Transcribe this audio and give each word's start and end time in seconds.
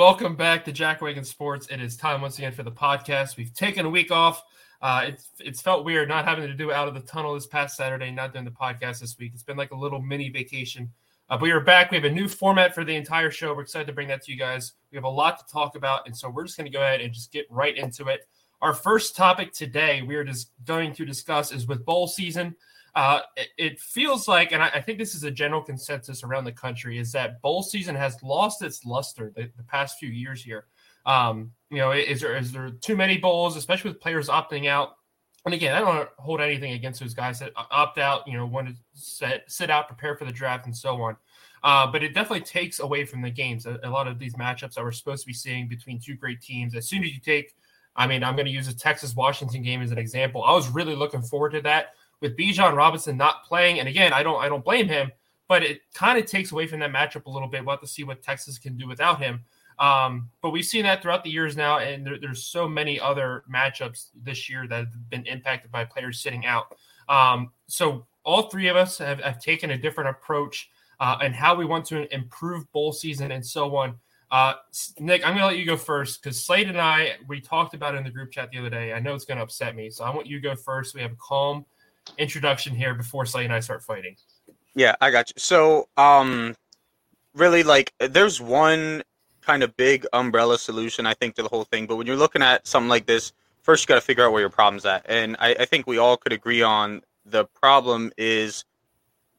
welcome 0.00 0.34
back 0.34 0.64
to 0.64 0.72
Jack 0.72 1.02
Wagon 1.02 1.24
Sports. 1.24 1.66
It 1.70 1.78
is 1.78 1.94
time 1.94 2.22
once 2.22 2.38
again 2.38 2.52
for 2.52 2.62
the 2.62 2.72
podcast. 2.72 3.36
We've 3.36 3.52
taken 3.52 3.84
a 3.84 3.90
week 3.90 4.10
off. 4.10 4.42
Uh, 4.80 5.02
it's 5.08 5.28
it's 5.40 5.60
felt 5.60 5.84
weird 5.84 6.08
not 6.08 6.24
having 6.24 6.46
to 6.46 6.54
do 6.54 6.72
out 6.72 6.88
of 6.88 6.94
the 6.94 7.00
tunnel 7.00 7.34
this 7.34 7.46
past 7.46 7.76
Saturday, 7.76 8.10
not 8.10 8.32
doing 8.32 8.46
the 8.46 8.50
podcast 8.50 9.00
this 9.00 9.18
week. 9.18 9.32
It's 9.34 9.42
been 9.42 9.58
like 9.58 9.72
a 9.72 9.76
little 9.76 10.00
mini 10.00 10.30
vacation. 10.30 10.90
Uh, 11.28 11.36
but 11.36 11.42
we 11.42 11.50
are 11.50 11.60
back. 11.60 11.90
We 11.90 11.98
have 11.98 12.06
a 12.06 12.10
new 12.10 12.28
format 12.28 12.74
for 12.74 12.82
the 12.82 12.96
entire 12.96 13.30
show. 13.30 13.52
We're 13.52 13.60
excited 13.60 13.88
to 13.88 13.92
bring 13.92 14.08
that 14.08 14.22
to 14.22 14.32
you 14.32 14.38
guys. 14.38 14.72
We 14.90 14.96
have 14.96 15.04
a 15.04 15.10
lot 15.10 15.38
to 15.38 15.52
talk 15.52 15.76
about, 15.76 16.06
and 16.06 16.16
so 16.16 16.30
we're 16.30 16.44
just 16.44 16.56
going 16.56 16.72
to 16.72 16.72
go 16.72 16.82
ahead 16.82 17.02
and 17.02 17.12
just 17.12 17.30
get 17.30 17.44
right 17.50 17.76
into 17.76 18.08
it. 18.08 18.26
Our 18.62 18.72
first 18.72 19.14
topic 19.14 19.52
today 19.52 20.00
we 20.00 20.16
are 20.16 20.24
just 20.24 20.52
going 20.64 20.94
to 20.94 21.04
discuss 21.04 21.52
is 21.52 21.66
with 21.66 21.84
bowl 21.84 22.06
season. 22.06 22.56
Uh, 22.94 23.20
it, 23.56 23.78
feels 23.78 24.26
like, 24.26 24.52
and 24.52 24.62
I, 24.62 24.68
I, 24.68 24.80
think 24.80 24.98
this 24.98 25.14
is 25.14 25.22
a 25.22 25.30
general 25.30 25.62
consensus 25.62 26.24
around 26.24 26.44
the 26.44 26.52
country, 26.52 26.98
is 26.98 27.12
that 27.12 27.40
bowl 27.40 27.62
season 27.62 27.94
has 27.94 28.20
lost 28.22 28.62
its 28.62 28.84
luster 28.84 29.32
the, 29.36 29.48
the 29.56 29.62
past 29.62 29.98
few 29.98 30.08
years 30.08 30.42
here. 30.42 30.66
Um, 31.06 31.52
you 31.70 31.78
know, 31.78 31.92
is 31.92 32.20
there 32.20 32.36
is 32.36 32.52
there 32.52 32.70
too 32.70 32.96
many 32.96 33.16
bowls, 33.16 33.56
especially 33.56 33.90
with 33.90 34.00
players 34.00 34.28
opting 34.28 34.66
out? 34.66 34.96
And 35.44 35.54
again, 35.54 35.74
I 35.74 35.80
don't 35.80 36.08
hold 36.18 36.40
anything 36.40 36.72
against 36.72 37.00
those 37.00 37.14
guys 37.14 37.38
that 37.38 37.52
opt 37.56 37.98
out, 37.98 38.26
you 38.26 38.36
know, 38.36 38.44
want 38.44 38.68
to 38.68 38.74
sit, 38.92 39.44
sit 39.46 39.70
out, 39.70 39.88
prepare 39.88 40.16
for 40.16 40.26
the 40.26 40.32
draft, 40.32 40.66
and 40.66 40.76
so 40.76 41.00
on. 41.00 41.16
Uh, 41.62 41.86
but 41.86 42.02
it 42.02 42.12
definitely 42.12 42.44
takes 42.44 42.80
away 42.80 43.04
from 43.04 43.22
the 43.22 43.30
games. 43.30 43.66
A, 43.66 43.78
a, 43.82 43.88
lot 43.88 44.06
of 44.06 44.18
these 44.18 44.34
matchups 44.34 44.74
that 44.74 44.84
we're 44.84 44.92
supposed 44.92 45.22
to 45.22 45.26
be 45.26 45.32
seeing 45.32 45.66
between 45.66 45.98
two 45.98 46.14
great 46.14 46.42
teams. 46.42 46.74
As 46.74 46.88
soon 46.88 47.04
as 47.04 47.12
you 47.12 47.20
take, 47.20 47.54
I 47.96 48.06
mean, 48.06 48.22
I'm 48.22 48.34
going 48.34 48.46
to 48.46 48.52
use 48.52 48.68
a 48.68 48.76
Texas 48.76 49.14
Washington 49.14 49.62
game 49.62 49.82
as 49.82 49.90
an 49.90 49.98
example. 49.98 50.42
I 50.42 50.52
was 50.52 50.68
really 50.68 50.94
looking 50.94 51.22
forward 51.22 51.50
to 51.52 51.60
that 51.62 51.94
with 52.20 52.36
Bijan 52.36 52.74
Robinson 52.74 53.16
not 53.16 53.44
playing. 53.44 53.78
And 53.78 53.88
again, 53.88 54.12
I 54.12 54.22
don't 54.22 54.40
I 54.40 54.48
don't 54.48 54.64
blame 54.64 54.88
him, 54.88 55.10
but 55.48 55.62
it 55.62 55.80
kind 55.94 56.18
of 56.18 56.26
takes 56.26 56.52
away 56.52 56.66
from 56.66 56.80
that 56.80 56.92
matchup 56.92 57.26
a 57.26 57.30
little 57.30 57.48
bit. 57.48 57.64
We'll 57.64 57.74
have 57.74 57.80
to 57.80 57.86
see 57.86 58.04
what 58.04 58.22
Texas 58.22 58.58
can 58.58 58.76
do 58.76 58.86
without 58.86 59.20
him. 59.20 59.44
Um, 59.78 60.28
but 60.42 60.50
we've 60.50 60.64
seen 60.64 60.82
that 60.84 61.00
throughout 61.00 61.24
the 61.24 61.30
years 61.30 61.56
now, 61.56 61.78
and 61.78 62.06
there, 62.06 62.18
there's 62.20 62.44
so 62.44 62.68
many 62.68 63.00
other 63.00 63.44
matchups 63.52 64.08
this 64.14 64.48
year 64.50 64.66
that 64.68 64.76
have 64.76 65.10
been 65.10 65.24
impacted 65.24 65.72
by 65.72 65.86
players 65.86 66.20
sitting 66.20 66.44
out. 66.44 66.76
Um, 67.08 67.50
so 67.66 68.06
all 68.22 68.42
three 68.42 68.68
of 68.68 68.76
us 68.76 68.98
have, 68.98 69.20
have 69.20 69.40
taken 69.40 69.70
a 69.70 69.78
different 69.78 70.10
approach 70.10 70.68
uh, 71.00 71.16
and 71.22 71.34
how 71.34 71.54
we 71.54 71.64
want 71.64 71.86
to 71.86 72.12
improve 72.14 72.70
bowl 72.72 72.92
season 72.92 73.32
and 73.32 73.44
so 73.44 73.74
on. 73.74 73.94
Uh, 74.30 74.54
Nick, 74.98 75.26
I'm 75.26 75.32
going 75.32 75.40
to 75.40 75.46
let 75.46 75.58
you 75.58 75.66
go 75.66 75.78
first 75.78 76.22
because 76.22 76.44
Slade 76.44 76.68
and 76.68 76.80
I, 76.80 77.14
we 77.26 77.40
talked 77.40 77.74
about 77.74 77.94
it 77.94 77.98
in 77.98 78.04
the 78.04 78.10
group 78.10 78.30
chat 78.30 78.50
the 78.52 78.58
other 78.58 78.70
day. 78.70 78.92
I 78.92 79.00
know 79.00 79.14
it's 79.14 79.24
going 79.24 79.38
to 79.38 79.42
upset 79.42 79.74
me. 79.74 79.90
So 79.90 80.04
I 80.04 80.14
want 80.14 80.26
you 80.26 80.40
to 80.40 80.42
go 80.42 80.54
first. 80.54 80.94
We 80.94 81.00
have 81.00 81.12
a 81.12 81.16
calm 81.16 81.64
introduction 82.18 82.74
here 82.74 82.94
before 82.94 83.26
Slade 83.26 83.46
and 83.46 83.54
I 83.54 83.60
start 83.60 83.82
fighting. 83.82 84.16
Yeah, 84.74 84.94
I 85.00 85.10
got 85.10 85.30
you. 85.30 85.34
So, 85.36 85.88
um, 85.96 86.54
really, 87.34 87.62
like, 87.62 87.92
there's 87.98 88.40
one 88.40 89.02
kind 89.40 89.62
of 89.62 89.76
big 89.76 90.06
umbrella 90.12 90.58
solution, 90.58 91.06
I 91.06 91.14
think, 91.14 91.34
to 91.36 91.42
the 91.42 91.48
whole 91.48 91.64
thing. 91.64 91.86
But 91.86 91.96
when 91.96 92.06
you're 92.06 92.16
looking 92.16 92.42
at 92.42 92.66
something 92.66 92.88
like 92.88 93.06
this, 93.06 93.32
first 93.62 93.84
you 93.84 93.88
got 93.88 93.96
to 93.96 94.00
figure 94.00 94.24
out 94.24 94.32
where 94.32 94.40
your 94.40 94.50
problem's 94.50 94.84
at. 94.84 95.04
And 95.08 95.36
I, 95.38 95.54
I 95.60 95.64
think 95.64 95.86
we 95.86 95.98
all 95.98 96.16
could 96.16 96.32
agree 96.32 96.62
on 96.62 97.02
the 97.24 97.44
problem 97.46 98.12
is 98.16 98.64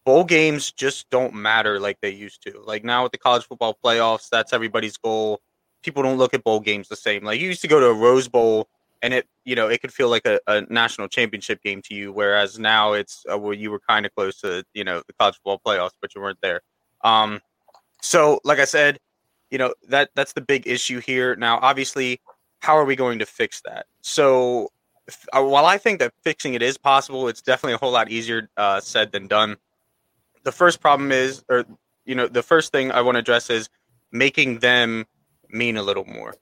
bowl 0.04 0.24
games 0.24 0.72
just 0.72 1.10
don't 1.10 1.34
matter 1.34 1.80
like 1.80 2.00
they 2.02 2.10
used 2.10 2.42
to. 2.44 2.62
Like 2.66 2.84
now 2.84 3.04
with 3.04 3.12
the 3.12 3.18
college 3.18 3.46
football 3.46 3.78
playoffs, 3.84 4.30
that's 4.30 4.54
everybody's 4.54 4.98
goal. 4.98 5.42
People 5.84 6.04
don't 6.04 6.18
look 6.18 6.34
at 6.34 6.44
bowl 6.44 6.60
games 6.60 6.88
the 6.88 6.96
same. 6.96 7.24
Like 7.24 7.40
you 7.40 7.48
used 7.48 7.62
to 7.62 7.68
go 7.68 7.80
to 7.80 7.88
a 7.88 7.94
Rose 7.94 8.28
Bowl 8.28 8.68
and 9.02 9.14
it, 9.14 9.28
you 9.46 9.56
know, 9.56 9.68
it 9.68 9.82
could 9.82 9.94
feel 9.94 10.10
like 10.10 10.26
a, 10.26 10.40
a 10.48 10.62
national 10.70 11.08
championship 11.08 11.62
game 11.62 11.82
to 11.84 11.96
you, 11.96 12.12
whereas 12.12 12.60
now 12.60 12.94
it's 12.94 13.24
uh, 13.32 13.38
well, 13.38 13.54
you 13.54 13.72
were 13.72 13.82
kind 13.88 14.06
of 14.06 14.14
close 14.16 14.40
to, 14.42 14.64
you 14.74 14.84
know, 14.84 15.02
the 15.08 15.14
college 15.20 15.36
football 15.36 15.62
playoffs, 15.66 15.96
but 16.02 16.14
you 16.16 16.22
weren't 16.22 16.40
there. 16.42 16.62
Um, 17.04 17.42
so 18.02 18.40
like 18.44 18.60
I 18.60 18.66
said, 18.66 19.00
you 19.52 19.58
know 19.58 19.74
that 19.90 20.10
that's 20.16 20.34
the 20.34 20.42
big 20.42 20.68
issue 20.68 21.00
here. 21.00 21.36
Now, 21.36 21.60
obviously, 21.62 22.22
how 22.60 22.78
are 22.78 22.86
we 22.86 22.96
going 22.96 23.20
to 23.20 23.26
fix 23.26 23.62
that? 23.66 23.86
So, 24.02 24.70
uh, 25.34 25.44
while 25.44 25.66
I 25.66 25.78
think 25.78 26.00
that 26.00 26.14
fixing 26.24 26.54
it 26.54 26.62
is 26.62 26.78
possible, 26.78 27.28
it's 27.28 27.42
definitely 27.42 27.74
a 27.74 27.78
whole 27.78 27.92
lot 27.92 28.10
easier 28.10 28.50
uh, 28.58 28.80
said 28.80 29.12
than 29.12 29.28
done. 29.28 29.58
The 30.44 30.52
first 30.52 30.80
problem 30.80 31.12
is, 31.12 31.44
or 31.50 31.66
you 32.06 32.16
know, 32.16 32.28
the 32.28 32.42
first 32.42 32.72
thing 32.72 32.92
I 32.92 33.02
want 33.02 33.16
to 33.16 33.20
address 33.20 33.50
is 33.50 33.70
making 34.12 34.60
them 34.60 35.06
mean 35.50 35.78
a 35.78 35.84
little 35.84 36.06
more. 36.06 36.34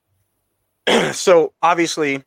so, 1.12 1.54
obviously, 1.62 2.24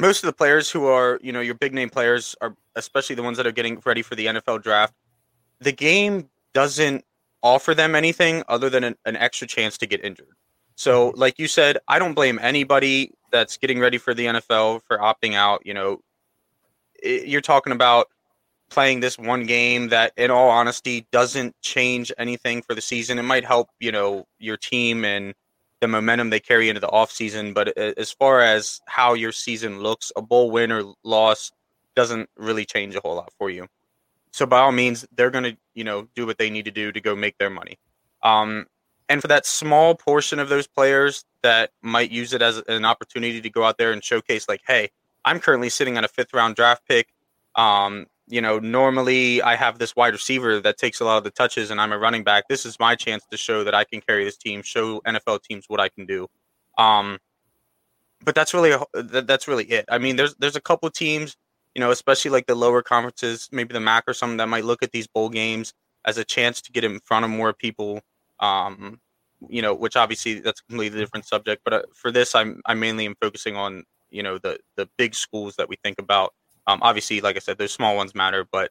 most 0.00 0.22
of 0.22 0.26
the 0.26 0.32
players 0.32 0.70
who 0.70 0.86
are, 0.86 1.18
you 1.22 1.32
know, 1.32 1.40
your 1.40 1.54
big 1.54 1.74
name 1.74 1.90
players 1.90 2.34
are, 2.40 2.54
especially 2.76 3.16
the 3.16 3.22
ones 3.22 3.36
that 3.36 3.46
are 3.46 3.52
getting 3.52 3.80
ready 3.84 4.02
for 4.02 4.14
the 4.14 4.26
NFL 4.26 4.62
draft. 4.62 4.94
The 5.60 5.72
game 5.72 6.28
doesn't 6.54 7.04
offer 7.42 7.74
them 7.74 7.94
anything 7.94 8.42
other 8.48 8.70
than 8.70 8.84
an, 8.84 8.96
an 9.04 9.16
extra 9.16 9.46
chance 9.46 9.78
to 9.78 9.86
get 9.86 10.04
injured. 10.04 10.34
So, 10.76 11.10
mm-hmm. 11.10 11.20
like 11.20 11.38
you 11.38 11.48
said, 11.48 11.78
I 11.88 11.98
don't 11.98 12.14
blame 12.14 12.38
anybody 12.42 13.12
that's 13.30 13.56
getting 13.56 13.78
ready 13.78 13.98
for 13.98 14.14
the 14.14 14.26
NFL 14.26 14.82
for 14.82 14.98
opting 14.98 15.34
out. 15.34 15.64
You 15.64 15.74
know, 15.74 16.00
it, 17.02 17.28
you're 17.28 17.40
talking 17.40 17.72
about 17.72 18.06
playing 18.70 19.00
this 19.00 19.18
one 19.18 19.44
game 19.44 19.88
that, 19.88 20.12
in 20.16 20.30
all 20.30 20.48
honesty, 20.48 21.06
doesn't 21.10 21.54
change 21.60 22.12
anything 22.18 22.62
for 22.62 22.74
the 22.74 22.80
season. 22.80 23.18
It 23.18 23.22
might 23.22 23.44
help, 23.44 23.68
you 23.80 23.92
know, 23.92 24.26
your 24.38 24.56
team 24.56 25.04
and 25.04 25.34
the 25.80 25.88
momentum 25.88 26.30
they 26.30 26.40
carry 26.40 26.68
into 26.68 26.80
the 26.80 26.88
offseason. 26.88 27.54
But 27.54 27.76
as 27.76 28.12
far 28.12 28.40
as 28.40 28.80
how 28.86 29.14
your 29.14 29.32
season 29.32 29.80
looks, 29.80 30.12
a 30.16 30.22
bowl 30.22 30.50
win 30.50 30.70
or 30.72 30.94
loss 31.02 31.50
doesn't 31.96 32.28
really 32.36 32.64
change 32.64 32.94
a 32.94 33.00
whole 33.00 33.16
lot 33.16 33.32
for 33.38 33.50
you. 33.50 33.66
So 34.32 34.46
by 34.46 34.60
all 34.60 34.72
means, 34.72 35.06
they're 35.12 35.30
going 35.30 35.44
to, 35.44 35.56
you 35.74 35.84
know, 35.84 36.06
do 36.14 36.26
what 36.26 36.38
they 36.38 36.50
need 36.50 36.66
to 36.66 36.70
do 36.70 36.92
to 36.92 37.00
go 37.00 37.16
make 37.16 37.36
their 37.38 37.50
money. 37.50 37.78
Um, 38.22 38.66
and 39.08 39.20
for 39.20 39.28
that 39.28 39.44
small 39.44 39.96
portion 39.96 40.38
of 40.38 40.48
those 40.48 40.68
players 40.68 41.24
that 41.42 41.70
might 41.82 42.12
use 42.12 42.32
it 42.32 42.42
as 42.42 42.62
an 42.68 42.84
opportunity 42.84 43.40
to 43.40 43.50
go 43.50 43.64
out 43.64 43.76
there 43.76 43.90
and 43.90 44.04
showcase, 44.04 44.48
like, 44.48 44.60
hey, 44.66 44.90
I'm 45.24 45.40
currently 45.40 45.68
sitting 45.68 45.98
on 45.98 46.04
a 46.04 46.08
fifth 46.08 46.32
round 46.32 46.54
draft 46.54 46.86
pick. 46.86 47.08
Um, 47.56 48.06
you 48.30 48.40
know, 48.40 48.58
normally 48.58 49.42
I 49.42 49.56
have 49.56 49.78
this 49.78 49.96
wide 49.96 50.12
receiver 50.12 50.60
that 50.60 50.78
takes 50.78 51.00
a 51.00 51.04
lot 51.04 51.18
of 51.18 51.24
the 51.24 51.30
touches, 51.30 51.70
and 51.70 51.80
I'm 51.80 51.92
a 51.92 51.98
running 51.98 52.24
back. 52.24 52.44
This 52.48 52.64
is 52.64 52.78
my 52.78 52.94
chance 52.94 53.24
to 53.30 53.36
show 53.36 53.64
that 53.64 53.74
I 53.74 53.84
can 53.84 54.00
carry 54.00 54.24
this 54.24 54.36
team, 54.36 54.62
show 54.62 55.00
NFL 55.00 55.42
teams 55.42 55.66
what 55.68 55.80
I 55.80 55.88
can 55.88 56.06
do. 56.06 56.28
Um, 56.78 57.18
but 58.24 58.34
that's 58.34 58.54
really 58.54 58.76
that's 58.94 59.48
really 59.48 59.64
it. 59.64 59.84
I 59.90 59.98
mean, 59.98 60.16
there's 60.16 60.34
there's 60.36 60.56
a 60.56 60.60
couple 60.60 60.88
teams 60.90 61.36
you 61.74 61.80
know, 61.80 61.90
especially 61.90 62.30
like 62.30 62.46
the 62.46 62.54
lower 62.54 62.82
conferences, 62.82 63.48
maybe 63.52 63.72
the 63.72 63.80
MAC 63.80 64.04
or 64.06 64.14
something 64.14 64.38
that 64.38 64.48
might 64.48 64.64
look 64.64 64.82
at 64.82 64.92
these 64.92 65.06
bowl 65.06 65.28
games 65.28 65.72
as 66.04 66.18
a 66.18 66.24
chance 66.24 66.60
to 66.62 66.72
get 66.72 66.84
in 66.84 67.00
front 67.00 67.24
of 67.24 67.30
more 67.30 67.52
people. 67.52 68.00
Um, 68.40 69.00
you 69.48 69.62
know, 69.62 69.74
which 69.74 69.96
obviously 69.96 70.40
that's 70.40 70.60
a 70.60 70.64
completely 70.64 70.98
different 70.98 71.26
subject. 71.26 71.62
But 71.64 71.72
uh, 71.72 71.82
for 71.94 72.10
this, 72.10 72.34
I'm 72.34 72.60
I 72.66 72.74
mainly 72.74 73.06
am 73.06 73.14
focusing 73.20 73.56
on 73.56 73.84
you 74.10 74.22
know 74.22 74.38
the 74.38 74.58
the 74.76 74.88
big 74.98 75.14
schools 75.14 75.56
that 75.56 75.68
we 75.68 75.76
think 75.82 75.98
about. 75.98 76.34
Um, 76.70 76.78
obviously, 76.82 77.20
like 77.20 77.36
I 77.36 77.40
said, 77.40 77.58
those 77.58 77.72
small 77.72 77.96
ones 77.96 78.14
matter, 78.14 78.46
but 78.50 78.70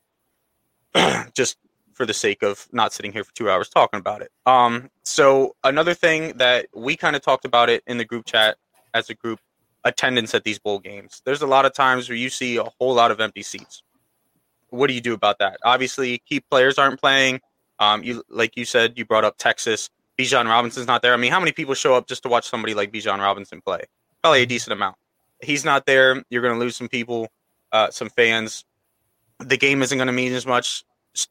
just 1.34 1.58
for 1.94 2.06
the 2.06 2.14
sake 2.14 2.44
of 2.44 2.66
not 2.72 2.94
sitting 2.94 3.12
here 3.12 3.26
for 3.26 3.34
two 3.36 3.50
hours 3.50 3.68
talking 3.68 4.00
about 4.00 4.22
it. 4.22 4.32
Um, 4.46 4.90
so 5.04 5.56
another 5.66 5.94
thing 5.94 6.38
that 6.38 6.68
we 6.74 6.96
kind 6.96 7.16
of 7.16 7.22
talked 7.22 7.44
about 7.44 7.70
it 7.70 7.84
in 7.88 7.98
the 7.98 8.06
group 8.06 8.26
chat 8.26 8.56
as 8.94 9.10
a 9.10 9.14
group 9.14 9.40
attendance 9.84 10.34
at 10.34 10.46
these 10.46 10.60
bowl 10.60 10.80
games. 10.80 11.22
There's 11.26 11.42
a 11.42 11.48
lot 11.48 11.66
of 11.66 11.74
times 11.74 12.08
where 12.08 12.18
you 12.18 12.30
see 12.30 12.56
a 12.56 12.64
whole 12.64 12.94
lot 12.94 13.12
of 13.12 13.20
empty 13.20 13.44
seats. 13.44 13.84
What 14.70 14.88
do 14.88 14.94
you 14.94 15.02
do 15.02 15.14
about 15.14 15.40
that? 15.40 15.58
Obviously, 15.66 16.20
key 16.20 16.40
players 16.40 16.78
aren't 16.78 17.02
playing. 17.02 17.42
Um, 17.80 18.04
you 18.04 18.24
like 18.30 18.56
you 18.56 18.64
said, 18.64 18.98
you 18.98 19.04
brought 19.06 19.26
up 19.26 19.38
Texas. 19.38 19.90
Bijan 20.18 20.48
Robinson's 20.48 20.88
not 20.88 21.02
there. 21.02 21.14
I 21.14 21.18
mean, 21.18 21.32
how 21.32 21.40
many 21.40 21.52
people 21.52 21.74
show 21.74 21.96
up 21.96 22.08
just 22.08 22.24
to 22.24 22.30
watch 22.30 22.48
somebody 22.48 22.74
like 22.74 22.92
Bijan 22.92 23.20
Robinson 23.20 23.62
play? 23.62 23.82
Probably 24.22 24.44
a 24.44 24.46
decent 24.46 24.74
amount. 24.74 24.96
He's 25.42 25.66
not 25.66 25.86
there. 25.86 26.24
You're 26.30 26.42
going 26.42 26.54
to 26.54 26.60
lose 26.60 26.76
some 26.76 26.90
people, 26.90 27.30
uh, 27.72 27.90
some 27.92 28.10
fans. 28.10 28.66
The 29.40 29.58
game 29.58 29.82
isn't 29.82 29.98
going 29.98 30.08
to 30.08 30.14
mean 30.14 30.34
as 30.34 30.46
much. 30.46 30.84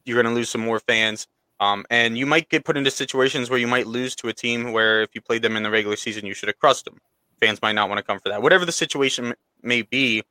You're 0.05 0.21
going 0.21 0.33
to 0.33 0.37
lose 0.37 0.49
some 0.49 0.61
more 0.61 0.81
fans. 0.81 1.27
Um, 1.61 1.85
and 1.91 2.17
you 2.17 2.25
might 2.25 2.49
get 2.49 2.65
put 2.65 2.77
into 2.77 2.91
situations 2.91 3.51
where 3.51 3.59
you 3.59 3.67
might 3.67 3.87
lose 3.87 4.15
to 4.17 4.29
a 4.29 4.33
team 4.33 4.73
where 4.73 5.03
if 5.03 5.11
you 5.15 5.21
played 5.21 5.43
them 5.43 5.57
in 5.57 5.63
the 5.63 5.71
regular 5.71 5.97
season, 5.97 6.25
you 6.25 6.35
should 6.35 6.49
have 6.49 6.59
crushed 6.59 6.85
them 6.85 7.01
fans 7.39 7.63
might 7.63 7.73
not 7.73 7.89
want 7.89 7.99
to 7.99 8.03
come 8.03 8.19
for 8.19 8.29
that. 8.29 8.43
Whatever 8.43 8.65
the 8.65 8.73
situation 8.73 9.35
may 9.63 9.83
be, 9.83 10.23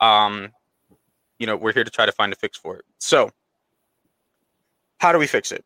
um, 0.00 0.50
you 1.38 1.46
know, 1.46 1.56
we're 1.56 1.72
here 1.72 1.84
to 1.84 1.90
try 1.90 2.06
to 2.06 2.12
find 2.12 2.32
a 2.32 2.36
fix 2.36 2.56
for 2.56 2.76
it. 2.76 2.84
So, 2.98 3.30
how 4.98 5.12
do 5.12 5.18
we 5.18 5.26
fix 5.26 5.52
it? 5.52 5.64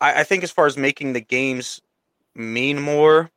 I, 0.00 0.20
I 0.20 0.24
think 0.24 0.42
as 0.42 0.50
far 0.50 0.66
as 0.66 0.76
making 0.76 1.12
the 1.12 1.20
games 1.20 1.80
mean 2.34 2.80
more, 2.80 3.30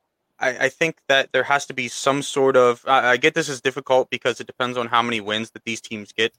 I, 0.44 0.66
I, 0.66 0.70
think 0.70 0.98
that 1.08 1.32
there 1.32 1.44
has 1.44 1.66
to 1.68 1.74
be 1.74 1.88
some 1.88 2.22
sort 2.22 2.58
of. 2.58 2.84
I, 2.88 3.12
I 3.12 3.18
get 3.18 3.34
this 3.34 3.50
is 3.50 3.62
difficult 3.62 4.10
because 4.10 4.40
it 4.40 4.48
depends 4.48 4.78
on 4.78 4.88
how 4.88 5.02
many 5.02 5.22
wins 5.22 5.52
that 5.52 5.64
these 5.64 5.82
teams 5.82 6.12
get, 6.12 6.34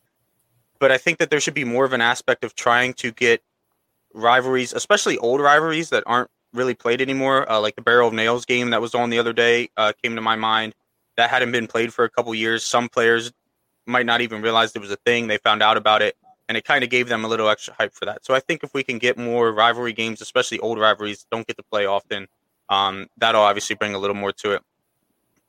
but 0.78 0.92
I 0.92 0.98
think 0.98 1.18
that 1.18 1.30
there 1.30 1.40
should 1.40 1.54
be 1.54 1.64
more 1.64 1.84
of 1.84 1.92
an 1.92 2.00
aspect 2.00 2.44
of 2.44 2.54
trying 2.54 2.94
to 2.94 3.10
get 3.12 3.42
rivalries, 4.12 4.72
especially 4.72 5.18
old 5.18 5.40
rivalries 5.40 5.90
that 5.90 6.04
aren't 6.06 6.30
really 6.52 6.74
played 6.74 7.00
anymore. 7.00 7.50
Uh, 7.50 7.60
like 7.60 7.76
the 7.76 7.82
Barrel 7.82 8.08
of 8.08 8.14
Nails 8.14 8.44
game 8.44 8.70
that 8.70 8.80
was 8.80 8.94
on 8.94 9.10
the 9.10 9.18
other 9.18 9.32
day 9.32 9.68
uh, 9.76 9.92
came 10.02 10.14
to 10.14 10.22
my 10.22 10.36
mind. 10.36 10.74
That 11.16 11.30
hadn't 11.30 11.52
been 11.52 11.66
played 11.66 11.92
for 11.92 12.04
a 12.04 12.10
couple 12.10 12.34
years. 12.34 12.64
Some 12.64 12.88
players 12.88 13.32
might 13.86 14.06
not 14.06 14.20
even 14.20 14.42
realize 14.42 14.74
it 14.74 14.80
was 14.80 14.90
a 14.90 14.96
thing. 14.96 15.26
They 15.26 15.38
found 15.38 15.62
out 15.62 15.76
about 15.76 16.02
it, 16.02 16.16
and 16.48 16.56
it 16.56 16.64
kind 16.64 16.82
of 16.82 16.90
gave 16.90 17.08
them 17.08 17.24
a 17.24 17.28
little 17.28 17.48
extra 17.48 17.74
hype 17.74 17.94
for 17.94 18.04
that. 18.06 18.24
So 18.24 18.34
I 18.34 18.40
think 18.40 18.64
if 18.64 18.74
we 18.74 18.82
can 18.82 18.98
get 18.98 19.18
more 19.18 19.52
rivalry 19.52 19.92
games, 19.92 20.20
especially 20.20 20.58
old 20.60 20.78
rivalries, 20.78 21.26
don't 21.30 21.46
get 21.46 21.56
to 21.56 21.62
play 21.62 21.86
often, 21.86 22.28
Um, 22.68 23.08
that'll 23.16 23.42
obviously 23.42 23.76
bring 23.76 23.94
a 23.94 23.98
little 23.98 24.16
more 24.16 24.32
to 24.32 24.52
it. 24.52 24.62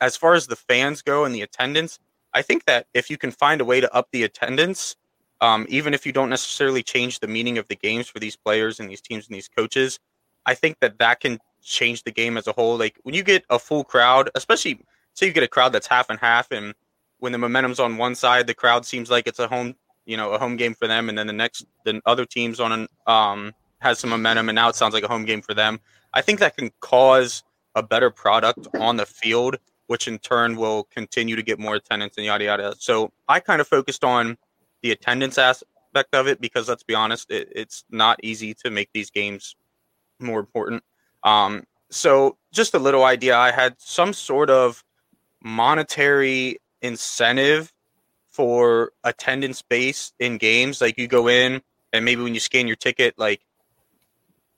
As 0.01 0.17
far 0.17 0.33
as 0.33 0.47
the 0.47 0.55
fans 0.55 1.01
go 1.01 1.25
and 1.25 1.33
the 1.33 1.41
attendance, 1.41 1.99
I 2.33 2.41
think 2.41 2.65
that 2.65 2.87
if 2.93 3.09
you 3.09 3.17
can 3.17 3.31
find 3.31 3.61
a 3.61 3.65
way 3.65 3.79
to 3.79 3.93
up 3.93 4.09
the 4.11 4.23
attendance, 4.23 4.95
um, 5.41 5.65
even 5.69 5.93
if 5.93 6.05
you 6.05 6.11
don't 6.11 6.29
necessarily 6.29 6.83
change 6.83 7.19
the 7.19 7.27
meaning 7.27 7.57
of 7.57 7.67
the 7.67 7.75
games 7.75 8.07
for 8.07 8.19
these 8.19 8.35
players 8.35 8.79
and 8.79 8.89
these 8.89 9.01
teams 9.01 9.27
and 9.27 9.35
these 9.35 9.47
coaches, 9.47 9.99
I 10.45 10.53
think 10.53 10.79
that 10.81 10.99
that 10.99 11.21
can 11.21 11.39
change 11.63 12.03
the 12.03 12.11
game 12.11 12.37
as 12.37 12.47
a 12.47 12.51
whole. 12.51 12.77
Like 12.77 12.99
when 13.03 13.15
you 13.15 13.23
get 13.23 13.45
a 13.49 13.57
full 13.57 13.83
crowd, 13.83 14.29
especially 14.35 14.79
say 15.13 15.27
you 15.27 15.33
get 15.33 15.43
a 15.43 15.47
crowd 15.47 15.71
that's 15.71 15.87
half 15.87 16.09
and 16.09 16.19
half, 16.19 16.51
and 16.51 16.73
when 17.19 17.31
the 17.31 17.37
momentum's 17.37 17.79
on 17.79 17.97
one 17.97 18.15
side, 18.15 18.47
the 18.47 18.53
crowd 18.53 18.85
seems 18.85 19.09
like 19.09 19.27
it's 19.27 19.39
a 19.39 19.47
home, 19.47 19.75
you 20.05 20.17
know, 20.17 20.31
a 20.31 20.39
home 20.39 20.57
game 20.57 20.73
for 20.73 20.87
them, 20.87 21.09
and 21.09 21.17
then 21.17 21.27
the 21.27 21.33
next, 21.33 21.65
the 21.85 22.01
other 22.05 22.25
teams 22.25 22.59
on 22.59 22.71
an 22.71 22.87
um 23.07 23.53
has 23.85 23.99
some 23.99 24.09
momentum, 24.09 24.49
and 24.49 24.55
now 24.55 24.67
it 24.69 24.75
sounds 24.75 24.93
like 24.93 25.03
a 25.03 25.07
home 25.07 25.25
game 25.25 25.41
for 25.41 25.53
them. 25.53 25.79
I 26.13 26.21
think 26.21 26.39
that 26.39 26.57
can 26.57 26.71
cause 26.79 27.43
a 27.75 27.83
better 27.83 28.09
product 28.09 28.67
on 28.79 28.97
the 28.97 29.05
field, 29.05 29.57
which 29.87 30.07
in 30.07 30.17
turn 30.17 30.55
will 30.55 30.85
continue 30.85 31.35
to 31.35 31.43
get 31.43 31.59
more 31.59 31.75
attendance 31.75 32.15
and 32.17 32.25
yada 32.25 32.45
yada. 32.45 32.75
So 32.79 33.11
I 33.27 33.39
kind 33.39 33.61
of 33.61 33.67
focused 33.67 34.03
on 34.03 34.37
the 34.81 34.91
attendance 34.91 35.37
aspect 35.37 36.13
of 36.13 36.27
it 36.27 36.41
because 36.41 36.67
let's 36.67 36.83
be 36.83 36.95
honest, 36.95 37.29
it, 37.29 37.49
it's 37.55 37.83
not 37.89 38.19
easy 38.23 38.53
to 38.63 38.69
make 38.69 38.89
these 38.93 39.11
games 39.11 39.55
more 40.19 40.39
important. 40.39 40.83
Um, 41.23 41.63
so 41.89 42.37
just 42.51 42.73
a 42.73 42.79
little 42.79 43.03
idea, 43.03 43.37
I 43.37 43.51
had 43.51 43.75
some 43.77 44.13
sort 44.13 44.49
of 44.49 44.83
monetary 45.43 46.59
incentive 46.81 47.71
for 48.29 48.91
attendance 49.03 49.61
base 49.61 50.11
in 50.19 50.37
games. 50.37 50.81
Like 50.81 50.97
you 50.97 51.07
go 51.07 51.27
in 51.27 51.61
and 51.93 52.03
maybe 52.03 52.21
when 52.21 52.33
you 52.33 52.39
scan 52.39 52.67
your 52.67 52.75
ticket, 52.75 53.15
like 53.17 53.44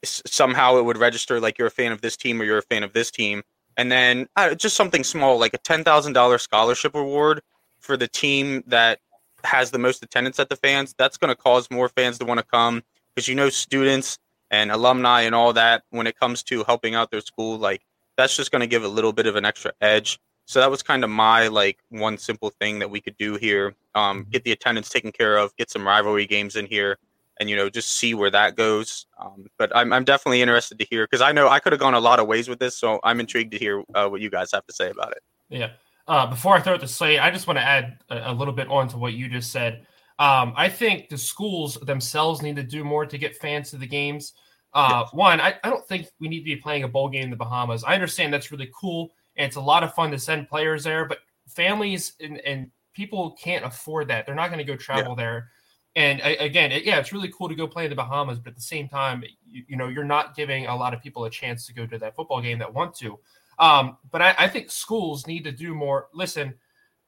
somehow 0.03 0.77
it 0.77 0.85
would 0.85 0.97
register 0.97 1.39
like 1.39 1.57
you're 1.57 1.67
a 1.67 1.71
fan 1.71 1.91
of 1.91 2.01
this 2.01 2.17
team 2.17 2.41
or 2.41 2.45
you're 2.45 2.57
a 2.57 2.63
fan 2.63 2.83
of 2.83 2.93
this 2.93 3.11
team. 3.11 3.43
And 3.77 3.91
then 3.91 4.27
uh, 4.35 4.55
just 4.55 4.75
something 4.75 5.03
small 5.03 5.39
like 5.39 5.53
a 5.53 5.59
$10,000 5.59 6.39
scholarship 6.39 6.95
reward 6.95 7.41
for 7.79 7.97
the 7.97 8.07
team 8.07 8.63
that 8.67 8.99
has 9.43 9.71
the 9.71 9.77
most 9.77 10.03
attendance 10.03 10.39
at 10.39 10.49
the 10.49 10.55
fans. 10.55 10.95
That's 10.97 11.17
going 11.17 11.29
to 11.29 11.35
cause 11.35 11.69
more 11.69 11.89
fans 11.89 12.17
to 12.19 12.25
want 12.25 12.39
to 12.39 12.45
come 12.45 12.83
because 13.13 13.27
you 13.27 13.35
know 13.35 13.49
students 13.49 14.19
and 14.51 14.71
alumni 14.71 15.21
and 15.21 15.35
all 15.35 15.53
that 15.53 15.83
when 15.89 16.07
it 16.07 16.17
comes 16.19 16.43
to 16.43 16.63
helping 16.63 16.95
out 16.95 17.11
their 17.11 17.21
school 17.21 17.57
like 17.57 17.81
that's 18.15 18.35
just 18.35 18.51
going 18.51 18.61
to 18.61 18.67
give 18.67 18.83
a 18.83 18.87
little 18.87 19.11
bit 19.11 19.25
of 19.27 19.35
an 19.35 19.43
extra 19.43 19.71
edge 19.81 20.19
so 20.45 20.59
that 20.59 20.71
was 20.71 20.81
kind 20.81 21.03
of 21.03 21.09
my 21.09 21.47
like 21.47 21.79
one 21.89 22.17
simple 22.17 22.51
thing 22.61 22.79
that 22.79 22.89
we 22.89 23.01
could 23.01 23.17
do 23.17 23.35
here 23.35 23.75
um, 23.95 24.25
get 24.29 24.43
the 24.43 24.51
attendance 24.51 24.89
taken 24.89 25.11
care 25.11 25.37
of 25.37 25.55
get 25.57 25.69
some 25.69 25.85
rivalry 25.85 26.25
games 26.25 26.55
in 26.55 26.65
here 26.65 26.97
and 27.39 27.49
you 27.49 27.55
know 27.55 27.69
just 27.69 27.93
see 27.93 28.13
where 28.13 28.31
that 28.31 28.55
goes 28.55 29.05
um, 29.19 29.45
but 29.57 29.75
I'm, 29.75 29.93
I'm 29.93 30.03
definitely 30.03 30.41
interested 30.41 30.79
to 30.79 30.85
hear 30.89 31.05
because 31.05 31.21
i 31.21 31.31
know 31.31 31.47
i 31.47 31.59
could 31.59 31.73
have 31.73 31.79
gone 31.79 31.93
a 31.93 31.99
lot 31.99 32.19
of 32.19 32.27
ways 32.27 32.47
with 32.47 32.59
this 32.59 32.77
so 32.77 32.99
i'm 33.03 33.19
intrigued 33.19 33.51
to 33.51 33.57
hear 33.57 33.83
uh, 33.95 34.07
what 34.07 34.21
you 34.21 34.29
guys 34.29 34.51
have 34.51 34.65
to 34.65 34.73
say 34.73 34.89
about 34.89 35.11
it 35.11 35.23
yeah 35.49 35.71
uh, 36.07 36.25
before 36.25 36.55
i 36.55 36.59
throw 36.59 36.73
it 36.73 36.79
to 36.79 36.87
slay 36.87 37.19
i 37.19 37.29
just 37.31 37.47
want 37.47 37.57
to 37.57 37.63
add 37.63 37.99
a, 38.09 38.31
a 38.31 38.33
little 38.33 38.53
bit 38.53 38.67
on 38.67 38.87
to 38.87 38.97
what 38.97 39.13
you 39.13 39.27
just 39.29 39.51
said 39.51 39.85
um, 40.19 40.53
I 40.55 40.67
think 40.67 41.09
the 41.09 41.17
schools 41.17 41.75
themselves 41.83 42.41
need 42.41 42.55
to 42.55 42.63
do 42.63 42.83
more 42.83 43.05
to 43.05 43.17
get 43.17 43.35
fans 43.35 43.69
to 43.71 43.77
the 43.77 43.85
games. 43.85 44.33
Uh, 44.73 45.03
yes. 45.03 45.13
One, 45.13 45.39
I, 45.39 45.55
I 45.63 45.69
don't 45.69 45.87
think 45.87 46.07
we 46.19 46.27
need 46.27 46.39
to 46.39 46.45
be 46.45 46.55
playing 46.55 46.83
a 46.83 46.87
bowl 46.87 47.09
game 47.09 47.25
in 47.25 47.29
the 47.29 47.35
Bahamas. 47.35 47.83
I 47.83 47.93
understand 47.93 48.33
that's 48.33 48.51
really 48.51 48.71
cool 48.79 49.11
and 49.35 49.45
it's 49.45 49.55
a 49.55 49.61
lot 49.61 49.83
of 49.83 49.93
fun 49.93 50.09
to 50.11 50.17
send 50.17 50.49
players 50.49 50.83
there, 50.83 51.05
but 51.05 51.19
families 51.47 52.13
and, 52.19 52.39
and 52.39 52.71
people 52.93 53.37
can't 53.39 53.63
afford 53.63 54.07
that. 54.07 54.25
They're 54.25 54.35
not 54.35 54.47
going 54.47 54.57
to 54.57 54.63
go 54.63 54.75
travel 54.75 55.13
yeah. 55.15 55.23
there. 55.23 55.51
And 55.97 56.21
again, 56.21 56.71
it, 56.71 56.83
yeah, 56.85 56.99
it's 56.99 57.11
really 57.11 57.33
cool 57.35 57.49
to 57.49 57.55
go 57.55 57.67
play 57.67 57.85
in 57.85 57.89
the 57.89 57.95
Bahamas, 57.95 58.37
but 58.37 58.51
at 58.51 58.55
the 58.55 58.61
same 58.61 58.87
time, 58.87 59.23
you, 59.47 59.63
you, 59.67 59.75
know, 59.75 59.87
you're 59.87 60.03
not 60.03 60.35
giving 60.35 60.67
a 60.67 60.75
lot 60.75 60.93
of 60.93 61.01
people 61.01 61.25
a 61.25 61.29
chance 61.29 61.65
to 61.65 61.73
go 61.73 61.87
to 61.87 61.97
that 61.97 62.15
football 62.15 62.39
game 62.39 62.59
that 62.59 62.71
want 62.71 62.93
to. 62.97 63.17
Um, 63.57 63.97
but 64.11 64.21
I, 64.21 64.35
I 64.37 64.47
think 64.47 64.69
schools 64.69 65.25
need 65.25 65.43
to 65.45 65.51
do 65.51 65.73
more. 65.73 66.09
Listen, 66.13 66.53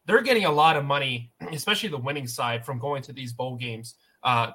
they're 0.07 0.23
getting 0.23 0.45
a 0.45 0.51
lot 0.51 0.75
of 0.75 0.85
money, 0.85 1.31
especially 1.51 1.89
the 1.89 1.99
winning 1.99 2.25
side, 2.25 2.65
from 2.65 2.79
going 2.79 3.03
to 3.03 3.13
these 3.13 3.31
bowl 3.31 3.55
games. 3.57 3.93
Uh, 4.23 4.53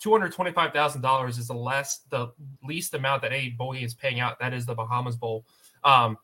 two 0.00 0.10
hundred 0.10 0.32
twenty-five 0.32 0.72
thousand 0.72 1.02
dollars 1.02 1.38
is 1.38 1.46
the 1.46 1.54
less, 1.54 2.00
the 2.10 2.32
least 2.64 2.92
amount 2.92 3.22
that 3.22 3.32
any 3.32 3.50
bowl 3.50 3.72
game 3.72 3.84
is 3.84 3.94
paying 3.94 4.18
out. 4.18 4.40
That 4.40 4.52
is 4.52 4.66
the 4.66 4.74
Bahamas 4.74 5.14
Bowl. 5.14 5.46
Um, 5.84 6.18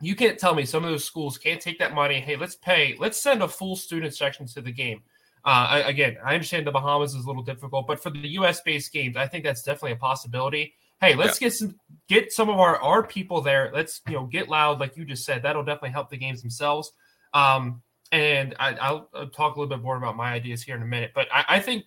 you 0.00 0.16
can't 0.16 0.38
tell 0.38 0.54
me 0.54 0.64
some 0.64 0.82
of 0.82 0.90
those 0.90 1.04
schools 1.04 1.36
can't 1.36 1.60
take 1.60 1.78
that 1.78 1.94
money. 1.94 2.20
Hey, 2.20 2.36
let's 2.36 2.56
pay. 2.56 2.96
Let's 2.98 3.20
send 3.20 3.42
a 3.42 3.48
full 3.48 3.76
student 3.76 4.14
section 4.14 4.46
to 4.46 4.62
the 4.62 4.72
game. 4.72 5.02
Uh, 5.44 5.66
I, 5.70 5.78
again, 5.80 6.18
I 6.24 6.34
understand 6.34 6.66
the 6.66 6.70
Bahamas 6.70 7.14
is 7.14 7.24
a 7.24 7.26
little 7.26 7.42
difficult, 7.42 7.86
but 7.86 8.00
for 8.00 8.10
the 8.10 8.28
U.S. 8.28 8.60
based 8.60 8.92
games, 8.92 9.16
I 9.16 9.26
think 9.26 9.44
that's 9.44 9.62
definitely 9.62 9.92
a 9.92 9.96
possibility. 9.96 10.74
Hey, 11.00 11.16
let's 11.16 11.40
yeah. 11.40 11.46
get 11.46 11.54
some 11.54 11.74
get 12.08 12.32
some 12.32 12.48
of 12.48 12.60
our 12.60 12.76
our 12.76 13.04
people 13.04 13.40
there. 13.40 13.72
Let's 13.74 14.00
you 14.06 14.14
know 14.14 14.26
get 14.26 14.48
loud, 14.48 14.78
like 14.78 14.96
you 14.96 15.04
just 15.04 15.24
said. 15.24 15.42
That'll 15.42 15.64
definitely 15.64 15.90
help 15.90 16.10
the 16.10 16.16
games 16.16 16.42
themselves. 16.42 16.92
Um, 17.34 17.82
and 18.12 18.54
I, 18.60 18.92
will 18.92 19.28
talk 19.30 19.56
a 19.56 19.58
little 19.60 19.74
bit 19.74 19.82
more 19.82 19.96
about 19.96 20.16
my 20.16 20.32
ideas 20.32 20.62
here 20.62 20.76
in 20.76 20.82
a 20.82 20.86
minute. 20.86 21.12
But 21.14 21.26
I, 21.32 21.44
I 21.48 21.60
think 21.60 21.86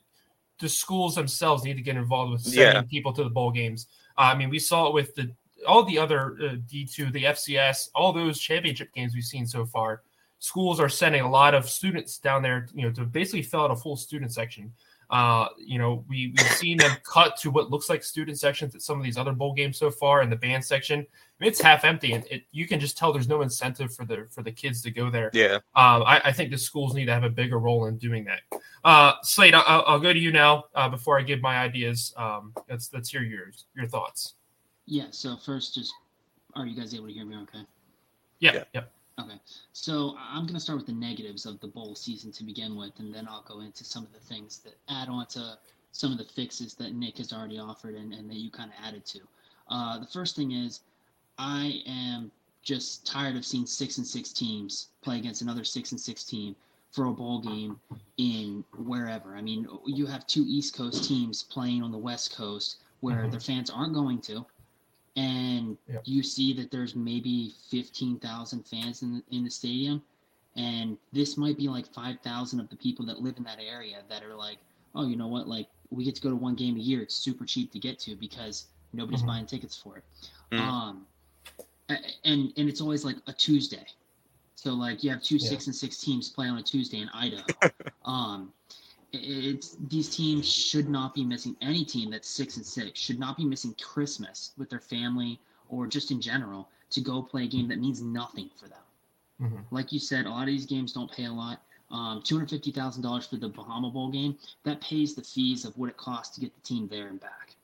the 0.59 0.67
schools 0.67 1.15
themselves 1.15 1.63
need 1.63 1.75
to 1.75 1.83
get 1.83 1.95
involved 1.95 2.31
with 2.31 2.41
sending 2.41 2.59
yeah. 2.59 2.81
people 2.81 3.13
to 3.13 3.23
the 3.23 3.29
bowl 3.29 3.51
games. 3.51 3.87
Uh, 4.17 4.31
I 4.33 4.35
mean, 4.35 4.49
we 4.49 4.59
saw 4.59 4.87
it 4.87 4.93
with 4.93 5.15
the 5.15 5.31
all 5.67 5.83
the 5.83 5.97
other 5.97 6.35
uh, 6.41 6.55
D2, 6.71 7.11
the 7.11 7.23
FCS, 7.23 7.89
all 7.95 8.11
those 8.11 8.39
championship 8.39 8.93
games 8.93 9.13
we've 9.13 9.23
seen 9.23 9.47
so 9.47 9.65
far. 9.65 10.01
Schools 10.39 10.79
are 10.79 10.89
sending 10.89 11.21
a 11.21 11.29
lot 11.29 11.53
of 11.53 11.69
students 11.69 12.17
down 12.17 12.41
there, 12.41 12.67
you 12.73 12.83
know, 12.83 12.91
to 12.91 13.05
basically 13.05 13.41
fill 13.41 13.61
out 13.61 13.71
a 13.71 13.75
full 13.75 13.95
student 13.95 14.33
section. 14.33 14.71
Uh, 15.09 15.47
you 15.57 15.77
know, 15.77 16.03
we, 16.09 16.33
we've 16.35 16.51
seen 16.53 16.77
them 16.77 16.95
cut 17.03 17.37
to 17.37 17.51
what 17.51 17.69
looks 17.69 17.89
like 17.89 18.03
student 18.03 18.39
sections 18.39 18.73
at 18.73 18.81
some 18.81 18.97
of 18.97 19.03
these 19.03 19.17
other 19.17 19.33
bowl 19.33 19.53
games 19.53 19.77
so 19.77 19.91
far 19.91 20.21
in 20.23 20.29
the 20.29 20.35
band 20.35 20.65
section. 20.65 20.99
I 20.99 21.43
mean, 21.43 21.49
it's 21.49 21.61
half 21.61 21.83
empty, 21.83 22.13
and 22.13 22.25
it, 22.31 22.43
you 22.51 22.67
can 22.67 22.79
just 22.79 22.97
tell 22.97 23.13
there's 23.13 23.27
no 23.27 23.41
incentive 23.41 23.93
for 23.93 24.05
the 24.05 24.27
for 24.31 24.41
the 24.41 24.51
kids 24.51 24.81
to 24.83 24.91
go 24.91 25.09
there. 25.09 25.29
Yeah, 25.33 25.55
um, 25.75 26.03
I, 26.03 26.21
I, 26.25 26.31
think 26.31 26.49
the 26.49 26.57
schools 26.57 26.95
need 26.95 27.05
to 27.05 27.13
have 27.13 27.23
a 27.23 27.29
bigger 27.29 27.59
role 27.59 27.85
in 27.85 27.97
doing 27.97 28.25
that. 28.25 28.61
Uh, 28.83 29.13
Slade, 29.21 29.53
I'll, 29.53 29.83
I'll 29.85 29.99
go 29.99 30.13
to 30.13 30.19
you 30.19 30.31
now 30.31 30.65
uh, 30.73 30.89
before 30.89 31.19
I 31.19 31.23
give 31.23 31.41
my 31.41 31.57
ideas. 31.57 32.13
Um, 32.17 32.53
let's 32.69 32.91
let's 32.93 33.09
hear 33.09 33.21
yours 33.21 33.65
your 33.75 33.85
thoughts. 33.85 34.35
Yeah. 34.85 35.07
So 35.11 35.37
first, 35.37 35.75
just 35.75 35.93
are 36.55 36.65
you 36.65 36.75
guys 36.75 36.95
able 36.95 37.07
to 37.07 37.13
hear 37.13 37.25
me? 37.25 37.35
Okay. 37.43 37.59
Yeah. 38.39 38.53
Yeah. 38.53 38.63
yeah. 38.73 38.81
Okay, 39.17 39.39
so 39.71 40.15
I'm 40.19 40.43
going 40.43 40.55
to 40.55 40.59
start 40.59 40.77
with 40.77 40.87
the 40.87 40.93
negatives 40.93 41.45
of 41.45 41.59
the 41.61 41.67
bowl 41.67 41.95
season 41.95 42.33
to 42.33 42.43
begin 42.43 42.75
with, 42.75 42.99
and 42.99 43.13
then 43.13 43.27
I'll 43.29 43.45
go 43.47 43.61
into 43.61 43.85
some 43.85 44.03
of 44.03 44.11
the 44.11 44.19
things 44.19 44.59
that 44.59 44.75
add 44.89 45.07
on 45.07 45.25
to 45.27 45.57
some 45.93 46.11
of 46.11 46.17
the 46.17 46.25
fixes 46.25 46.73
that 46.75 46.93
Nick 46.93 47.19
has 47.19 47.31
already 47.31 47.57
offered 47.57 47.95
and, 47.95 48.13
and 48.13 48.29
that 48.29 48.35
you 48.35 48.51
kind 48.51 48.71
of 48.71 48.85
added 48.85 49.05
to. 49.05 49.19
Uh, 49.69 49.99
the 49.99 50.05
first 50.05 50.35
thing 50.35 50.51
is, 50.51 50.81
I 51.37 51.81
am 51.87 52.29
just 52.61 53.07
tired 53.07 53.37
of 53.37 53.45
seeing 53.45 53.65
six 53.65 53.97
and 53.97 54.05
six 54.05 54.33
teams 54.33 54.89
play 55.01 55.17
against 55.17 55.41
another 55.41 55.63
six 55.63 55.91
and 55.91 56.01
six 56.01 56.25
team 56.25 56.53
for 56.91 57.05
a 57.05 57.11
bowl 57.11 57.39
game 57.39 57.79
in 58.17 58.65
wherever. 58.77 59.35
I 59.35 59.41
mean, 59.41 59.65
you 59.85 60.05
have 60.07 60.27
two 60.27 60.43
East 60.45 60.75
Coast 60.75 61.07
teams 61.07 61.43
playing 61.43 61.83
on 61.83 61.91
the 61.91 61.97
West 61.97 62.35
Coast 62.35 62.79
where 62.99 63.17
mm-hmm. 63.17 63.31
their 63.31 63.39
fans 63.39 63.69
aren't 63.69 63.93
going 63.93 64.19
to 64.21 64.45
and 65.15 65.77
yep. 65.87 66.01
you 66.05 66.21
see 66.21 66.53
that 66.53 66.71
there's 66.71 66.95
maybe 66.95 67.53
15,000 67.69 68.67
fans 68.67 69.01
in 69.01 69.13
the, 69.15 69.23
in 69.35 69.43
the 69.43 69.49
stadium 69.49 70.01
and 70.57 70.97
this 71.11 71.37
might 71.37 71.57
be 71.57 71.67
like 71.67 71.85
5,000 71.87 72.59
of 72.59 72.69
the 72.69 72.75
people 72.75 73.05
that 73.05 73.21
live 73.21 73.37
in 73.37 73.43
that 73.43 73.59
area 73.59 73.97
that 74.09 74.23
are 74.23 74.35
like 74.35 74.57
oh 74.93 75.05
you 75.07 75.15
know 75.15 75.27
what 75.27 75.47
like 75.47 75.67
we 75.89 76.03
get 76.03 76.15
to 76.15 76.21
go 76.21 76.29
to 76.29 76.35
one 76.35 76.55
game 76.55 76.75
a 76.75 76.79
year 76.79 77.01
it's 77.01 77.15
super 77.15 77.45
cheap 77.45 77.71
to 77.71 77.79
get 77.79 77.99
to 77.99 78.15
because 78.15 78.67
nobody's 78.93 79.19
mm-hmm. 79.19 79.29
buying 79.29 79.45
tickets 79.45 79.77
for 79.77 79.97
it 79.97 80.03
mm. 80.51 80.59
um 80.59 81.05
and 81.89 82.51
and 82.57 82.69
it's 82.69 82.81
always 82.81 83.05
like 83.05 83.17
a 83.27 83.33
Tuesday 83.33 83.85
so 84.55 84.73
like 84.73 85.03
you 85.03 85.09
have 85.11 85.21
two 85.21 85.37
yeah. 85.37 85.49
six 85.49 85.67
and 85.67 85.75
six 85.75 85.97
teams 85.97 86.29
play 86.29 86.47
on 86.47 86.57
a 86.57 86.63
Tuesday 86.63 86.99
in 86.99 87.09
Idaho 87.13 87.43
um 88.05 88.51
it's 89.23 89.77
these 89.89 90.15
teams 90.15 90.51
should 90.51 90.89
not 90.89 91.13
be 91.13 91.23
missing 91.23 91.55
any 91.61 91.85
team 91.85 92.09
that's 92.11 92.29
six 92.29 92.57
and 92.57 92.65
six 92.65 92.99
should 92.99 93.19
not 93.19 93.37
be 93.37 93.45
missing 93.45 93.75
Christmas 93.81 94.51
with 94.57 94.69
their 94.69 94.79
family 94.79 95.39
or 95.69 95.87
just 95.87 96.11
in 96.11 96.21
general 96.21 96.69
to 96.91 97.01
go 97.01 97.21
play 97.21 97.43
a 97.43 97.47
game 97.47 97.67
that 97.67 97.79
means 97.79 98.01
nothing 98.01 98.49
for 98.55 98.67
them. 98.67 98.77
Mm-hmm. 99.41 99.75
Like 99.75 99.91
you 99.91 99.99
said, 99.99 100.25
a 100.25 100.29
lot 100.29 100.43
of 100.43 100.47
these 100.47 100.65
games 100.65 100.93
don't 100.93 101.11
pay 101.11 101.25
a 101.25 101.31
lot. 101.31 101.61
Um, 101.91 102.21
two 102.23 102.35
hundred 102.35 102.49
fifty 102.49 102.71
thousand 102.71 103.03
dollars 103.03 103.27
for 103.27 103.37
the 103.37 103.49
Bahama 103.49 103.89
Bowl 103.91 104.09
game 104.09 104.37
that 104.63 104.81
pays 104.81 105.13
the 105.13 105.21
fees 105.21 105.65
of 105.65 105.77
what 105.77 105.89
it 105.89 105.97
costs 105.97 106.35
to 106.35 106.41
get 106.41 106.53
the 106.55 106.61
team 106.61 106.87
there 106.87 107.07
and 107.07 107.19
back. 107.19 107.55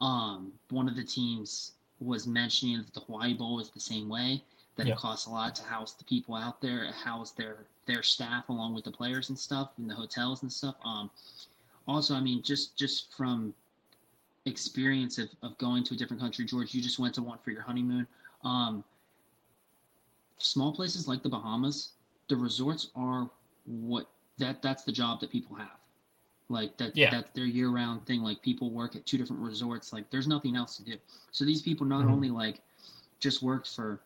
Um, 0.00 0.52
one 0.70 0.88
of 0.88 0.96
the 0.96 1.04
teams 1.04 1.72
was 2.00 2.26
mentioning 2.26 2.78
that 2.78 2.92
the 2.92 3.00
Hawaii 3.00 3.34
Bowl 3.34 3.60
is 3.60 3.70
the 3.70 3.80
same 3.80 4.08
way 4.08 4.42
that 4.76 4.86
yeah. 4.86 4.92
it 4.92 4.98
costs 4.98 5.26
a 5.26 5.30
lot 5.30 5.54
to 5.54 5.62
house 5.62 5.92
the 5.94 6.04
people 6.04 6.34
out 6.34 6.60
there, 6.60 6.90
house 6.92 7.30
their 7.30 7.66
their 7.86 8.02
staff 8.02 8.48
along 8.48 8.74
with 8.74 8.84
the 8.84 8.90
players 8.90 9.28
and 9.28 9.38
stuff 9.38 9.70
in 9.78 9.86
the 9.86 9.94
hotels 9.94 10.42
and 10.42 10.52
stuff. 10.52 10.76
Um, 10.84 11.10
also, 11.86 12.14
I 12.14 12.20
mean, 12.20 12.42
just 12.42 12.76
just 12.76 13.12
from 13.12 13.54
experience 14.46 15.18
of, 15.18 15.28
of 15.42 15.56
going 15.58 15.84
to 15.84 15.94
a 15.94 15.96
different 15.96 16.20
country, 16.20 16.44
George, 16.44 16.74
you 16.74 16.82
just 16.82 16.98
went 16.98 17.14
to 17.14 17.22
one 17.22 17.38
for 17.44 17.50
your 17.50 17.62
honeymoon. 17.62 18.06
Um, 18.42 18.84
small 20.38 20.72
places 20.72 21.08
like 21.08 21.22
the 21.22 21.28
Bahamas, 21.28 21.92
the 22.28 22.36
resorts 22.36 22.90
are 22.94 23.30
what 23.66 24.08
that 24.38 24.62
that's 24.62 24.84
the 24.84 24.92
job 24.92 25.20
that 25.20 25.30
people 25.30 25.56
have. 25.56 25.78
Like 26.48 26.76
that 26.76 26.96
yeah. 26.96 27.10
that's 27.10 27.30
their 27.30 27.46
year 27.46 27.70
round 27.70 28.06
thing. 28.06 28.20
Like 28.20 28.42
people 28.42 28.70
work 28.70 28.96
at 28.96 29.06
two 29.06 29.16
different 29.16 29.42
resorts. 29.42 29.92
Like 29.92 30.10
there's 30.10 30.28
nothing 30.28 30.56
else 30.56 30.76
to 30.76 30.84
do. 30.84 30.96
So 31.30 31.44
these 31.44 31.62
people 31.62 31.86
not 31.86 32.02
mm-hmm. 32.02 32.12
only 32.12 32.30
like 32.30 32.60
just 33.18 33.42
worked 33.42 33.68
for 33.74 34.00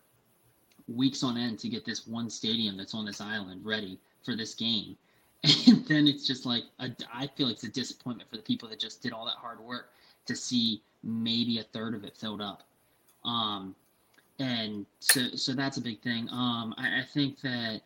weeks 0.89 1.23
on 1.23 1.37
end 1.37 1.59
to 1.61 1.69
get 1.69 1.85
this 1.85 2.07
one 2.07 2.31
stadium 2.31 2.77
that's 2.77 2.95
on 2.95 3.05
this 3.05 3.21
island 3.21 3.65
ready 3.65 3.99
for 4.25 4.37
this 4.37 4.55
game. 4.55 4.97
And 5.69 5.87
then 5.87 6.09
it's 6.09 6.27
just 6.27 6.45
like, 6.47 6.65
a, 6.81 6.91
I 7.15 7.29
feel 7.29 7.47
like 7.47 7.55
it's 7.55 7.65
a 7.65 7.69
disappointment 7.69 8.29
for 8.29 8.37
the 8.37 8.43
people 8.43 8.69
that 8.71 8.81
just 8.81 9.03
did 9.03 9.13
all 9.13 9.25
that 9.27 9.37
hard 9.37 9.61
work 9.61 9.91
to 10.27 10.35
see 10.35 10.83
maybe 11.05 11.61
a 11.61 11.63
third 11.63 11.95
of 11.95 12.05
it 12.05 12.17
filled 12.17 12.41
up. 12.41 12.65
Um, 13.25 13.77
and 14.41 14.85
so, 15.01 15.29
so 15.37 15.53
that's 15.53 15.77
a 15.77 15.81
big 15.81 16.01
thing. 16.03 16.29
Um, 16.31 16.75
I, 16.77 17.01
I 17.01 17.05
think 17.05 17.41
that 17.43 17.83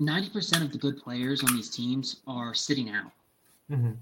90% 0.00 0.62
of 0.62 0.72
the 0.72 0.78
good 0.78 0.98
players 1.02 1.42
on 1.42 1.54
these 1.54 1.70
teams 1.70 2.20
are 2.26 2.54
sitting 2.54 2.90
out. 2.90 3.12
Mm-hmm. 3.70 3.92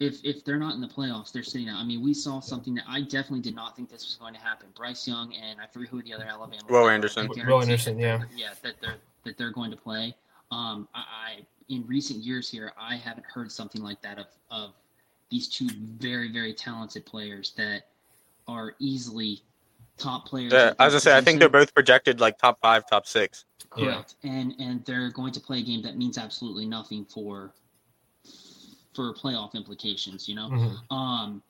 If 0.00 0.24
if 0.24 0.44
they're 0.44 0.58
not 0.58 0.74
in 0.74 0.80
the 0.80 0.88
playoffs, 0.88 1.32
they're 1.32 1.42
sitting 1.42 1.68
out. 1.68 1.78
I 1.80 1.84
mean, 1.84 2.02
we 2.02 2.14
saw 2.14 2.38
something 2.40 2.74
that 2.76 2.84
I 2.88 3.02
definitely 3.02 3.40
did 3.40 3.56
not 3.56 3.74
think 3.74 3.90
this 3.90 4.04
was 4.04 4.16
going 4.16 4.32
to 4.34 4.40
happen. 4.40 4.68
Bryce 4.76 5.08
Young 5.08 5.34
and 5.34 5.60
I 5.60 5.66
forget 5.66 5.88
who 5.90 6.02
the 6.02 6.14
other 6.14 6.24
Alabama. 6.24 6.62
Will 6.68 6.82
were, 6.82 6.90
Anderson. 6.92 7.28
I 7.36 7.46
Will 7.46 7.60
Anderson, 7.60 7.98
yeah. 7.98 8.18
they're- 8.18 8.28
yeah, 8.36 8.50
that 8.62 8.74
they're 8.80 8.96
that 9.24 9.36
they're 9.36 9.50
going 9.50 9.70
to 9.72 9.76
play. 9.76 10.14
Um, 10.52 10.88
I, 10.94 11.00
I 11.00 11.46
in 11.68 11.84
recent 11.86 12.20
years 12.24 12.48
here, 12.48 12.72
I 12.78 12.96
haven't 12.96 13.26
heard 13.26 13.50
something 13.50 13.82
like 13.82 14.00
that 14.02 14.18
of 14.18 14.26
of 14.50 14.74
these 15.30 15.48
two 15.48 15.68
very 15.98 16.30
very 16.30 16.54
talented 16.54 17.04
players 17.04 17.52
that 17.56 17.88
are 18.46 18.74
easily 18.78 19.42
top 19.98 20.26
players. 20.26 20.52
Yeah, 20.52 20.68
at 20.68 20.76
as 20.78 20.78
I 20.78 20.88
their 20.90 21.00
say, 21.00 21.16
I 21.16 21.20
think 21.20 21.40
they're 21.40 21.48
both 21.48 21.74
projected 21.74 22.20
like 22.20 22.38
top 22.38 22.60
five, 22.60 22.88
top 22.88 23.06
six. 23.06 23.44
Yeah. 23.76 23.84
Correct. 23.84 24.14
And 24.22 24.54
and 24.58 24.84
they're 24.84 25.10
going 25.10 25.32
to 25.32 25.40
play 25.40 25.58
a 25.58 25.62
game 25.62 25.82
that 25.82 25.96
means 25.96 26.16
absolutely 26.18 26.66
nothing 26.66 27.04
for 27.04 27.52
for 28.98 29.14
playoff 29.14 29.54
implications, 29.54 30.28
you 30.28 30.34
know? 30.34 30.48
Mhm. 30.50 30.76
Um 31.00 31.42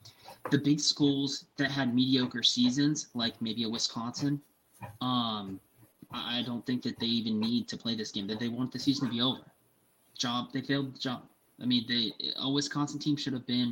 the 0.50 0.58
big 0.58 0.80
schools 0.80 1.30
that 1.56 1.70
had 1.70 1.94
mediocre 1.94 2.42
seasons, 2.42 3.08
like 3.14 3.34
maybe 3.46 3.62
a 3.64 3.70
Wisconsin, 3.76 4.34
um, 5.00 5.60
I 6.10 6.38
I 6.38 6.42
don't 6.48 6.64
think 6.68 6.82
that 6.82 6.98
they 6.98 7.12
even 7.20 7.40
need 7.40 7.68
to 7.72 7.76
play 7.76 7.94
this 7.96 8.10
game. 8.12 8.26
That 8.26 8.40
they 8.40 8.48
want 8.58 8.72
the 8.72 8.78
season 8.78 9.08
to 9.08 9.12
be 9.16 9.20
over. 9.30 9.44
Job 10.24 10.52
they 10.52 10.62
failed 10.70 10.94
the 10.94 10.98
job. 11.08 11.22
I 11.62 11.66
mean, 11.72 11.84
they 11.92 12.02
a 12.36 12.48
Wisconsin 12.58 12.98
team 13.04 13.16
should 13.16 13.32
have 13.38 13.46
been, 13.46 13.70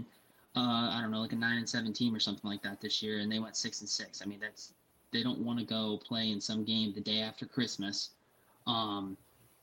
uh, 0.60 0.86
I 0.94 0.98
don't 1.00 1.12
know, 1.12 1.20
like 1.26 1.32
a 1.32 1.40
nine 1.46 1.58
and 1.58 1.68
seven 1.68 1.92
team 1.92 2.14
or 2.14 2.20
something 2.20 2.48
like 2.52 2.62
that 2.62 2.80
this 2.80 3.02
year, 3.02 3.18
and 3.20 3.30
they 3.32 3.40
went 3.44 3.56
six 3.56 3.80
and 3.82 3.90
six. 4.00 4.22
I 4.22 4.26
mean, 4.30 4.40
that's 4.40 4.72
they 5.12 5.22
don't 5.22 5.40
want 5.46 5.58
to 5.60 5.66
go 5.78 5.82
play 6.10 6.30
in 6.34 6.40
some 6.40 6.64
game 6.72 6.92
the 6.98 7.04
day 7.12 7.20
after 7.28 7.44
Christmas, 7.56 8.10
um, 8.66 9.16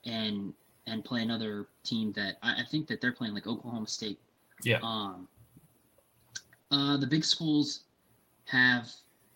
and 0.05 0.53
and 0.87 1.03
play 1.03 1.21
another 1.21 1.67
team 1.83 2.11
that 2.13 2.37
I, 2.41 2.61
I 2.61 2.63
think 2.69 2.87
that 2.87 3.01
they're 3.01 3.11
playing 3.13 3.33
like 3.33 3.47
Oklahoma 3.47 3.87
State. 3.87 4.19
Yeah. 4.63 4.79
Um, 4.81 5.27
uh, 6.71 6.97
the 6.97 7.07
big 7.07 7.23
schools 7.23 7.81
have 8.45 8.89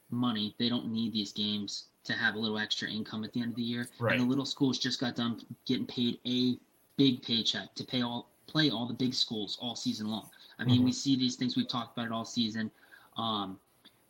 money. 0.10 0.56
They 0.60 0.70
don't 0.70 0.92
need 0.92 1.14
these 1.14 1.32
games 1.32 1.86
to 2.06 2.14
have 2.14 2.36
a 2.36 2.40
little 2.40 2.58
extra 2.58 2.90
income 2.90 3.24
at 3.24 3.34
the 3.34 3.42
end 3.42 3.52
of 3.52 3.56
the 3.56 3.64
year. 3.64 3.88
Right. 4.00 4.14
And 4.14 4.24
the 4.24 4.30
little 4.30 4.46
schools 4.46 4.80
just 4.80 5.00
got 5.00 5.16
done 5.16 5.42
getting 5.66 5.86
paid 5.86 6.20
a 6.26 6.58
big 6.98 7.22
paycheck 7.22 7.76
to 7.76 7.84
pay 7.84 8.02
all 8.02 8.30
play 8.48 8.70
all 8.70 8.88
the 8.88 8.94
big 8.94 9.14
schools 9.14 9.58
all 9.62 9.76
season 9.76 10.08
long. 10.08 10.30
I 10.58 10.64
mean, 10.64 10.82
Mhm. 10.82 10.86
we 10.86 10.92
see 10.94 11.18
these 11.18 11.36
things. 11.36 11.58
We've 11.58 11.68
talked 11.68 11.98
about 11.98 12.06
it 12.08 12.14
all 12.14 12.24
season. 12.24 12.72
Um, 13.18 13.60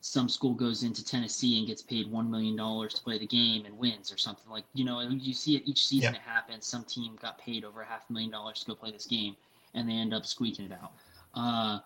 some 0.02 0.30
school 0.30 0.54
goes 0.54 0.84
into 0.84 1.04
Tennessee 1.04 1.58
and 1.58 1.68
gets 1.68 1.82
paid 1.82 2.10
one 2.10 2.30
million 2.30 2.56
dollars 2.56 2.94
to 2.96 3.04
play 3.04 3.18
the 3.18 3.28
game 3.28 3.66
and 3.66 3.78
wins 3.78 4.12
or 4.12 4.18
something 4.18 4.50
like 4.52 4.64
you 4.74 4.86
know 4.86 5.00
you 5.02 5.34
see 5.34 5.56
it 5.56 5.64
each 5.66 5.86
season 5.88 6.14
Yeah. 6.14 6.20
it 6.20 6.24
happens. 6.26 6.66
Some 6.66 6.84
team 6.84 7.18
got 7.22 7.38
paid 7.38 7.64
over 7.66 7.84
half 7.84 8.10
a 8.10 8.14
million 8.14 8.32
dollars 8.32 8.60
to 8.62 8.68
go 8.68 8.76
play 8.76 8.92
this 8.92 9.06
game 9.08 9.36
and 9.74 9.90
they 9.90 9.94
end 9.94 10.14
up 10.14 10.26
squeaking 10.26 10.66
it 10.66 10.72
out. 10.72 10.92
Uh, 11.34 11.80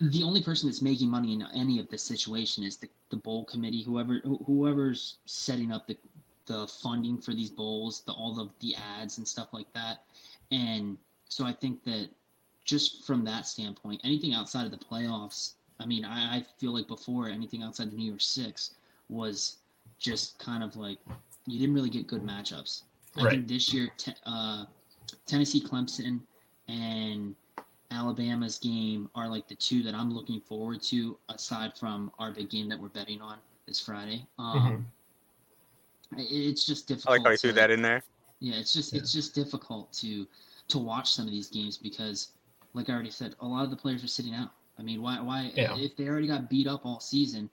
the 0.00 0.22
only 0.22 0.42
person 0.42 0.68
that's 0.68 0.82
making 0.82 1.08
money 1.08 1.32
in 1.32 1.42
any 1.54 1.78
of 1.80 1.88
this 1.88 2.02
situation 2.02 2.62
is 2.64 2.76
the, 2.76 2.88
the 3.10 3.16
bowl 3.16 3.44
committee, 3.44 3.82
whoever 3.82 4.20
who- 4.24 4.42
whoever's 4.46 5.16
setting 5.26 5.72
up 5.72 5.86
the 5.86 5.96
the 6.46 6.66
funding 6.66 7.18
for 7.18 7.34
these 7.34 7.50
bowls, 7.50 8.00
the 8.06 8.12
all 8.12 8.40
of 8.40 8.50
the 8.60 8.74
ads 8.76 9.18
and 9.18 9.28
stuff 9.28 9.52
like 9.52 9.70
that. 9.74 10.04
And 10.50 10.96
so 11.28 11.44
I 11.44 11.52
think 11.52 11.84
that 11.84 12.08
just 12.64 13.04
from 13.06 13.22
that 13.24 13.46
standpoint, 13.46 14.00
anything 14.02 14.32
outside 14.32 14.64
of 14.64 14.70
the 14.70 14.78
playoffs, 14.78 15.54
I 15.80 15.86
mean, 15.86 16.04
I, 16.04 16.36
I 16.38 16.44
feel 16.58 16.72
like 16.72 16.88
before 16.88 17.28
anything 17.28 17.62
outside 17.62 17.90
the 17.90 17.96
New 17.96 18.06
Year's 18.10 18.24
Six 18.26 18.74
was 19.08 19.58
just 19.98 20.38
kind 20.38 20.62
of 20.62 20.76
like 20.76 20.98
you 21.46 21.58
didn't 21.58 21.74
really 21.74 21.90
get 21.90 22.06
good 22.06 22.22
matchups. 22.22 22.82
I 23.16 23.22
Right. 23.24 23.30
think 23.32 23.48
this 23.48 23.72
year, 23.72 23.88
te- 23.96 24.14
uh, 24.26 24.66
Tennessee, 25.26 25.60
Clemson, 25.60 26.20
and 26.68 27.34
Alabama's 27.90 28.58
game 28.58 29.08
are 29.14 29.28
like 29.28 29.48
the 29.48 29.54
two 29.54 29.82
that 29.84 29.94
I'm 29.94 30.12
looking 30.12 30.40
forward 30.40 30.82
to, 30.82 31.16
aside 31.30 31.76
from 31.78 32.12
our 32.18 32.32
big 32.32 32.50
game 32.50 32.68
that 32.68 32.78
we're 32.78 32.88
betting 32.90 33.20
on 33.22 33.38
this 33.66 33.80
Friday. 33.80 34.26
Um, 34.38 34.86
it- 36.16 36.22
It's 36.30 36.64
just 36.66 36.90
I 36.90 36.94
difficult. 36.94 37.18
like 37.18 37.24
how 37.24 37.30
you 37.32 37.36
threw 37.38 37.52
that 37.52 37.70
in 37.70 37.82
there. 37.82 38.02
yeah, 38.40 38.54
it's 38.56 38.72
just 38.72 38.92
Yeah. 38.92 39.00
it's 39.00 39.12
just 39.12 39.34
difficult 39.34 39.92
to 39.94 40.26
to 40.68 40.78
watch 40.78 41.12
some 41.14 41.24
of 41.24 41.30
these 41.32 41.48
games 41.48 41.78
because, 41.78 42.32
like 42.74 42.90
I 42.90 42.92
already 42.92 43.10
said, 43.10 43.34
a 43.40 43.46
lot 43.46 43.64
of 43.64 43.70
the 43.70 43.76
players 43.76 44.04
are 44.04 44.08
sitting 44.08 44.34
out. 44.34 44.50
I 44.78 44.82
mean, 44.82 45.02
why 45.02 45.20
why 45.20 45.52
Yeah. 45.56 45.76
if 45.76 45.96
they 45.96 46.08
already 46.08 46.26
got 46.28 46.48
beat 46.48 46.66
up 46.66 46.86
all 46.86 47.00
season, 47.00 47.50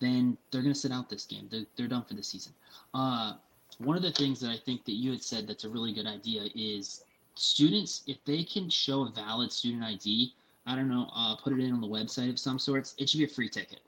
then 0.00 0.36
they're 0.50 0.62
gonna 0.62 0.74
sit 0.74 0.92
out 0.92 1.08
this 1.08 1.24
game. 1.24 1.48
They're 1.50 1.66
they're 1.76 1.88
done 1.88 2.04
for 2.04 2.14
the 2.14 2.22
season. 2.22 2.52
Uh, 2.92 3.34
one 3.78 3.96
of 3.96 4.02
the 4.02 4.12
things 4.12 4.40
that 4.40 4.50
I 4.50 4.56
think 4.56 4.84
that 4.84 4.92
you 4.94 5.10
had 5.10 5.22
said 5.22 5.46
that's 5.46 5.64
a 5.64 5.68
really 5.68 5.92
good 5.92 6.06
idea 6.06 6.48
is 6.54 7.04
students 7.34 8.02
if 8.06 8.22
they 8.24 8.44
can 8.44 8.68
show 8.68 9.02
a 9.02 9.10
valid 9.10 9.52
student 9.52 9.82
ID. 9.82 10.34
I 10.66 10.74
don't 10.74 10.88
know, 10.88 11.10
uh, 11.14 11.36
put 11.36 11.52
it 11.52 11.60
in 11.60 11.72
on 11.72 11.80
the 11.82 11.86
website 11.86 12.30
of 12.30 12.38
some 12.38 12.58
sorts. 12.58 12.94
It 12.96 13.08
should 13.10 13.18
be 13.18 13.24
a 13.24 13.28
free 13.28 13.50
ticket. 13.50 13.80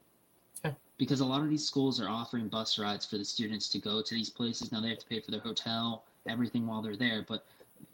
Because 0.98 1.20
a 1.20 1.24
lot 1.24 1.40
of 1.42 1.48
these 1.48 1.66
schools 1.66 2.00
are 2.00 2.08
offering 2.08 2.48
bus 2.48 2.78
rides 2.78 3.06
for 3.06 3.16
the 3.16 3.24
students 3.24 3.68
to 3.70 3.78
go 3.78 4.02
to 4.02 4.14
these 4.14 4.28
places. 4.28 4.72
Now 4.72 4.80
they 4.82 4.90
have 4.90 4.98
to 4.98 5.06
pay 5.06 5.20
for 5.20 5.30
their 5.30 5.40
hotel, 5.40 6.04
everything 6.26 6.66
while 6.66 6.82
they're 6.82 6.96
there, 6.96 7.24
but 7.26 7.46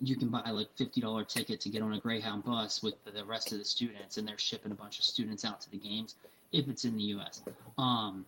you 0.03 0.17
can 0.17 0.29
buy 0.29 0.49
like 0.51 0.69
fifty 0.77 1.01
dollar 1.01 1.25
ticket 1.25 1.61
to 1.61 1.69
get 1.69 1.83
on 1.83 1.93
a 1.93 2.01
Greyhound 2.01 2.45
bus 2.45 2.83
with 2.83 2.95
the, 3.05 3.25
rest 3.25 3.53
of 3.53 3.59
the 3.59 3.65
students, 3.65 4.17
and 4.17 4.27
they're 4.27 4.39
shipping 4.39 4.73
a 4.73 4.75
bunch 4.75 4.99
of 4.99 5.05
students 5.05 5.45
out 5.45 5.61
to 5.63 5.71
the 5.71 5.79
games 5.79 6.17
if 6.53 6.69
it's 6.69 6.85
in 6.85 6.97
the 6.97 7.03
U.S. 7.05 7.43
Um, 7.79 8.27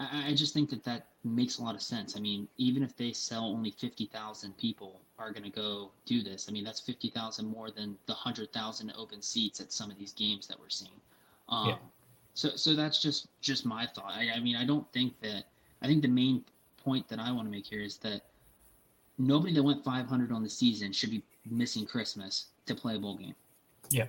I, 0.00 0.28
I 0.28 0.34
just 0.34 0.54
think 0.54 0.70
that 0.70 0.84
that 0.84 1.06
makes 1.24 1.58
a 1.58 1.62
lot 1.62 1.74
of 1.74 1.82
sense. 1.82 2.16
I 2.16 2.20
mean, 2.20 2.48
even 2.56 2.82
if 2.82 2.96
they 2.96 3.12
sell 3.12 3.46
only 3.46 3.70
fifty 3.70 4.06
thousand 4.06 4.56
people 4.56 5.00
are 5.18 5.32
going 5.32 5.44
to 5.44 5.50
go 5.50 5.90
do 6.06 6.22
this, 6.22 6.46
I 6.48 6.52
mean 6.52 6.64
that's 6.64 6.80
fifty 6.80 7.10
thousand 7.10 7.46
more 7.46 7.70
than 7.70 7.96
the 8.06 8.14
hundred 8.14 8.52
thousand 8.52 8.92
open 8.96 9.20
seats 9.20 9.60
at 9.60 9.72
some 9.72 9.90
of 9.90 9.98
these 9.98 10.12
games 10.12 10.46
that 10.46 10.58
we're 10.58 10.68
seeing. 10.68 11.00
Um, 11.48 11.68
Yeah. 11.68 11.76
So, 12.34 12.50
so 12.54 12.74
that's 12.74 13.02
just 13.02 13.26
just 13.40 13.66
my 13.66 13.86
thought. 13.86 14.12
I, 14.14 14.30
I 14.36 14.40
mean, 14.40 14.56
I 14.56 14.64
don't 14.64 14.90
think 14.92 15.20
that. 15.22 15.44
I 15.82 15.86
think 15.86 16.02
the 16.02 16.08
main 16.08 16.44
point 16.76 17.08
that 17.08 17.20
I 17.20 17.30
want 17.30 17.46
to 17.46 17.50
make 17.50 17.66
here 17.66 17.82
is 17.82 17.98
that 17.98 18.22
nobody 19.18 19.52
that 19.54 19.62
went 19.62 19.84
500 19.84 20.32
on 20.32 20.42
the 20.42 20.48
season 20.48 20.92
should 20.92 21.10
be 21.10 21.22
missing 21.50 21.86
Christmas 21.86 22.46
to 22.66 22.74
play 22.74 22.96
a 22.96 22.98
bowl 22.98 23.16
game. 23.16 23.34
Yeah. 23.90 24.06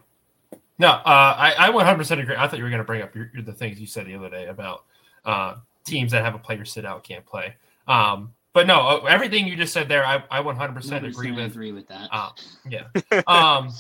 No, 0.77 0.89
uh, 0.89 1.01
I, 1.05 1.55
I 1.57 1.69
100% 1.71 2.21
agree. 2.21 2.35
I 2.37 2.47
thought 2.47 2.57
you 2.57 2.63
were 2.63 2.69
going 2.69 2.79
to 2.81 2.85
bring 2.85 3.01
up 3.01 3.13
your, 3.15 3.29
your, 3.33 3.43
the 3.43 3.53
things 3.53 3.79
you 3.79 3.87
said 3.87 4.05
the 4.05 4.15
other 4.15 4.29
day 4.29 4.47
about 4.47 4.85
uh, 5.25 5.55
teams 5.83 6.11
that 6.11 6.23
have 6.23 6.35
a 6.35 6.39
player 6.39 6.63
sit 6.63 6.85
out 6.85 7.03
can't 7.03 7.25
play. 7.25 7.55
Um, 7.87 8.33
but 8.53 8.65
no, 8.67 8.79
uh, 8.79 9.05
everything 9.05 9.47
you 9.47 9.55
just 9.55 9.73
said 9.73 9.89
there, 9.89 10.05
I, 10.05 10.23
I 10.31 10.41
100% 10.41 10.55
Nobody's 10.89 11.15
agree 11.15 11.31
with. 11.31 11.51
agree 11.51 11.71
with 11.71 11.87
that. 11.87 12.07
Uh, 12.11 12.29
yeah. 12.69 12.87
Um, 13.27 13.73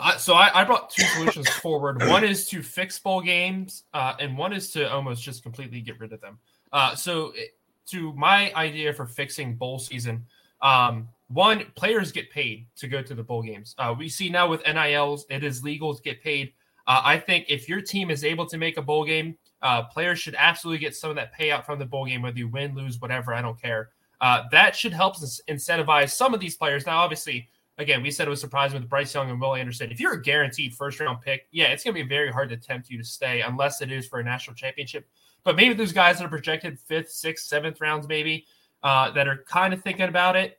I, 0.00 0.16
so 0.16 0.34
I, 0.34 0.60
I 0.60 0.64
brought 0.64 0.90
two 0.90 1.02
solutions 1.06 1.48
forward. 1.48 2.00
One 2.06 2.22
is 2.22 2.46
to 2.50 2.62
fix 2.62 3.00
bowl 3.00 3.20
games, 3.20 3.82
uh, 3.92 4.14
and 4.20 4.38
one 4.38 4.52
is 4.52 4.70
to 4.72 4.88
almost 4.92 5.24
just 5.24 5.42
completely 5.42 5.80
get 5.80 5.98
rid 5.98 6.12
of 6.12 6.20
them. 6.20 6.38
Uh, 6.72 6.94
so, 6.94 7.32
it- 7.34 7.54
to 7.90 8.12
my 8.12 8.52
idea 8.54 8.92
for 8.92 9.06
fixing 9.06 9.54
bowl 9.54 9.78
season, 9.78 10.26
um, 10.62 11.08
one 11.28 11.66
players 11.74 12.10
get 12.12 12.30
paid 12.30 12.66
to 12.76 12.88
go 12.88 13.02
to 13.02 13.14
the 13.14 13.22
bowl 13.22 13.42
games. 13.42 13.74
Uh, 13.78 13.94
we 13.96 14.08
see 14.08 14.28
now 14.30 14.48
with 14.48 14.62
NILs, 14.66 15.26
it 15.30 15.44
is 15.44 15.62
legal 15.62 15.94
to 15.94 16.02
get 16.02 16.22
paid. 16.22 16.52
Uh, 16.86 17.02
I 17.04 17.18
think 17.18 17.46
if 17.48 17.68
your 17.68 17.82
team 17.82 18.10
is 18.10 18.24
able 18.24 18.46
to 18.46 18.56
make 18.56 18.78
a 18.78 18.82
bowl 18.82 19.04
game, 19.04 19.36
uh, 19.60 19.82
players 19.84 20.18
should 20.18 20.34
absolutely 20.38 20.78
get 20.78 20.96
some 20.96 21.10
of 21.10 21.16
that 21.16 21.36
payout 21.38 21.66
from 21.66 21.78
the 21.78 21.84
bowl 21.84 22.06
game, 22.06 22.22
whether 22.22 22.38
you 22.38 22.48
win, 22.48 22.74
lose, 22.74 23.00
whatever. 23.00 23.34
I 23.34 23.42
don't 23.42 23.60
care. 23.60 23.90
Uh, 24.20 24.44
that 24.50 24.74
should 24.74 24.92
help 24.92 25.16
incentivize 25.16 26.10
some 26.10 26.32
of 26.32 26.40
these 26.40 26.56
players. 26.56 26.86
Now, 26.86 26.98
obviously, 26.98 27.48
again, 27.76 28.02
we 28.02 28.10
said 28.10 28.26
it 28.26 28.30
was 28.30 28.40
surprising 28.40 28.80
with 28.80 28.88
Bryce 28.88 29.14
Young 29.14 29.30
and 29.30 29.40
Will 29.40 29.54
Anderson. 29.54 29.90
If 29.90 30.00
you're 30.00 30.14
a 30.14 30.22
guaranteed 30.22 30.74
first 30.74 30.98
round 30.98 31.20
pick, 31.20 31.46
yeah, 31.52 31.66
it's 31.66 31.84
going 31.84 31.94
to 31.94 32.02
be 32.02 32.08
very 32.08 32.32
hard 32.32 32.48
to 32.48 32.56
tempt 32.56 32.90
you 32.90 32.98
to 32.98 33.04
stay 33.04 33.42
unless 33.42 33.82
it 33.82 33.92
is 33.92 34.08
for 34.08 34.18
a 34.20 34.24
national 34.24 34.56
championship. 34.56 35.06
But 35.44 35.56
maybe 35.56 35.74
those 35.74 35.92
guys 35.92 36.18
that 36.18 36.24
are 36.24 36.28
projected 36.30 36.78
fifth, 36.80 37.10
sixth, 37.10 37.46
seventh 37.46 37.80
rounds, 37.80 38.08
maybe 38.08 38.46
uh, 38.82 39.10
that 39.12 39.28
are 39.28 39.44
kind 39.48 39.72
of 39.74 39.82
thinking 39.82 40.08
about 40.08 40.36
it. 40.36 40.58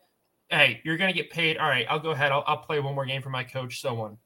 Hey, 0.50 0.82
you're 0.84 0.98
going 0.98 1.14
to 1.14 1.18
get 1.18 1.30
paid. 1.30 1.58
All 1.58 1.70
right, 1.70 1.86
I'll 1.90 2.00
go 2.00 2.12
ahead. 2.12 2.32
I'll, 2.32 2.44
I'll 2.48 2.58
play 2.58 2.80
one 2.80 2.96
more 2.96 3.06
game 3.06 3.22
for 3.22 3.30
my 3.30 3.44
coach, 3.44 3.82
so 3.82 4.02
on. 4.02 4.18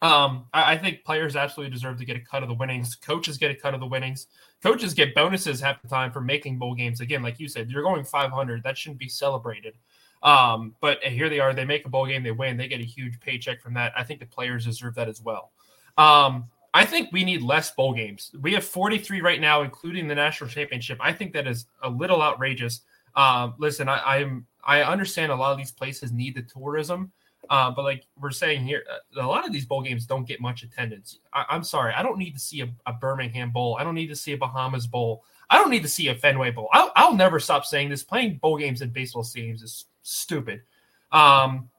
Um, 0.00 0.46
I, 0.52 0.74
I 0.74 0.78
think 0.78 1.04
players 1.04 1.36
absolutely 1.36 1.74
deserve 1.74 1.98
to 1.98 2.04
get 2.04 2.16
a 2.16 2.20
cut 2.20 2.42
of 2.42 2.48
the 2.48 2.54
winnings. 2.54 2.94
Coaches 2.94 3.36
get 3.36 3.50
a 3.50 3.54
cut 3.54 3.74
of 3.74 3.80
the 3.80 3.86
winnings. 3.86 4.28
Coaches 4.62 4.94
get 4.94 5.14
bonuses 5.14 5.60
half 5.60 5.82
the 5.82 5.88
time 5.88 6.12
for 6.12 6.20
making 6.20 6.58
bowl 6.58 6.74
games. 6.74 7.00
Again, 7.00 7.22
like 7.22 7.38
you 7.38 7.48
said, 7.48 7.70
you're 7.70 7.82
going 7.82 8.04
500. 8.04 8.62
That 8.62 8.78
shouldn't 8.78 9.00
be 9.00 9.08
celebrated. 9.08 9.74
Um, 10.22 10.74
but 10.80 11.02
here 11.02 11.28
they 11.28 11.40
are. 11.40 11.54
They 11.54 11.64
make 11.64 11.84
a 11.84 11.88
bowl 11.88 12.06
game. 12.06 12.22
They 12.22 12.30
win. 12.30 12.56
They 12.56 12.68
get 12.68 12.80
a 12.80 12.84
huge 12.84 13.20
paycheck 13.20 13.60
from 13.60 13.74
that. 13.74 13.92
I 13.96 14.02
think 14.02 14.20
the 14.20 14.26
players 14.26 14.64
deserve 14.64 14.94
that 14.94 15.08
as 15.08 15.20
well. 15.20 15.52
Um, 15.96 16.46
I 16.74 16.84
think 16.84 17.10
we 17.12 17.24
need 17.24 17.42
less 17.42 17.70
bowl 17.72 17.92
games. 17.92 18.30
We 18.40 18.52
have 18.54 18.64
43 18.64 19.20
right 19.20 19.40
now, 19.40 19.62
including 19.62 20.06
the 20.06 20.14
national 20.14 20.50
championship. 20.50 20.98
I 21.00 21.12
think 21.12 21.32
that 21.32 21.46
is 21.46 21.66
a 21.82 21.88
little 21.88 22.22
outrageous. 22.22 22.82
Um, 23.18 23.54
listen, 23.58 23.88
I, 23.88 24.00
I'm 24.20 24.46
I 24.62 24.82
understand 24.82 25.32
a 25.32 25.34
lot 25.34 25.50
of 25.50 25.58
these 25.58 25.72
places 25.72 26.12
need 26.12 26.36
the 26.36 26.42
tourism, 26.42 27.10
uh, 27.50 27.68
but 27.72 27.82
like 27.82 28.04
we're 28.16 28.30
saying 28.30 28.64
here, 28.64 28.84
a 29.18 29.26
lot 29.26 29.44
of 29.44 29.52
these 29.52 29.66
bowl 29.66 29.82
games 29.82 30.06
don't 30.06 30.26
get 30.26 30.40
much 30.40 30.62
attendance. 30.62 31.18
I, 31.32 31.44
am 31.50 31.64
sorry, 31.64 31.92
I 31.94 32.04
don't 32.04 32.16
need 32.16 32.34
to 32.34 32.38
see 32.38 32.60
a, 32.60 32.68
a, 32.86 32.92
Birmingham 32.92 33.50
Bowl. 33.50 33.76
I 33.78 33.82
don't 33.82 33.96
need 33.96 34.06
to 34.06 34.16
see 34.16 34.34
a 34.34 34.36
Bahamas 34.36 34.86
Bowl. 34.86 35.24
I 35.50 35.56
don't 35.56 35.70
need 35.70 35.82
to 35.82 35.88
see 35.88 36.08
a 36.08 36.14
Fenway 36.14 36.52
Bowl. 36.52 36.68
I'll, 36.72 36.92
I'll 36.94 37.14
never 37.16 37.40
stop 37.40 37.64
saying 37.64 37.88
this. 37.88 38.04
Playing 38.04 38.36
bowl 38.36 38.56
games 38.56 38.82
in 38.82 38.90
baseball 38.90 39.24
stadiums 39.24 39.64
is 39.64 39.86
stupid. 40.02 40.62
Um, 41.10 41.70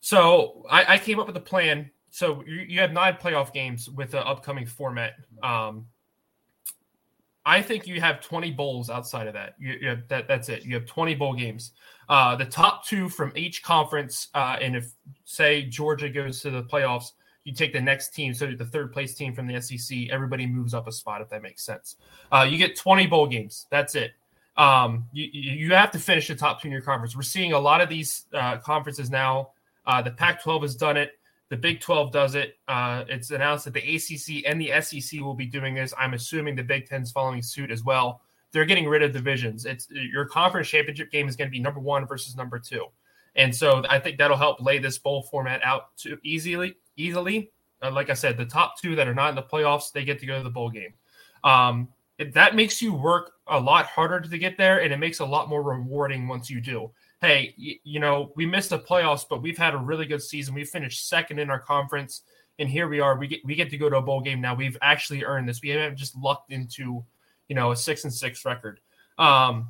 so 0.00 0.66
I, 0.68 0.94
I 0.94 0.98
came 0.98 1.18
up 1.18 1.28
with 1.28 1.36
a 1.38 1.40
plan. 1.40 1.90
So 2.10 2.44
you, 2.46 2.56
you 2.68 2.80
have 2.80 2.92
nine 2.92 3.14
playoff 3.14 3.54
games 3.54 3.88
with 3.88 4.10
the 4.10 4.26
upcoming 4.26 4.66
format. 4.66 5.14
Um, 5.42 5.86
I 7.44 7.60
think 7.60 7.86
you 7.86 8.00
have 8.00 8.20
20 8.20 8.52
bowls 8.52 8.88
outside 8.88 9.26
of 9.26 9.34
that. 9.34 9.54
You, 9.58 9.76
you 9.80 9.88
have 9.88 10.08
that 10.08 10.28
that's 10.28 10.48
it. 10.48 10.64
You 10.64 10.74
have 10.74 10.86
20 10.86 11.14
bowl 11.16 11.34
games. 11.34 11.72
Uh, 12.08 12.36
the 12.36 12.44
top 12.44 12.86
two 12.86 13.08
from 13.08 13.32
each 13.36 13.62
conference, 13.62 14.28
uh, 14.34 14.56
and 14.60 14.76
if 14.76 14.92
say 15.24 15.64
Georgia 15.64 16.08
goes 16.08 16.40
to 16.42 16.50
the 16.50 16.62
playoffs, 16.62 17.12
you 17.44 17.52
take 17.52 17.72
the 17.72 17.80
next 17.80 18.10
team, 18.10 18.34
so 18.34 18.46
the 18.46 18.64
third 18.64 18.92
place 18.92 19.14
team 19.14 19.34
from 19.34 19.46
the 19.46 19.60
SEC. 19.60 20.10
Everybody 20.10 20.46
moves 20.46 20.74
up 20.74 20.86
a 20.86 20.92
spot 20.92 21.20
if 21.20 21.30
that 21.30 21.42
makes 21.42 21.64
sense. 21.64 21.96
Uh, 22.30 22.46
you 22.48 22.58
get 22.58 22.76
20 22.76 23.06
bowl 23.08 23.26
games. 23.26 23.66
That's 23.70 23.94
it. 23.96 24.12
Um, 24.56 25.06
you 25.12 25.28
you 25.32 25.74
have 25.74 25.90
to 25.92 25.98
finish 25.98 26.28
the 26.28 26.34
top 26.34 26.60
two 26.60 26.68
in 26.68 26.72
your 26.72 26.82
conference. 26.82 27.16
We're 27.16 27.22
seeing 27.22 27.52
a 27.52 27.58
lot 27.58 27.80
of 27.80 27.88
these 27.88 28.26
uh, 28.32 28.58
conferences 28.58 29.10
now. 29.10 29.50
Uh, 29.86 30.02
the 30.02 30.12
Pac-12 30.12 30.62
has 30.62 30.76
done 30.76 30.96
it. 30.96 31.18
The 31.52 31.58
Big 31.58 31.80
12 31.80 32.12
does 32.12 32.34
it. 32.34 32.56
Uh, 32.66 33.04
it's 33.08 33.30
announced 33.30 33.66
that 33.66 33.74
the 33.74 33.80
ACC 33.80 34.44
and 34.50 34.58
the 34.58 34.72
SEC 34.80 35.20
will 35.20 35.34
be 35.34 35.46
doing 35.46 35.74
this. 35.74 35.92
I'm 35.98 36.14
assuming 36.14 36.56
the 36.56 36.64
Big 36.64 36.88
Ten 36.88 37.02
is 37.02 37.12
following 37.12 37.42
suit 37.42 37.70
as 37.70 37.84
well 37.84 38.22
they're 38.52 38.66
getting 38.66 38.86
rid 38.86 39.02
of 39.02 39.12
divisions. 39.12 39.64
It's 39.64 39.88
your 39.90 40.26
conference 40.26 40.68
championship 40.68 41.10
game 41.10 41.28
is 41.28 41.36
going 41.36 41.48
to 41.48 41.52
be 41.52 41.58
number 41.58 41.80
one 41.80 42.06
versus 42.06 42.36
number 42.36 42.58
two, 42.58 42.86
and 43.34 43.54
so 43.54 43.82
I 43.88 43.98
think 43.98 44.18
that'll 44.18 44.36
help 44.36 44.60
lay 44.60 44.78
this 44.78 44.98
bowl 44.98 45.22
format 45.22 45.62
out 45.64 45.96
to 45.98 46.18
easily. 46.22 46.76
Easily, 46.98 47.50
uh, 47.82 47.90
like 47.90 48.10
I 48.10 48.14
said, 48.14 48.36
the 48.36 48.44
top 48.44 48.78
two 48.78 48.94
that 48.96 49.08
are 49.08 49.14
not 49.14 49.30
in 49.30 49.34
the 49.34 49.42
playoffs 49.42 49.90
they 49.90 50.04
get 50.04 50.18
to 50.20 50.26
go 50.26 50.36
to 50.36 50.44
the 50.44 50.50
bowl 50.50 50.68
game. 50.68 50.92
Um, 51.42 51.88
that 52.34 52.54
makes 52.54 52.82
you 52.82 52.92
work 52.92 53.32
a 53.46 53.58
lot 53.58 53.86
harder 53.86 54.20
to 54.20 54.38
get 54.38 54.58
there, 54.58 54.82
and 54.82 54.92
it 54.92 54.98
makes 54.98 55.20
a 55.20 55.24
lot 55.24 55.48
more 55.48 55.62
rewarding 55.62 56.28
once 56.28 56.50
you 56.50 56.60
do. 56.60 56.90
Hey, 57.22 57.54
you 57.56 58.00
know 58.00 58.32
we 58.36 58.44
missed 58.44 58.70
the 58.70 58.78
playoffs, 58.78 59.24
but 59.28 59.40
we've 59.40 59.56
had 59.56 59.74
a 59.74 59.78
really 59.78 60.04
good 60.04 60.22
season. 60.22 60.54
We 60.54 60.64
finished 60.64 61.08
second 61.08 61.38
in 61.38 61.48
our 61.48 61.60
conference, 61.60 62.22
and 62.58 62.68
here 62.68 62.88
we 62.88 63.00
are. 63.00 63.16
We 63.16 63.28
get 63.28 63.40
we 63.44 63.54
get 63.54 63.70
to 63.70 63.78
go 63.78 63.88
to 63.88 63.96
a 63.96 64.02
bowl 64.02 64.20
game 64.20 64.40
now. 64.40 64.54
We've 64.54 64.76
actually 64.82 65.24
earned 65.24 65.48
this. 65.48 65.62
We 65.62 65.70
haven't 65.70 65.96
just 65.96 66.16
lucked 66.16 66.52
into 66.52 67.04
you 67.52 67.54
know, 67.54 67.70
a 67.70 67.76
six 67.76 68.04
and 68.04 68.12
six 68.12 68.46
record. 68.46 68.80
Um, 69.18 69.68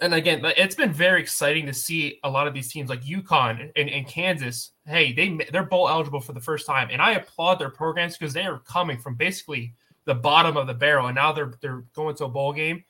and 0.00 0.12
again, 0.12 0.40
it's 0.56 0.74
been 0.74 0.92
very 0.92 1.20
exciting 1.20 1.66
to 1.66 1.72
see 1.72 2.18
a 2.24 2.28
lot 2.28 2.48
of 2.48 2.54
these 2.54 2.72
teams 2.72 2.90
like 2.90 3.02
UConn 3.02 3.70
and, 3.76 3.88
and 3.88 4.04
Kansas. 4.06 4.72
Hey, 4.84 5.12
they 5.12 5.38
they're 5.52 5.62
bowl 5.62 5.88
eligible 5.88 6.20
for 6.20 6.32
the 6.32 6.40
first 6.40 6.66
time, 6.66 6.88
and 6.90 7.00
I 7.00 7.12
applaud 7.12 7.60
their 7.60 7.70
programs 7.70 8.16
because 8.16 8.34
they 8.34 8.42
are 8.42 8.58
coming 8.58 8.98
from 8.98 9.14
basically 9.14 9.74
the 10.06 10.14
bottom 10.14 10.56
of 10.56 10.66
the 10.66 10.74
barrel, 10.74 11.06
and 11.06 11.14
now 11.14 11.30
they're 11.30 11.52
they're 11.60 11.84
going 11.94 12.16
to 12.16 12.24
a 12.24 12.28
bowl 12.28 12.52
game. 12.52 12.82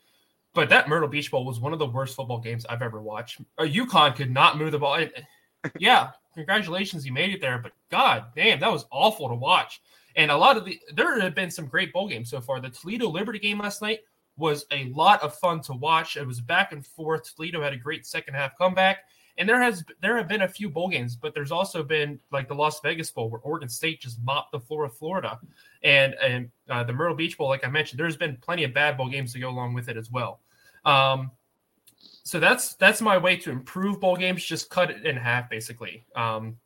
But 0.58 0.70
that 0.70 0.88
Myrtle 0.88 1.08
Beach 1.08 1.30
Bowl 1.30 1.44
was 1.44 1.60
one 1.60 1.72
of 1.72 1.78
the 1.78 1.86
worst 1.86 2.16
football 2.16 2.40
games 2.40 2.66
I've 2.68 2.82
ever 2.82 3.00
watched. 3.00 3.40
Uh, 3.58 3.62
UConn 3.62 4.16
could 4.16 4.32
not 4.32 4.58
move 4.58 4.72
the 4.72 4.78
ball. 4.80 4.98
yeah, 5.78 6.10
congratulations, 6.34 7.06
you 7.06 7.12
made 7.12 7.32
it 7.32 7.40
there, 7.40 7.60
but 7.60 7.70
god 7.92 8.24
damn, 8.34 8.58
that 8.58 8.72
was 8.72 8.84
awful 8.90 9.28
to 9.28 9.36
watch. 9.36 9.80
And 10.16 10.32
a 10.32 10.36
lot 10.36 10.56
of 10.56 10.64
the 10.64 10.80
there 10.96 11.20
have 11.20 11.36
been 11.36 11.52
some 11.52 11.68
great 11.68 11.92
bowl 11.92 12.08
games 12.08 12.28
so 12.28 12.40
far. 12.40 12.58
The 12.58 12.70
Toledo 12.70 13.08
Liberty 13.08 13.38
game 13.38 13.60
last 13.60 13.82
night 13.82 14.00
was 14.36 14.66
a 14.72 14.86
lot 14.86 15.22
of 15.22 15.32
fun 15.36 15.60
to 15.60 15.74
watch. 15.74 16.16
It 16.16 16.26
was 16.26 16.40
back 16.40 16.72
and 16.72 16.84
forth. 16.84 17.36
Toledo 17.36 17.62
had 17.62 17.72
a 17.72 17.76
great 17.76 18.04
second 18.04 18.34
half 18.34 18.58
comeback. 18.58 19.04
And 19.36 19.48
there 19.48 19.62
has 19.62 19.84
there 20.02 20.16
have 20.16 20.26
been 20.26 20.42
a 20.42 20.48
few 20.48 20.68
bowl 20.68 20.88
games, 20.88 21.14
but 21.14 21.34
there's 21.34 21.52
also 21.52 21.84
been 21.84 22.18
like 22.32 22.48
the 22.48 22.56
Las 22.56 22.80
Vegas 22.80 23.12
Bowl 23.12 23.30
where 23.30 23.40
Oregon 23.42 23.68
State 23.68 24.00
just 24.00 24.20
mopped 24.24 24.50
the 24.50 24.58
floor 24.58 24.86
of 24.86 24.96
Florida, 24.96 25.38
and 25.84 26.14
and 26.14 26.50
uh, 26.68 26.82
the 26.82 26.92
Myrtle 26.92 27.14
Beach 27.14 27.38
Bowl, 27.38 27.48
like 27.48 27.64
I 27.64 27.70
mentioned, 27.70 28.00
there's 28.00 28.16
been 28.16 28.36
plenty 28.38 28.64
of 28.64 28.74
bad 28.74 28.96
bowl 28.96 29.08
games 29.08 29.32
to 29.34 29.38
go 29.38 29.48
along 29.48 29.74
with 29.74 29.88
it 29.88 29.96
as 29.96 30.10
well. 30.10 30.40
Um, 30.88 31.32
so 32.24 32.40
that's 32.40 32.74
that's 32.74 33.00
my 33.00 33.18
way 33.18 33.36
to 33.36 33.50
improve 33.50 34.00
bowl 34.00 34.16
games. 34.16 34.44
Just 34.44 34.70
cut 34.70 34.90
it 34.90 35.06
in 35.06 35.16
half, 35.16 35.48
basically. 35.50 36.04
Um, 36.16 36.56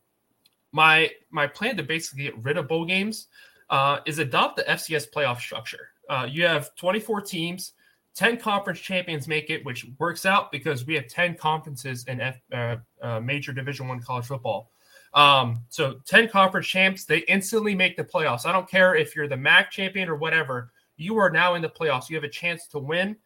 my 0.72 1.10
my 1.30 1.46
plan 1.46 1.76
to 1.76 1.82
basically 1.82 2.24
get 2.24 2.42
rid 2.42 2.56
of 2.56 2.68
bowl 2.68 2.84
games 2.84 3.28
uh, 3.70 3.98
is 4.06 4.18
adopt 4.18 4.56
the 4.56 4.62
FCS 4.64 5.06
playoff 5.14 5.38
structure. 5.38 5.88
Uh, 6.08 6.26
you 6.30 6.44
have 6.44 6.74
24 6.76 7.22
teams, 7.22 7.72
10 8.16 8.38
conference 8.38 8.80
champions 8.80 9.28
make 9.28 9.50
it, 9.50 9.64
which 9.64 9.86
works 9.98 10.26
out 10.26 10.52
because 10.52 10.84
we 10.84 10.94
have 10.94 11.06
10 11.06 11.36
conferences 11.36 12.04
in 12.04 12.20
F, 12.20 12.40
uh, 12.52 12.76
uh 13.00 13.20
major 13.20 13.52
Division 13.52 13.88
One 13.88 14.00
college 14.00 14.26
football. 14.26 14.70
Um, 15.14 15.62
so 15.68 16.00
10 16.06 16.28
conference 16.28 16.66
champs, 16.66 17.04
they 17.04 17.18
instantly 17.20 17.74
make 17.74 17.96
the 17.96 18.04
playoffs. 18.04 18.46
I 18.46 18.52
don't 18.52 18.68
care 18.68 18.94
if 18.94 19.14
you're 19.14 19.28
the 19.28 19.36
MAC 19.36 19.70
champion 19.70 20.08
or 20.08 20.16
whatever. 20.16 20.72
You 20.96 21.18
are 21.18 21.30
now 21.30 21.54
in 21.54 21.62
the 21.62 21.68
playoffs. 21.68 22.08
You 22.08 22.16
have 22.16 22.24
a 22.24 22.28
chance 22.28 22.66
to 22.68 22.78
win. 22.78 23.16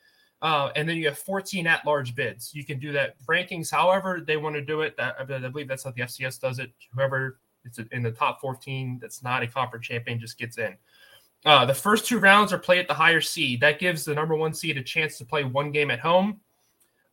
Uh, 0.43 0.71
and 0.77 0.89
then 0.89 0.97
you 0.97 1.07
have 1.07 1.19
14 1.19 1.67
at-large 1.67 2.15
bids. 2.15 2.55
You 2.55 2.65
can 2.65 2.79
do 2.79 2.93
that 2.93 3.17
rankings 3.27 3.71
however 3.71 4.23
they 4.25 4.37
want 4.37 4.55
to 4.55 4.61
do 4.61 4.83
it. 4.83 4.97
That, 4.97 5.17
I 5.19 5.25
believe 5.25 5.69
that's 5.69 5.85
how 5.85 5.93
the 5.93 6.03
FCS 6.03 6.41
does 6.41 6.59
it. 6.59 6.71
Whoever 6.95 7.39
is 7.65 7.81
in 7.91 8.03
the 8.03 8.11
top 8.11 8.41
14 8.41 8.99
that's 9.01 9.23
not 9.23 9.43
a 9.43 9.47
conference 9.47 9.87
champion 9.87 10.21
just 10.21 10.39
gets 10.39 10.59
in. 10.59 10.77
Uh, 11.45 11.65
the 11.65 11.75
first 11.75 12.07
two 12.07 12.19
rounds 12.19 12.53
are 12.53 12.59
played 12.59 12.81
at 12.81 12.89
the 12.89 12.95
higher 12.95 13.21
seed. 13.21 13.61
That 13.61 13.79
gives 13.79 14.05
the 14.05 14.15
number 14.15 14.35
one 14.35 14.53
seed 14.53 14.77
a 14.77 14.83
chance 14.83 15.17
to 15.19 15.25
play 15.25 15.45
one 15.45 15.71
game 15.71 15.91
at 15.91 16.01
home. 16.01 16.41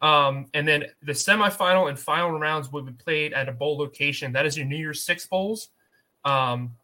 Um, 0.02 0.48
and 0.54 0.68
then 0.68 0.86
the 1.02 1.14
semifinal 1.14 1.88
and 1.88 1.98
final 1.98 2.38
rounds 2.38 2.72
will 2.72 2.82
be 2.82 2.92
played 2.92 3.32
at 3.32 3.48
a 3.48 3.54
bowl 3.54 3.78
location. 3.78 4.34
That 4.34 4.46
is 4.46 4.58
your 4.58 4.66
New 4.66 4.76
Year's 4.76 5.04
Six 5.04 5.28
bowls. 5.28 5.70
Um, 6.26 6.76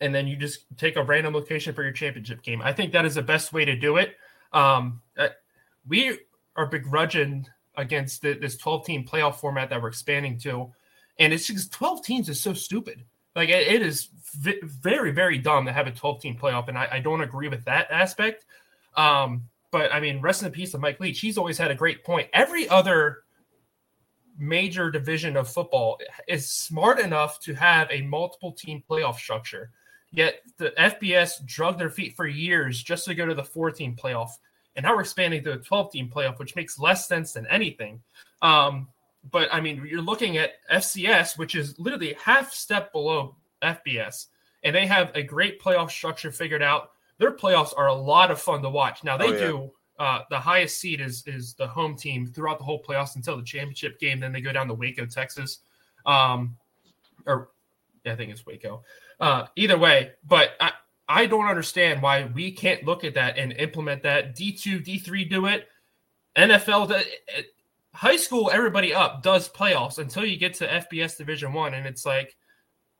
and 0.00 0.12
then 0.12 0.26
you 0.26 0.36
just 0.36 0.64
take 0.76 0.96
a 0.96 1.02
random 1.02 1.34
location 1.34 1.72
for 1.74 1.84
your 1.84 1.92
championship 1.92 2.42
game. 2.42 2.60
I 2.60 2.72
think 2.72 2.92
that 2.92 3.04
is 3.04 3.14
the 3.14 3.22
best 3.22 3.52
way 3.52 3.64
to 3.64 3.76
do 3.76 3.98
it. 3.98 4.16
Um, 4.52 5.00
uh, 5.16 5.28
we 5.86 6.18
are 6.56 6.66
begrudging 6.66 7.46
against 7.76 8.22
the, 8.22 8.34
this 8.34 8.56
12 8.56 8.86
team 8.86 9.04
playoff 9.04 9.36
format 9.36 9.70
that 9.70 9.80
we're 9.80 9.88
expanding 9.88 10.38
to. 10.40 10.70
And 11.18 11.32
it's 11.32 11.46
just 11.46 11.72
12 11.72 12.04
teams 12.04 12.28
is 12.28 12.40
so 12.40 12.52
stupid. 12.52 13.04
Like 13.34 13.48
it, 13.48 13.66
it 13.66 13.82
is 13.82 14.08
v- 14.34 14.60
very, 14.62 15.10
very 15.10 15.38
dumb 15.38 15.66
to 15.66 15.72
have 15.72 15.86
a 15.86 15.92
12 15.92 16.20
team 16.20 16.38
playoff. 16.38 16.68
And 16.68 16.76
I, 16.76 16.88
I, 16.92 17.00
don't 17.00 17.22
agree 17.22 17.48
with 17.48 17.64
that 17.64 17.90
aspect. 17.90 18.44
Um, 18.96 19.44
but 19.70 19.92
I 19.92 20.00
mean, 20.00 20.20
rest 20.20 20.42
in 20.42 20.50
peace 20.50 20.72
to 20.72 20.78
Mike 20.78 21.00
Leach. 21.00 21.20
He's 21.20 21.38
always 21.38 21.56
had 21.56 21.70
a 21.70 21.74
great 21.74 22.04
point. 22.04 22.28
Every 22.32 22.68
other 22.68 23.22
major 24.38 24.90
division 24.90 25.36
of 25.36 25.48
football 25.48 25.98
is 26.28 26.50
smart 26.50 26.98
enough 26.98 27.40
to 27.40 27.54
have 27.54 27.88
a 27.90 28.02
multiple 28.02 28.52
team 28.52 28.82
playoff 28.88 29.16
structure. 29.16 29.70
Yet 30.10 30.40
the 30.58 30.74
FBS 30.78 31.44
drug 31.46 31.78
their 31.78 31.88
feet 31.88 32.16
for 32.16 32.26
years 32.26 32.82
just 32.82 33.06
to 33.06 33.14
go 33.14 33.24
to 33.24 33.34
the 33.34 33.44
four 33.44 33.70
team 33.70 33.96
playoff 33.96 34.30
and 34.76 34.84
now 34.84 34.94
we're 34.94 35.02
expanding 35.02 35.42
to 35.44 35.52
a 35.52 35.58
12 35.58 35.92
team 35.92 36.10
playoff, 36.14 36.38
which 36.38 36.56
makes 36.56 36.78
less 36.78 37.06
sense 37.06 37.32
than 37.32 37.46
anything. 37.46 38.00
Um, 38.40 38.88
but 39.30 39.48
I 39.52 39.60
mean, 39.60 39.86
you're 39.88 40.02
looking 40.02 40.38
at 40.38 40.52
FCS, 40.70 41.38
which 41.38 41.54
is 41.54 41.78
literally 41.78 42.16
half 42.22 42.52
step 42.52 42.92
below 42.92 43.36
FBS, 43.62 44.26
and 44.64 44.74
they 44.74 44.86
have 44.86 45.12
a 45.14 45.22
great 45.22 45.60
playoff 45.60 45.90
structure 45.90 46.32
figured 46.32 46.62
out. 46.62 46.90
Their 47.18 47.32
playoffs 47.32 47.72
are 47.76 47.88
a 47.88 47.94
lot 47.94 48.30
of 48.30 48.40
fun 48.40 48.62
to 48.62 48.70
watch. 48.70 49.04
Now 49.04 49.16
they 49.16 49.28
oh, 49.28 49.32
yeah. 49.32 49.38
do. 49.38 49.70
Uh, 49.98 50.20
the 50.30 50.40
highest 50.40 50.80
seed 50.80 51.00
is 51.00 51.22
is 51.26 51.54
the 51.54 51.66
home 51.66 51.96
team 51.96 52.26
throughout 52.26 52.58
the 52.58 52.64
whole 52.64 52.82
playoffs 52.82 53.14
until 53.14 53.36
the 53.36 53.42
championship 53.44 54.00
game. 54.00 54.18
Then 54.18 54.32
they 54.32 54.40
go 54.40 54.52
down 54.52 54.66
to 54.68 54.74
Waco, 54.74 55.06
Texas, 55.06 55.58
um, 56.06 56.56
or 57.26 57.50
yeah, 58.04 58.14
I 58.14 58.16
think 58.16 58.32
it's 58.32 58.44
Waco. 58.44 58.82
Uh, 59.20 59.46
either 59.54 59.78
way, 59.78 60.12
but 60.26 60.54
I, 60.60 60.72
I 61.08 61.26
don't 61.26 61.46
understand 61.46 62.02
why 62.02 62.30
we 62.32 62.52
can't 62.52 62.84
look 62.84 63.04
at 63.04 63.14
that 63.14 63.38
and 63.38 63.52
implement 63.52 64.02
that. 64.02 64.36
D2, 64.36 64.84
D3 64.86 65.28
do 65.28 65.46
it. 65.46 65.68
NFL, 66.36 66.88
do, 66.88 67.42
high 67.94 68.16
school, 68.16 68.50
everybody 68.52 68.94
up 68.94 69.22
does 69.22 69.48
playoffs 69.48 69.98
until 69.98 70.24
you 70.24 70.36
get 70.36 70.54
to 70.54 70.66
FBS 70.66 71.16
Division 71.16 71.52
One, 71.52 71.74
and 71.74 71.86
it's 71.86 72.06
like, 72.06 72.36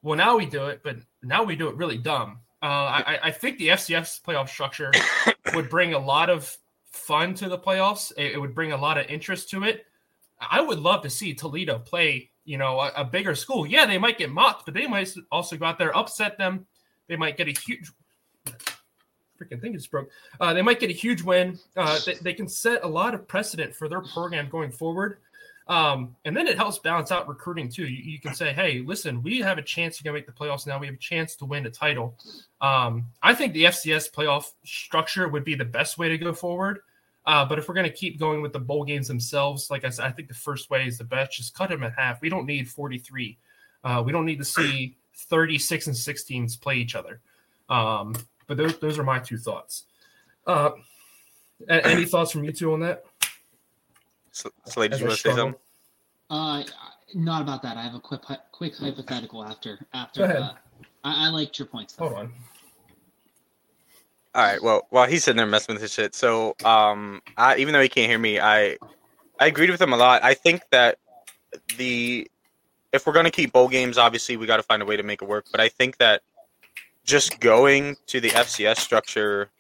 well, 0.03 0.17
now 0.17 0.37
we 0.37 0.47
do 0.47 0.67
it, 0.67 0.83
but 0.83 0.97
now 1.23 1.43
we 1.43 1.57
do 1.57 1.69
it 1.69 1.77
really 1.77 1.99
dumb. 1.99 2.41
Uh, 2.63 3.03
I, 3.07 3.19
I 3.25 3.31
think 3.31 3.59
the 3.59 3.69
FCS 3.69 4.23
playoff 4.23 4.49
structure 4.49 4.93
would 5.55 5.69
bring 5.69 5.95
a 5.95 5.99
lot 5.99 6.31
of 6.31 6.57
fun 6.87 7.35
to 7.35 7.49
the 7.49 7.59
playoffs. 7.59 8.13
It, 8.17 8.33
it, 8.33 8.39
would 8.39 8.55
bring 8.55 8.73
a 8.73 8.77
lot 8.77 8.99
of 8.99 9.07
interest 9.07 9.51
to 9.51 9.65
it. 9.65 9.87
I 10.41 10.61
would 10.61 10.79
love 10.79 11.03
to 11.03 11.11
see 11.11 11.35
Toledo 11.35 11.79
play, 11.79 12.31
you 12.45 12.59
know, 12.59 12.79
a, 12.79 12.93
a 12.99 13.05
bigger 13.05 13.35
school. 13.35 13.67
Yeah, 13.67 13.87
they 13.87 13.99
might 13.99 14.19
get 14.19 14.31
mocked, 14.31 14.65
but 14.65 14.75
they 14.75 14.87
might 14.87 15.13
also 15.33 15.57
go 15.57 15.67
out 15.67 15.79
there, 15.79 15.97
upset 15.97 16.39
them. 16.39 16.67
They 17.13 17.17
might 17.17 17.37
get 17.37 17.47
a 17.47 17.53
huge 17.53 17.93
freaking 19.39 19.61
thing 19.61 19.75
just 19.75 19.91
broke. 19.91 20.09
Uh, 20.41 20.55
they 20.55 20.63
might 20.63 20.81
get 20.81 20.89
a 20.89 20.95
huge 20.95 21.21
win. 21.21 21.59
Uh, 21.77 21.99
they, 22.07 22.15
they, 22.15 22.33
can 22.33 22.49
set 22.49 22.83
a 22.85 22.89
lot 22.89 23.13
of 23.13 23.29
precedent 23.29 23.75
for 23.75 23.87
their 23.87 24.01
program 24.01 24.49
going 24.49 24.73
forward. 24.73 25.19
Um, 25.69 26.17
and 26.25 26.35
then 26.35 26.47
it 26.49 26.57
helps 26.57 26.79
balance 26.79 27.13
out 27.13 27.29
recruiting 27.29 27.69
too. 27.69 27.87
You, 27.87 28.13
you, 28.13 28.19
can 28.19 28.33
say, 28.33 28.55
hey, 28.55 28.83
listen, 28.87 29.23
we 29.23 29.41
have 29.41 29.59
a 29.59 29.63
chance 29.63 29.99
to 29.99 30.05
go 30.05 30.15
make 30.15 30.25
the 30.25 30.33
playoffs 30.33 30.67
now. 30.67 30.79
We 30.79 30.87
have 30.87 30.95
a 30.95 30.99
chance 30.99 31.37
to 31.37 31.45
win 31.45 31.67
a 31.67 31.71
title. 31.71 32.17
Um, 32.63 33.09
I 33.23 33.35
think 33.35 33.53
the 33.53 33.65
FCS 33.65 34.11
playoff 34.11 34.47
structure 34.65 35.29
would 35.29 35.45
be 35.45 35.55
the 35.55 35.67
best 35.67 35.99
way 35.99 36.09
to 36.09 36.17
go 36.17 36.33
forward. 36.33 36.79
Uh, 37.27 37.45
but 37.45 37.59
if 37.59 37.69
we're 37.69 37.75
going 37.75 37.91
to 37.91 37.95
keep 37.95 38.19
going 38.19 38.41
with 38.41 38.55
the 38.55 38.59
bowl 38.59 38.85
games 38.85 39.07
themselves, 39.07 39.71
like 39.71 39.85
I 39.85 39.91
said, 39.91 40.07
I 40.07 40.13
think 40.13 40.29
the 40.29 40.35
first 40.35 40.71
way 40.71 40.87
is 40.87 40.97
the 40.97 41.05
best. 41.05 41.33
Just 41.37 41.55
cut 41.55 41.69
them 41.69 41.83
in 41.83 41.93
half. 41.93 42.23
We 42.23 42.31
don't 42.31 42.47
need 42.47 42.71
43. 42.71 43.37
Uh, 43.85 44.03
we 44.05 44.13
don't 44.13 44.25
need 44.25 44.39
to 44.39 44.47
see 44.47 44.97
36 45.15 45.87
and 45.89 45.97
16s 45.97 46.61
play 46.61 46.77
each 46.77 46.95
other. 46.95 47.21
Um, 47.69 48.15
but 48.47 48.57
those, 48.57 48.79
those 48.79 48.99
are 48.99 49.05
my 49.05 49.19
two 49.19 49.39
thoughts. 49.39 49.85
Uh, 50.47 50.71
any 51.69 52.05
thoughts 52.05 52.33
from 52.33 52.45
you 52.45 52.53
two 52.53 52.73
on 52.73 52.81
that? 52.81 53.05
Slade, 54.33 54.91
did 54.91 55.01
you 55.01 55.07
want 55.07 55.19
to 55.19 55.29
say 55.29 55.35
something? 55.35 55.55
Uh, 56.31 56.65
not 57.15 57.43
about 57.43 57.63
that. 57.63 57.77
I 57.77 57.83
have 57.83 57.95
a 57.95 58.01
quick 58.01 58.23
quick 58.53 58.77
hypothetical 58.77 59.45
after 59.45 59.79
after. 59.93 60.25
Uh, 60.25 60.53
I, 61.05 61.27
I 61.27 61.29
liked 61.29 61.59
your 61.59 61.67
points. 61.67 61.95
Hold 61.97 62.15
on. 62.15 62.33
All 64.35 64.43
right. 64.43 64.63
Well, 64.63 64.87
while 64.91 65.07
he's 65.07 65.25
sitting 65.25 65.37
there 65.37 65.47
messing 65.47 65.75
with 65.75 65.83
his 65.83 65.93
shit, 65.93 66.15
so 66.15 66.57
um, 66.65 67.21
I, 67.37 67.57
even 67.57 67.75
though 67.75 67.83
he 67.83 67.89
can't 67.89 68.09
hear 68.09 68.19
me, 68.19 68.41
I 68.41 68.79
I 69.39 69.47
agreed 69.47 69.71
with 69.71 69.81
him 69.81 69.93
a 69.93 69.97
lot. 69.97 70.25
I 70.25 70.33
think 70.35 70.63
that 70.71 70.99
the 71.77 72.31
if 72.93 73.07
we're 73.07 73.13
gonna 73.13 73.31
keep 73.31 73.53
bowl 73.53 73.69
games, 73.69 73.99
obviously 73.99 74.37
we 74.37 74.47
got 74.47 74.59
to 74.59 74.63
find 74.63 74.83
a 74.83 74.85
way 74.85 74.97
to 74.97 75.03
make 75.03 75.23
it 75.23 75.29
work. 75.29 75.47
But 75.51 75.61
I 75.61 75.69
think 75.69 75.99
that 75.99 76.23
just 77.05 77.41
going 77.41 77.97
to 78.07 78.21
the 78.21 78.31
FCS 78.31 78.79
structure 78.79 79.51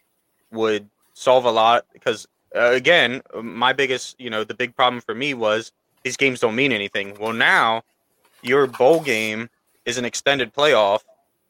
would 0.51 0.88
solve 1.14 1.45
a 1.45 1.51
lot 1.51 1.87
because 1.92 2.27
uh, 2.55 2.71
again, 2.73 3.23
my 3.42 3.73
biggest, 3.73 4.21
you 4.21 4.31
know, 4.31 4.45
the 4.45 4.55
big 4.55 4.77
problem 4.77 5.01
for 5.01 5.14
me 5.14 5.35
was 5.35 5.73
these 6.03 6.16
games 6.16 6.40
don't 6.40 6.55
mean 6.55 6.73
anything. 6.73 7.16
Well, 7.18 7.33
now 7.33 7.83
your 8.42 8.66
bowl 8.66 9.01
game 9.01 9.49
is 9.87 9.99
an 9.99 10.05
extended 10.05 10.53
playoff, 10.53 11.01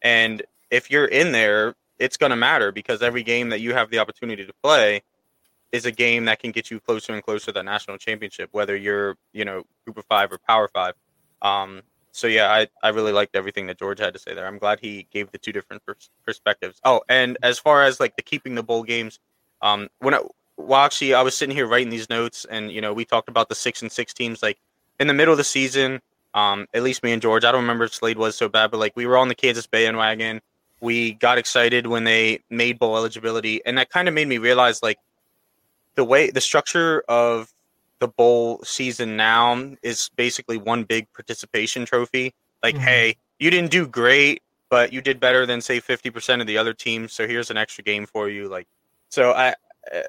and 0.03 0.43
if 0.71 0.91
you're 0.91 1.07
in 1.07 1.33
there, 1.33 1.75
it's 1.99 2.17
going 2.17 2.31
to 2.31 2.37
matter 2.37 2.73
because 2.73 3.03
every 3.03 3.23
game 3.23 3.51
that 3.51 3.61
you 3.61 3.75
have 3.75 3.91
the 3.91 3.99
opportunity 3.99 4.45
to 4.45 4.53
play 4.63 5.03
is 5.71 5.87
a 5.87 5.93
game 5.93 6.27
that 6.27 6.39
can 6.39 6.51
get 6.51 6.71
you 6.71 6.81
closer 6.81 7.13
and 7.15 7.23
closer 7.23 7.47
to 7.47 7.53
the 7.53 7.63
national 7.63 7.97
championship, 7.97 8.49
whether 8.53 8.77
you're, 8.77 9.17
you 9.33 9.45
know, 9.45 9.65
group 9.85 9.97
of 9.97 10.05
five 10.07 10.31
or 10.31 10.39
power 10.39 10.69
five. 10.69 10.95
Um, 11.43 11.83
so 12.13 12.27
yeah, 12.27 12.51
I, 12.51 12.69
I 12.83 12.91
really 12.91 13.13
liked 13.13 13.35
everything 13.35 13.67
that 13.67 13.79
George 13.79 13.99
had 13.99 14.13
to 14.15 14.19
say 14.19 14.35
there. 14.35 14.47
I'm 14.47 14.59
glad 14.59 14.81
he 14.81 15.07
gave 15.11 15.31
the 15.33 15.39
two 15.39 15.53
different 15.53 15.85
pers- 15.85 16.11
perspectives. 16.25 16.81
Oh, 16.85 17.03
and 17.09 17.37
as 17.43 17.59
far 17.59 17.83
as 17.83 18.01
like 18.01 18.17
the 18.17 18.23
keeping 18.23 18.55
the 18.55 18.63
bowl 18.63 18.83
games, 18.83 19.19
um, 19.63 19.89
when 19.99 20.15
I, 20.15 20.21
well, 20.57 20.81
actually, 20.83 21.15
I 21.15 21.23
was 21.23 21.37
sitting 21.37 21.57
here 21.57 21.67
writing 21.67 21.91
these 21.91 22.11
notes, 22.11 22.45
and 22.45 22.71
you 22.71 22.81
know, 22.81 22.93
we 22.93 23.05
talked 23.05 23.29
about 23.29 23.49
the 23.49 23.55
six 23.55 23.83
and 23.83 23.91
six 23.91 24.13
teams. 24.13 24.43
Like 24.43 24.59
in 25.01 25.07
the 25.07 25.15
middle 25.15 25.33
of 25.33 25.39
the 25.39 25.45
season, 25.45 26.01
um, 26.35 26.67
at 26.75 26.83
least 26.83 27.03
me 27.03 27.13
and 27.13 27.23
George. 27.23 27.45
I 27.45 27.53
don't 27.53 27.63
remember 27.63 27.85
if 27.85 27.95
Slade 27.95 28.19
was 28.19 28.37
so 28.37 28.49
bad, 28.49 28.71
but 28.71 28.79
like 28.79 28.95
we 28.95 29.07
were 29.07 29.17
on 29.17 29.29
the 29.29 29.35
Kansas 29.35 29.67
bandwagon. 29.67 30.41
We 30.81 31.13
got 31.15 31.39
excited 31.39 31.87
when 31.87 32.05
they 32.05 32.41
made 32.51 32.79
bowl 32.79 32.97
eligibility, 32.97 33.65
and 33.65 33.79
that 33.79 33.89
kind 33.89 34.09
of 34.09 34.15
made 34.15 34.29
me 34.29 34.39
realize 34.39 34.83
like 34.83 34.99
the 35.95 36.05
way 36.05 36.31
the 36.31 36.41
structure 36.41 37.05
of 37.09 37.53
the 38.03 38.09
bowl 38.09 38.61
season 38.65 39.17
now 39.17 39.77
is 39.81 40.11
basically 40.17 40.57
one 40.57 40.83
big 40.83 41.07
participation 41.13 41.85
trophy. 41.85 42.35
Like, 42.61 42.75
mm-hmm. 42.75 42.85
hey, 42.85 43.17
you 43.39 43.49
didn't 43.49 43.71
do 43.71 43.87
great, 43.87 44.43
but 44.71 44.93
you 44.93 45.01
did 45.01 45.21
better 45.21 45.47
than 45.47 45.61
say 45.61 45.81
50% 45.81 46.41
of 46.41 46.49
the 46.49 46.59
other 46.59 46.75
teams. 46.75 47.13
So 47.13 47.29
here's 47.29 47.53
an 47.53 47.57
extra 47.57 47.85
game 47.85 48.05
for 48.07 48.29
you. 48.29 48.49
Like, 48.49 48.67
so 49.09 49.31
I, 49.31 49.55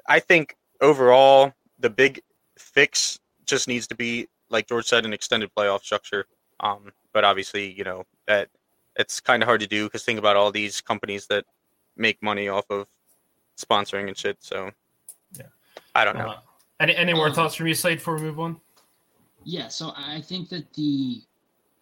I 0.08 0.18
think 0.18 0.56
overall 0.80 1.52
the 1.78 1.88
big 1.88 2.20
fix 2.58 3.20
just 3.46 3.68
needs 3.68 3.86
to 3.86 3.94
be, 3.94 4.26
like 4.50 4.66
George 4.66 4.86
said, 4.86 5.04
an 5.04 5.12
extended 5.12 5.50
playoff 5.56 5.84
structure. 5.84 6.26
Um, 6.58 6.90
but 7.12 7.22
obviously, 7.22 7.70
you 7.70 7.84
know 7.84 8.06
that 8.26 8.48
it's 8.96 9.20
kind 9.20 9.40
of 9.40 9.46
hard 9.46 9.60
to 9.60 9.68
do 9.68 9.84
because 9.84 10.02
think 10.02 10.18
about 10.18 10.34
all 10.34 10.50
these 10.50 10.80
companies 10.80 11.28
that 11.28 11.44
make 11.96 12.20
money 12.20 12.48
off 12.48 12.64
of 12.70 12.88
sponsoring 13.56 14.08
and 14.08 14.16
shit. 14.16 14.38
So, 14.40 14.72
yeah, 15.38 15.46
I 15.94 16.04
don't 16.04 16.18
know. 16.18 16.30
Uh, 16.30 16.38
any 16.80 16.96
any 16.96 17.12
more 17.12 17.28
um, 17.28 17.34
thoughts 17.34 17.54
from 17.54 17.66
you, 17.66 17.74
Slade, 17.74 17.98
before 17.98 18.16
we 18.16 18.22
move 18.22 18.40
on? 18.40 18.60
Yeah, 19.44 19.68
so 19.68 19.92
I 19.96 20.20
think 20.20 20.48
that 20.48 20.72
the 20.74 21.22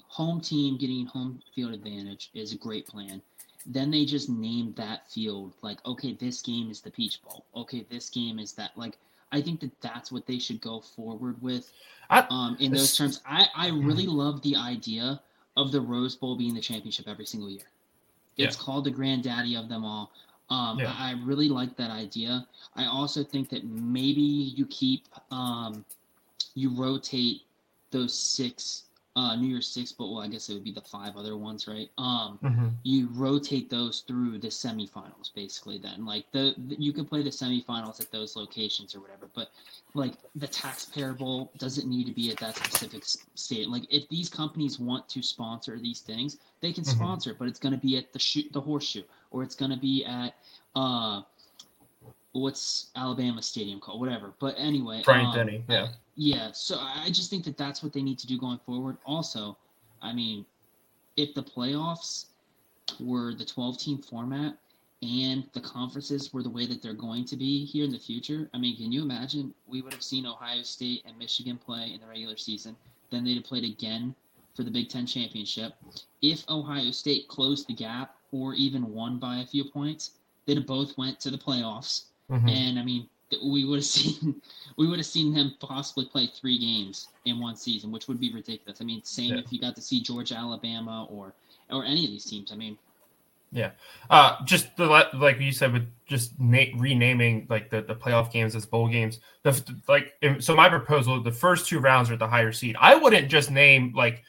home 0.06 0.40
team 0.40 0.76
getting 0.76 1.06
home 1.06 1.40
field 1.54 1.72
advantage 1.72 2.30
is 2.34 2.52
a 2.52 2.56
great 2.56 2.86
plan. 2.86 3.22
Then 3.64 3.90
they 3.90 4.04
just 4.04 4.28
named 4.28 4.74
that 4.76 5.10
field 5.10 5.54
like, 5.62 5.84
okay, 5.86 6.14
this 6.14 6.42
game 6.42 6.70
is 6.70 6.80
the 6.80 6.90
Peach 6.90 7.22
Bowl. 7.22 7.44
Okay, 7.54 7.86
this 7.88 8.10
game 8.10 8.38
is 8.38 8.52
that. 8.54 8.72
Like, 8.76 8.98
I 9.30 9.40
think 9.40 9.60
that 9.60 9.70
that's 9.80 10.10
what 10.10 10.26
they 10.26 10.38
should 10.38 10.60
go 10.60 10.80
forward 10.80 11.40
with. 11.40 11.72
I, 12.10 12.26
um, 12.28 12.56
in 12.60 12.72
those 12.72 12.96
terms, 12.96 13.20
I 13.24 13.46
I 13.56 13.70
hmm. 13.70 13.86
really 13.86 14.06
love 14.06 14.42
the 14.42 14.56
idea 14.56 15.20
of 15.56 15.70
the 15.70 15.80
Rose 15.80 16.16
Bowl 16.16 16.36
being 16.36 16.54
the 16.54 16.60
championship 16.60 17.06
every 17.08 17.26
single 17.26 17.50
year. 17.50 17.68
It's 18.36 18.56
yeah. 18.56 18.62
called 18.62 18.84
the 18.84 18.90
granddaddy 18.90 19.56
of 19.56 19.68
them 19.68 19.84
all. 19.84 20.12
Um, 20.52 20.78
yeah. 20.78 20.94
I, 20.98 21.10
I, 21.10 21.14
really 21.24 21.48
like 21.48 21.76
that 21.76 21.90
idea. 21.90 22.46
I 22.76 22.84
also 22.86 23.24
think 23.24 23.48
that 23.50 23.64
maybe 23.64 24.20
you 24.20 24.66
keep 24.66 25.06
um, 25.30 25.84
you 26.54 26.70
rotate 26.74 27.42
those 27.90 28.12
six 28.14 28.84
uh, 29.14 29.36
New 29.36 29.48
Year's 29.48 29.68
Six, 29.68 29.92
but 29.92 30.06
well, 30.06 30.20
I 30.20 30.28
guess 30.28 30.48
it 30.48 30.54
would 30.54 30.64
be 30.64 30.72
the 30.72 30.80
five 30.80 31.16
other 31.16 31.36
ones, 31.36 31.68
right? 31.68 31.90
Um, 31.98 32.38
mm-hmm. 32.42 32.68
you 32.82 33.08
rotate 33.12 33.68
those 33.68 34.00
through 34.06 34.38
the 34.38 34.48
semifinals, 34.48 35.34
basically. 35.34 35.76
Then, 35.76 36.06
like 36.06 36.24
the, 36.32 36.54
the, 36.68 36.76
you 36.78 36.92
can 36.92 37.04
play 37.04 37.22
the 37.22 37.30
semifinals 37.30 38.00
at 38.00 38.10
those 38.10 38.36
locations 38.36 38.94
or 38.94 39.00
whatever, 39.00 39.28
but 39.34 39.50
like 39.94 40.14
the 40.34 40.48
TaxSlayer 40.48 41.16
bowl 41.16 41.52
doesn't 41.58 41.86
need 41.86 42.06
to 42.06 42.12
be 42.12 42.30
at 42.30 42.38
that 42.38 42.56
specific 42.56 43.02
state. 43.34 43.68
Like 43.68 43.84
if 43.90 44.08
these 44.08 44.30
companies 44.30 44.78
want 44.78 45.08
to 45.10 45.22
sponsor 45.22 45.78
these 45.78 46.00
things, 46.00 46.38
they 46.62 46.72
can 46.72 46.84
mm-hmm. 46.84 46.96
sponsor, 46.96 47.36
but 47.38 47.48
it's 47.48 47.58
going 47.58 47.74
to 47.74 47.80
be 47.80 47.98
at 47.98 48.14
the 48.14 48.18
shoot, 48.18 48.50
the 48.52 48.60
horseshoe, 48.60 49.02
or 49.32 49.42
it's 49.42 49.54
going 49.54 49.70
to 49.70 49.76
be 49.76 50.04
at 50.04 50.34
uh, 50.76 51.22
what's 52.32 52.90
Alabama 52.96 53.42
Stadium 53.42 53.80
called, 53.80 54.00
whatever. 54.00 54.32
But 54.38 54.54
anyway, 54.58 55.02
Bryant 55.04 55.28
um, 55.28 55.34
Denny, 55.34 55.64
yeah. 55.68 55.88
Yeah, 56.14 56.52
so 56.52 56.76
I 56.78 57.08
just 57.10 57.30
think 57.30 57.44
that 57.44 57.56
that's 57.56 57.82
what 57.82 57.92
they 57.92 58.02
need 58.02 58.18
to 58.18 58.26
do 58.26 58.38
going 58.38 58.58
forward. 58.66 58.98
Also, 59.06 59.56
I 60.02 60.12
mean, 60.12 60.44
if 61.16 61.34
the 61.34 61.42
playoffs 61.42 62.26
were 63.00 63.34
the 63.34 63.44
12 63.44 63.78
team 63.78 63.98
format 63.98 64.56
and 65.02 65.48
the 65.52 65.60
conferences 65.60 66.32
were 66.32 66.42
the 66.42 66.50
way 66.50 66.66
that 66.66 66.82
they're 66.82 66.92
going 66.92 67.24
to 67.24 67.36
be 67.36 67.64
here 67.64 67.84
in 67.84 67.90
the 67.90 67.98
future, 67.98 68.50
I 68.52 68.58
mean, 68.58 68.76
can 68.76 68.92
you 68.92 69.02
imagine 69.02 69.54
we 69.66 69.80
would 69.80 69.92
have 69.92 70.02
seen 70.02 70.26
Ohio 70.26 70.62
State 70.62 71.02
and 71.06 71.18
Michigan 71.18 71.56
play 71.56 71.92
in 71.94 72.00
the 72.00 72.06
regular 72.06 72.36
season? 72.36 72.76
Then 73.10 73.24
they'd 73.24 73.36
have 73.36 73.44
played 73.44 73.64
again 73.64 74.14
for 74.54 74.64
the 74.64 74.70
Big 74.70 74.90
Ten 74.90 75.06
championship. 75.06 75.74
If 76.20 76.46
Ohio 76.48 76.90
State 76.90 77.26
closed 77.28 77.68
the 77.68 77.74
gap 77.74 78.16
or 78.32 78.54
even 78.54 78.92
won 78.92 79.18
by 79.18 79.38
a 79.38 79.46
few 79.46 79.64
points, 79.64 80.12
they'd 80.46 80.56
have 80.56 80.66
both 80.66 80.96
went 80.98 81.20
to 81.20 81.30
the 81.30 81.38
playoffs. 81.38 82.04
Mm-hmm. 82.30 82.48
And 82.48 82.78
I 82.78 82.82
mean, 82.82 83.08
we 83.44 83.64
would 83.64 83.78
have 83.78 83.84
seen 83.98 84.40
we 84.76 84.86
would 84.86 84.98
have 84.98 85.06
seen 85.06 85.32
them 85.32 85.54
possibly 85.60 86.06
play 86.06 86.26
three 86.26 86.58
games 86.58 87.08
in 87.24 87.40
one 87.40 87.56
season, 87.56 87.92
which 87.92 88.08
would 88.08 88.20
be 88.20 88.32
ridiculous. 88.32 88.80
I 88.80 88.84
mean, 88.84 89.02
same 89.04 89.34
yeah. 89.34 89.40
if 89.40 89.52
you 89.52 89.60
got 89.60 89.76
to 89.76 89.82
see 89.82 90.02
Georgia, 90.02 90.36
Alabama, 90.36 91.06
or 91.10 91.34
or 91.70 91.84
any 91.84 92.04
of 92.04 92.10
these 92.10 92.24
teams. 92.24 92.52
I 92.52 92.56
mean, 92.56 92.76
yeah, 93.52 93.72
uh, 94.08 94.42
just 94.44 94.74
the 94.76 94.86
like 94.86 95.38
you 95.38 95.52
said 95.52 95.72
with 95.72 95.86
just 96.06 96.38
na- 96.40 96.72
renaming 96.76 97.46
like 97.50 97.68
the, 97.68 97.82
the 97.82 97.94
playoff 97.94 98.32
games 98.32 98.56
as 98.56 98.64
bowl 98.64 98.88
games. 98.88 99.20
The, 99.42 99.76
like 99.88 100.14
so, 100.40 100.56
my 100.56 100.68
proposal: 100.68 101.22
the 101.22 101.32
first 101.32 101.68
two 101.68 101.78
rounds 101.78 102.10
are 102.10 102.16
the 102.16 102.28
higher 102.28 102.52
seed. 102.52 102.76
I 102.80 102.94
wouldn't 102.94 103.28
just 103.28 103.50
name 103.50 103.92
like 103.94 104.22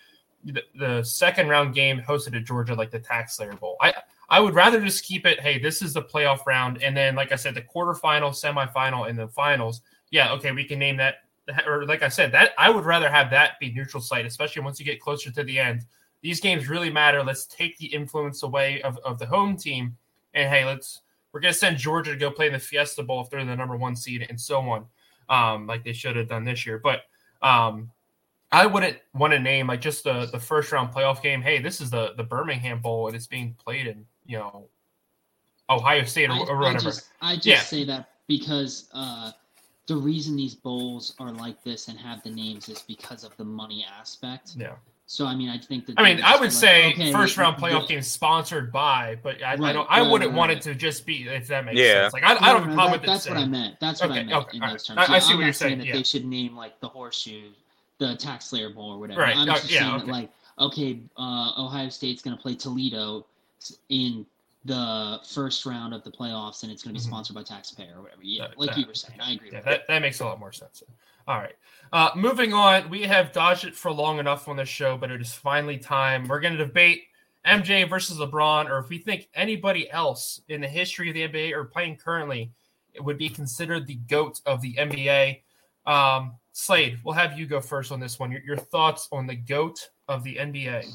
the, 0.46 0.64
the 0.76 1.04
second 1.04 1.48
round 1.48 1.74
game 1.74 2.02
hosted 2.02 2.36
at 2.36 2.44
Georgia 2.44 2.76
like 2.76 2.92
the 2.92 3.00
TaxSlayer 3.00 3.60
Bowl. 3.60 3.78
I 3.82 3.94
I 4.30 4.40
would 4.40 4.56
rather 4.56 4.82
just 4.82 5.04
keep 5.04 5.26
it. 5.26 5.40
Hey, 5.40 5.60
this 5.60 5.82
is 5.82 5.94
the 5.94 6.02
playoff 6.02 6.46
round, 6.46 6.82
and 6.82 6.96
then 6.96 7.16
like 7.16 7.32
I 7.32 7.36
said, 7.36 7.56
the 7.56 7.62
quarterfinal, 7.62 8.32
semifinal, 8.32 9.10
and 9.10 9.18
the 9.18 9.28
finals. 9.28 9.82
Yeah, 10.12 10.32
okay, 10.34 10.52
we 10.52 10.64
can 10.64 10.80
name 10.80 10.98
that. 10.98 11.16
Or 11.68 11.86
like 11.86 12.04
I 12.04 12.08
said, 12.08 12.32
that 12.32 12.52
I 12.58 12.70
would 12.70 12.86
rather 12.86 13.10
have 13.10 13.30
that 13.32 13.60
be 13.60 13.72
neutral 13.74 14.02
site, 14.02 14.26
especially 14.26 14.62
once 14.62 14.80
you 14.80 14.86
get 14.86 15.02
closer 15.02 15.30
to 15.30 15.44
the 15.44 15.60
end. 15.60 15.82
These 16.22 16.40
games 16.40 16.70
really 16.70 16.90
matter. 16.90 17.22
Let's 17.22 17.46
take 17.46 17.78
the 17.78 17.88
influence 17.88 18.44
away 18.44 18.82
of, 18.82 18.98
of 19.00 19.20
the 19.20 19.26
home 19.26 19.58
team, 19.58 19.98
and 20.34 20.50
hey, 20.50 20.66
let's 20.66 21.02
we're 21.32 21.42
gonna 21.42 21.54
send 21.54 21.78
Georgia 21.78 22.12
to 22.12 22.18
go 22.18 22.32
play 22.32 22.48
in 22.48 22.54
the 22.54 22.60
Fiesta 22.60 23.04
Bowl 23.04 23.22
if 23.22 23.30
they're 23.30 23.44
the 23.44 23.56
number 23.56 23.76
one 23.76 23.96
seed, 23.96 24.26
and 24.30 24.40
so 24.40 24.62
on, 24.62 24.86
um, 25.30 25.68
like 25.68 25.84
they 25.84 25.94
should 25.94 26.16
have 26.16 26.30
done 26.30 26.46
this 26.46 26.66
year. 26.66 26.80
But 26.80 27.02
um, 27.42 27.92
I 28.54 28.68
wouldn't 28.68 28.98
want 29.14 29.34
to 29.34 29.40
name 29.40 29.68
like 29.68 29.82
just 29.82 30.04
the 30.04 30.28
the 30.32 30.40
first 30.40 30.72
round 30.72 30.94
playoff 30.94 31.22
game. 31.22 31.42
Hey, 31.42 31.60
this 31.60 31.82
is 31.82 31.90
the 31.90 32.14
the 32.16 32.24
Birmingham 32.24 32.80
Bowl, 32.82 33.08
and 33.08 33.16
it's 33.16 33.28
being 33.28 33.56
played 33.56 33.88
in 33.88 34.06
you 34.26 34.38
know 34.38 34.68
Ohio 35.70 36.04
State 36.04 36.30
or, 36.30 36.50
or 36.50 36.58
whatever. 36.60 36.78
I 36.78 36.80
just, 36.80 37.10
I 37.22 37.36
just 37.36 37.48
yeah. 37.48 37.60
say 37.60 37.84
that 37.86 38.10
because 38.28 38.90
uh, 38.94 39.32
the 39.88 39.96
reason 39.96 40.36
these 40.36 40.54
bowls 40.54 41.16
are 41.20 41.32
like 41.32 41.64
this 41.64 41.88
and 41.88 42.00
have 42.00 42.22
the 42.24 42.30
names 42.30 42.70
is 42.70 42.84
because 42.84 43.24
of 43.24 43.36
the 43.38 43.44
money 43.44 43.86
aspect. 44.00 44.54
Yeah. 44.56 44.76
So 45.08 45.26
I 45.26 45.36
mean, 45.36 45.50
I 45.50 45.58
think 45.58 45.88
that. 45.88 45.96
I 45.98 46.04
mean, 46.04 46.24
I 46.24 46.40
would 46.40 46.54
say 46.54 46.92
okay, 46.94 47.12
first 47.12 47.38
round 47.38 47.58
playoff 47.58 47.88
game 47.88 48.02
sponsored 48.04 48.72
by, 48.72 49.18
but 49.22 49.44
I, 49.44 49.56
right, 49.56 49.62
I 49.64 49.74
don't. 49.74 49.88
I 49.90 50.02
wouldn't 50.02 50.30
right, 50.30 50.38
want 50.38 50.50
right. 50.50 50.58
it 50.58 50.64
to 50.64 50.76
just 50.76 51.06
be 51.06 51.28
if 51.28 51.48
that 51.48 51.66
makes 51.66 51.80
yeah. 51.80 52.04
sense. 52.04 52.14
Like 52.14 52.24
I, 52.24 52.34
no, 52.34 52.40
I 52.40 52.54
don't 52.54 52.64
have 52.64 52.72
a 52.72 52.76
problem 52.76 52.92
with 52.92 53.02
that, 53.02 53.14
with 53.14 53.24
That's 53.24 53.30
what 53.30 53.38
I 53.38 53.46
meant. 53.46 53.80
That's 53.80 54.02
what 54.02 54.12
okay, 54.12 54.20
I 54.22 54.24
meant 54.24 54.48
okay, 54.48 54.58
in 54.58 54.70
those 54.70 54.86
terms. 54.86 55.00
I, 55.00 55.16
I 55.16 55.20
see 55.20 55.34
I'm 55.34 55.40
what 55.40 55.44
you're 55.44 55.54
saying. 55.54 55.70
saying 55.70 55.78
that 55.80 55.88
yeah. 55.88 55.94
they 55.94 56.04
should 56.04 56.26
name 56.26 56.56
like 56.56 56.80
the 56.80 56.88
horseshoe 56.88 57.50
the 58.08 58.16
tax 58.16 58.46
slayer 58.46 58.70
bowl 58.70 58.92
or 58.92 59.00
whatever. 59.00 59.22
Right. 59.22 59.36
I'm 59.36 59.50
Oh, 59.50 59.54
just 59.54 59.72
yeah, 59.72 59.80
saying 59.80 59.96
okay. 59.96 60.06
that 60.06 60.12
like 60.12 60.30
okay, 60.60 61.00
uh, 61.18 61.52
Ohio 61.58 61.90
State's 61.90 62.22
going 62.22 62.36
to 62.36 62.42
play 62.42 62.54
Toledo 62.56 63.26
in 63.90 64.26
the 64.66 65.20
first 65.28 65.66
round 65.66 65.94
of 65.96 66.04
the 66.04 66.12
playoffs, 66.12 66.62
and 66.64 66.72
it's 66.72 66.84
going 66.84 66.94
to 66.96 67.02
be 67.02 67.04
Mhm. 67.04 67.10
sponsored 67.10 67.36
by 67.36 67.44
TaxSlayer 67.44 67.98
or 67.98 68.02
whatever. 68.04 68.22
Yeah, 68.24 68.48
That- 68.50 68.60
like 68.60 68.70
that- 68.70 68.78
you 68.78 68.86
were 68.86 68.94
saying, 68.94 69.20
I 69.20 69.32
agree. 69.34 69.50
Yeah, 69.52 69.58
with 69.58 69.66
that, 69.66 69.88
that 69.88 70.02
makes 70.02 70.20
a 70.20 70.26
lot 70.26 70.40
more 70.40 70.52
sense. 70.54 70.84
All 71.28 71.38
right. 71.40 71.56
Uh, 71.92 72.12
moving 72.16 72.54
on, 72.54 72.90
we 72.90 73.02
have 73.04 73.32
dodged 73.32 73.66
it 73.66 73.76
for 73.76 73.92
long 73.92 74.20
enough 74.20 74.48
on 74.48 74.56
this 74.58 74.70
show, 74.70 74.96
but 74.98 75.10
it 75.12 75.20
is 75.22 75.34
finally 75.34 75.78
time. 75.80 76.28
We're 76.28 76.40
going 76.40 76.56
to 76.56 76.66
debate 76.66 77.06
MJ 77.46 77.84
versus 77.84 78.20
LeBron, 78.20 78.70
or 78.70 78.78
if 78.78 78.90
we 78.90 79.00
think 79.00 79.30
anybody 79.34 79.90
else 79.92 80.40
in 80.48 80.62
the 80.62 80.68
history 80.70 81.10
of 81.10 81.16
the 81.16 81.24
NBA 81.24 81.52
or 81.52 81.66
playing 81.66 81.98
currently 81.98 82.52
it 82.94 83.04
would 83.04 83.18
be 83.18 83.28
considered 83.28 83.88
the 83.88 83.96
GOAT 83.96 84.40
of 84.46 84.62
the 84.62 84.76
NBA. 84.78 85.42
Um, 85.88 86.36
Slade, 86.54 87.00
we'll 87.04 87.16
have 87.16 87.38
you 87.38 87.46
go 87.48 87.60
first 87.60 87.92
on 87.92 88.00
this 88.00 88.20
one. 88.20 88.32
Your, 88.32 88.42
your 88.42 88.58
thoughts 88.58 89.08
on 89.12 89.26
the 89.26 89.36
GOAT 89.36 89.90
of 90.08 90.24
the 90.24 90.36
NBA? 90.36 90.86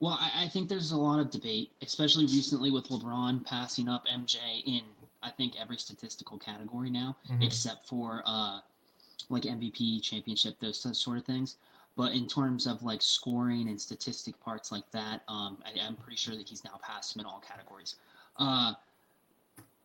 Well, 0.00 0.18
I, 0.20 0.44
I 0.44 0.48
think 0.48 0.68
there's 0.68 0.90
a 0.90 0.96
lot 0.96 1.20
of 1.20 1.30
debate, 1.30 1.70
especially 1.80 2.24
recently 2.26 2.70
with 2.72 2.88
LeBron 2.88 3.44
passing 3.46 3.88
up 3.88 4.04
MJ 4.06 4.36
in 4.66 4.82
I 5.24 5.30
think 5.30 5.54
every 5.60 5.76
statistical 5.76 6.36
category 6.36 6.90
now, 6.90 7.16
Mhm. 7.30 7.44
except 7.44 7.86
for 7.86 8.24
uh, 8.26 8.58
like 9.28 9.44
MVP, 9.44 10.02
championship, 10.02 10.58
those 10.58 10.80
sort 11.00 11.16
of 11.18 11.24
things. 11.24 11.58
But 11.94 12.12
in 12.12 12.26
terms 12.26 12.66
of 12.66 12.82
like 12.82 13.00
scoring 13.00 13.68
and 13.68 13.80
statistic 13.80 14.38
parts 14.40 14.72
like 14.72 14.90
that, 14.90 15.22
um, 15.28 15.62
I, 15.64 15.78
I'm 15.86 15.94
pretty 15.94 16.16
sure 16.16 16.34
that 16.34 16.48
he's 16.48 16.64
now 16.64 16.80
passed 16.82 17.14
him 17.14 17.20
in 17.20 17.26
all 17.26 17.38
categories. 17.46 17.94
Uh, 18.38 18.72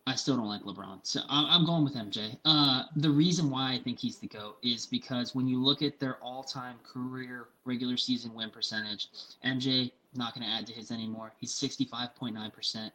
I 0.08 0.16
still 0.16 0.38
don't 0.38 0.48
like 0.48 0.62
LeBron, 0.64 1.00
so 1.04 1.20
I'm 1.28 1.66
going 1.66 1.84
with 1.84 1.96
MJ. 1.96 2.38
Uh, 2.46 2.84
the 2.96 3.10
reason 3.10 3.50
why 3.50 3.74
I 3.74 3.78
think 3.78 4.00
he's 4.00 4.18
the 4.18 4.28
GOAT 4.28 4.56
is 4.64 4.86
because 4.86 5.36
when 5.36 5.50
you 5.50 5.62
look 5.62 5.82
at 5.82 6.00
their 6.00 6.16
all-time 6.24 6.78
career 6.90 7.50
regular 7.66 7.98
season 7.98 8.34
win 8.34 8.50
percentage, 8.50 9.10
MJ 9.44 9.92
not 10.16 10.34
going 10.34 10.48
to 10.48 10.50
add 10.54 10.66
to 10.68 10.74
his 10.74 10.92
anymore. 10.92 11.34
He's 11.38 11.52
65.9%. 11.52 12.90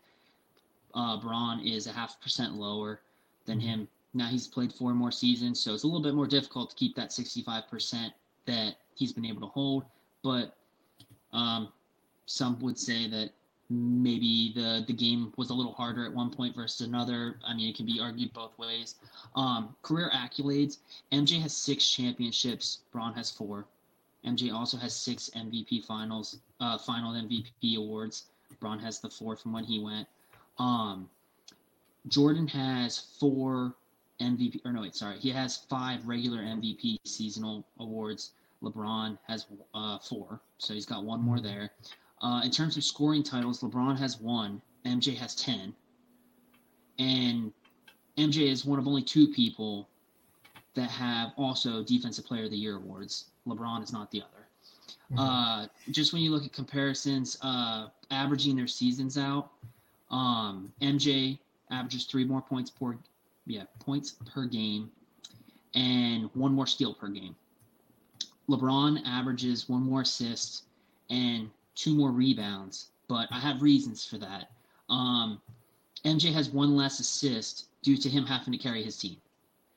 Uh, 0.95 1.21
Bron 1.21 1.61
is 1.61 1.87
a 1.87 1.93
half 1.93 2.19
percent 2.23 2.55
lower 2.55 3.03
than 3.45 3.59
Mhm. 3.59 3.63
him. 3.63 3.89
Now 4.15 4.29
he's 4.29 4.47
played 4.47 4.73
four 4.73 4.95
more 4.95 5.13
seasons, 5.13 5.61
so 5.61 5.75
it's 5.75 5.83
a 5.83 5.87
little 5.87 6.03
bit 6.03 6.15
more 6.15 6.27
difficult 6.27 6.71
to 6.71 6.77
keep 6.77 6.97
that 6.97 7.13
65% 7.13 8.15
that 8.47 8.77
he's 8.95 9.13
been 9.13 9.27
able 9.27 9.43
to 9.43 9.49
hold. 9.49 9.85
But 10.23 10.57
um, 11.35 11.73
some 12.25 12.59
would 12.61 12.79
say 12.79 13.07
that 13.09 13.33
maybe 13.73 14.53
the 14.55 14.85
the 14.87 14.93
game 14.93 15.33
was 15.37 15.51
a 15.51 15.55
little 15.55 15.73
harder 15.73 16.05
at 16.05 16.13
one 16.13 16.31
point 16.31 16.55
versus 16.55 16.87
another. 16.87 17.37
I 17.47 17.55
mean, 17.55 17.69
it 17.69 17.77
can 17.77 17.87
be 17.87 18.01
argued 18.01 18.33
both 18.33 18.57
ways. 18.59 18.97
Um, 19.35 19.75
career 19.83 20.11
accolades: 20.15 20.79
MJ 21.13 21.41
has 21.41 21.57
six 21.57 21.89
championships. 21.89 22.81
Bron 22.93 23.15
has 23.15 23.31
four. 23.31 23.67
MJ 24.25 24.53
also 24.53 24.77
has 24.77 24.95
six 24.95 25.31
MVP 25.35 25.85
finals, 25.85 26.39
uh, 26.61 26.79
final 26.79 27.13
MVP 27.13 27.77
awards. 27.77 28.27
Bron 28.61 28.79
has 28.79 29.01
the 29.01 29.11
four 29.11 29.37
from 29.37 29.53
when 29.53 29.65
he 29.65 29.81
went. 29.81 30.07
Um, 30.59 31.09
Jordan 32.09 32.47
has 32.49 32.99
four 32.99 33.75
MVP, 34.21 34.61
or 34.65 34.73
no, 34.73 34.83
wait, 34.83 34.95
sorry, 34.95 35.19
he 35.19 35.31
has 35.31 35.57
five 35.57 36.07
regular 36.07 36.39
MVP 36.39 36.99
seasonal 37.05 37.65
awards. 37.81 38.33
LeBron 38.63 39.19
has 39.27 39.47
uh, 39.75 39.99
four, 39.99 40.41
so 40.59 40.73
he's 40.73 40.87
got 40.87 41.05
one 41.05 41.21
more 41.21 41.41
there. 41.41 41.73
Uh, 42.23 42.41
in 42.45 42.51
terms 42.51 42.77
of 42.77 42.85
scoring 42.85 43.23
titles, 43.23 43.61
LeBron 43.63 43.99
has 43.99 44.21
one, 44.21 44.63
MJ 44.87 45.17
has 45.17 45.35
ten, 45.35 45.75
and 46.99 47.53
MJ 48.17 48.49
is 48.49 48.65
one 48.65 48.79
of 48.79 48.87
only 48.87 49.03
two 49.03 49.27
people 49.27 49.89
that 50.75 50.89
have 50.89 51.33
also 51.37 51.83
Defensive 51.83 52.25
Player 52.25 52.45
of 52.45 52.51
the 52.51 52.57
Year 52.57 52.77
awards. 52.77 53.27
LeBron 53.47 53.83
is 53.83 53.93
not 53.93 54.11
the 54.11 54.23
other. 54.23 54.49
Mhm. 55.11 55.19
Uh, 55.19 55.69
just 55.91 56.13
when 56.13 56.23
you 56.23 56.31
look 56.31 56.45
at 56.45 56.53
comparisons, 56.53 57.37
uh, 57.43 57.89
averaging 58.11 58.57
their 58.57 58.69
seasons 58.69 59.19
out, 59.19 59.53
um, 60.11 60.73
MJ 60.81 61.39
averages 61.71 62.05
three 62.05 62.25
more 62.25 62.41
points 62.41 62.71
per, 62.71 62.97
yeah, 63.47 63.65
points 63.81 64.13
per 64.27 64.47
game, 64.47 64.91
and 65.75 66.31
one 66.35 66.55
more 66.55 66.67
steal 66.67 66.95
per 66.95 67.09
game. 67.09 67.35
LeBron 68.49 69.03
averages 69.05 69.69
one 69.69 69.83
more 69.83 70.03
assist 70.03 70.65
and 71.11 71.51
two 71.75 71.95
more 71.95 72.11
rebounds, 72.11 72.89
but 73.09 73.29
I 73.31 73.39
have 73.41 73.63
reasons 73.63 74.05
for 74.05 74.19
that. 74.19 74.51
Um, 74.89 75.41
MJ 76.05 76.33
has 76.33 76.51
one 76.51 76.77
less 76.77 77.01
assist 77.01 77.67
due 77.83 77.97
to 77.97 78.09
him 78.09 78.25
having 78.27 78.53
to 78.53 78.59
carry 78.59 78.83
his 78.83 78.97
team 78.97 79.17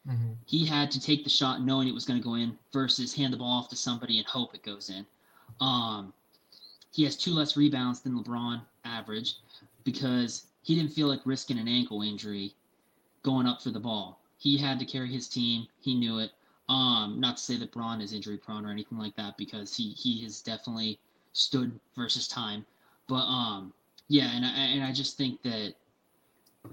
Mhm. 0.08 0.38
he 0.46 0.66
had 0.66 0.92
to 0.92 1.00
take 1.00 1.24
the 1.24 1.30
shot 1.30 1.62
knowing 1.64 1.88
it 1.88 1.94
was 1.94 2.06
going 2.06 2.20
to 2.20 2.24
go 2.24 2.36
in 2.36 2.58
versus 2.72 3.14
hand 3.14 3.34
the 3.34 3.38
ball 3.38 3.60
off 3.60 3.70
to 3.70 3.76
somebody 3.76 4.20
and 4.20 4.28
hope 4.28 4.54
it 4.54 4.62
goes 4.64 4.90
in. 4.90 5.06
Um, 5.60 6.14
he 6.92 7.04
has 7.04 7.16
two 7.18 7.34
less 7.34 7.58
rebounds 7.58 8.02
than 8.02 8.18
LeBron 8.22 8.62
average 8.84 9.38
because 9.84 10.46
he 10.62 10.76
didn't 10.76 10.92
feel 10.92 11.08
like 11.08 11.26
risking 11.26 11.58
an 11.58 11.68
ankle 11.68 12.04
injury 12.04 12.54
going 13.24 13.48
up 13.48 13.62
for 13.62 13.72
the 13.72 13.80
ball. 13.80 14.20
He 14.38 14.58
had 14.58 14.78
to 14.80 14.86
carry 14.86 15.12
his 15.12 15.28
team. 15.28 15.68
He 15.82 15.96
knew 15.96 16.20
it. 16.20 16.32
Um, 16.70 17.20
not 17.20 17.38
to 17.38 17.44
say 17.44 17.58
that 17.58 17.72
Bron 17.72 18.00
is 18.02 18.14
injury 18.14 18.38
prone 18.38 18.66
or 18.66 18.70
anything 18.72 18.98
like 19.00 19.16
that 19.16 19.38
because 19.38 19.76
he 19.76 19.92
he 19.94 20.24
is 20.24 20.42
definitely 20.42 21.00
stood 21.36 21.80
versus 21.96 22.28
time. 22.28 22.66
But 23.08 23.26
um, 23.26 23.74
yeah, 24.08 24.32
and 24.36 24.46
I 24.46 24.50
and 24.50 24.84
I 24.84 24.92
just 24.92 25.18
think 25.18 25.42
that 25.44 25.76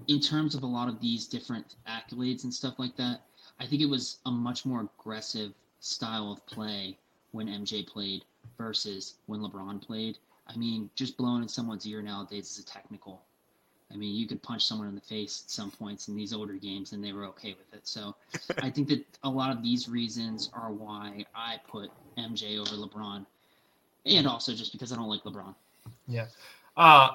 in 0.08 0.20
terms 0.20 0.54
of 0.54 0.62
a 0.62 0.66
lot 0.66 0.88
of 0.88 1.00
these 1.00 1.26
different 1.26 1.76
accolades 1.86 2.44
and 2.44 2.54
stuff 2.54 2.78
like 2.78 2.96
that, 2.96 3.20
I 3.60 3.66
think 3.66 3.82
it 3.82 3.86
was 3.86 4.18
a 4.24 4.30
much 4.30 4.64
more 4.64 4.88
aggressive 4.98 5.52
style 5.80 6.32
of 6.32 6.46
play 6.46 6.96
when 7.32 7.48
MJ 7.48 7.86
played 7.86 8.24
versus 8.56 9.14
when 9.26 9.40
LeBron 9.40 9.82
played. 9.82 10.18
I 10.46 10.56
mean, 10.56 10.90
just 10.94 11.16
blowing 11.16 11.42
in 11.42 11.48
someone's 11.48 11.86
ear 11.86 12.02
nowadays 12.02 12.50
is 12.50 12.58
a 12.58 12.64
technical. 12.64 13.22
I 13.92 13.96
mean, 13.96 14.14
you 14.14 14.26
could 14.26 14.42
punch 14.42 14.64
someone 14.64 14.88
in 14.88 14.94
the 14.94 15.02
face 15.02 15.42
at 15.44 15.50
some 15.50 15.70
points 15.70 16.08
in 16.08 16.16
these 16.16 16.32
older 16.32 16.54
games 16.54 16.92
and 16.92 17.04
they 17.04 17.12
were 17.12 17.26
okay 17.26 17.54
with 17.54 17.72
it. 17.74 17.86
So 17.86 18.14
I 18.58 18.70
think 18.70 18.88
that 18.88 19.04
a 19.22 19.28
lot 19.28 19.54
of 19.54 19.62
these 19.62 19.88
reasons 19.88 20.50
are 20.54 20.72
why 20.72 21.26
I 21.34 21.60
put 21.68 21.90
MJ 22.16 22.58
over 22.58 22.76
LeBron. 22.76 23.26
And 24.04 24.26
also 24.26 24.52
just 24.52 24.72
because 24.72 24.92
I 24.92 24.96
don't 24.96 25.08
like 25.08 25.22
LeBron. 25.22 25.54
Yeah. 26.08 26.26
Uh, 26.76 27.10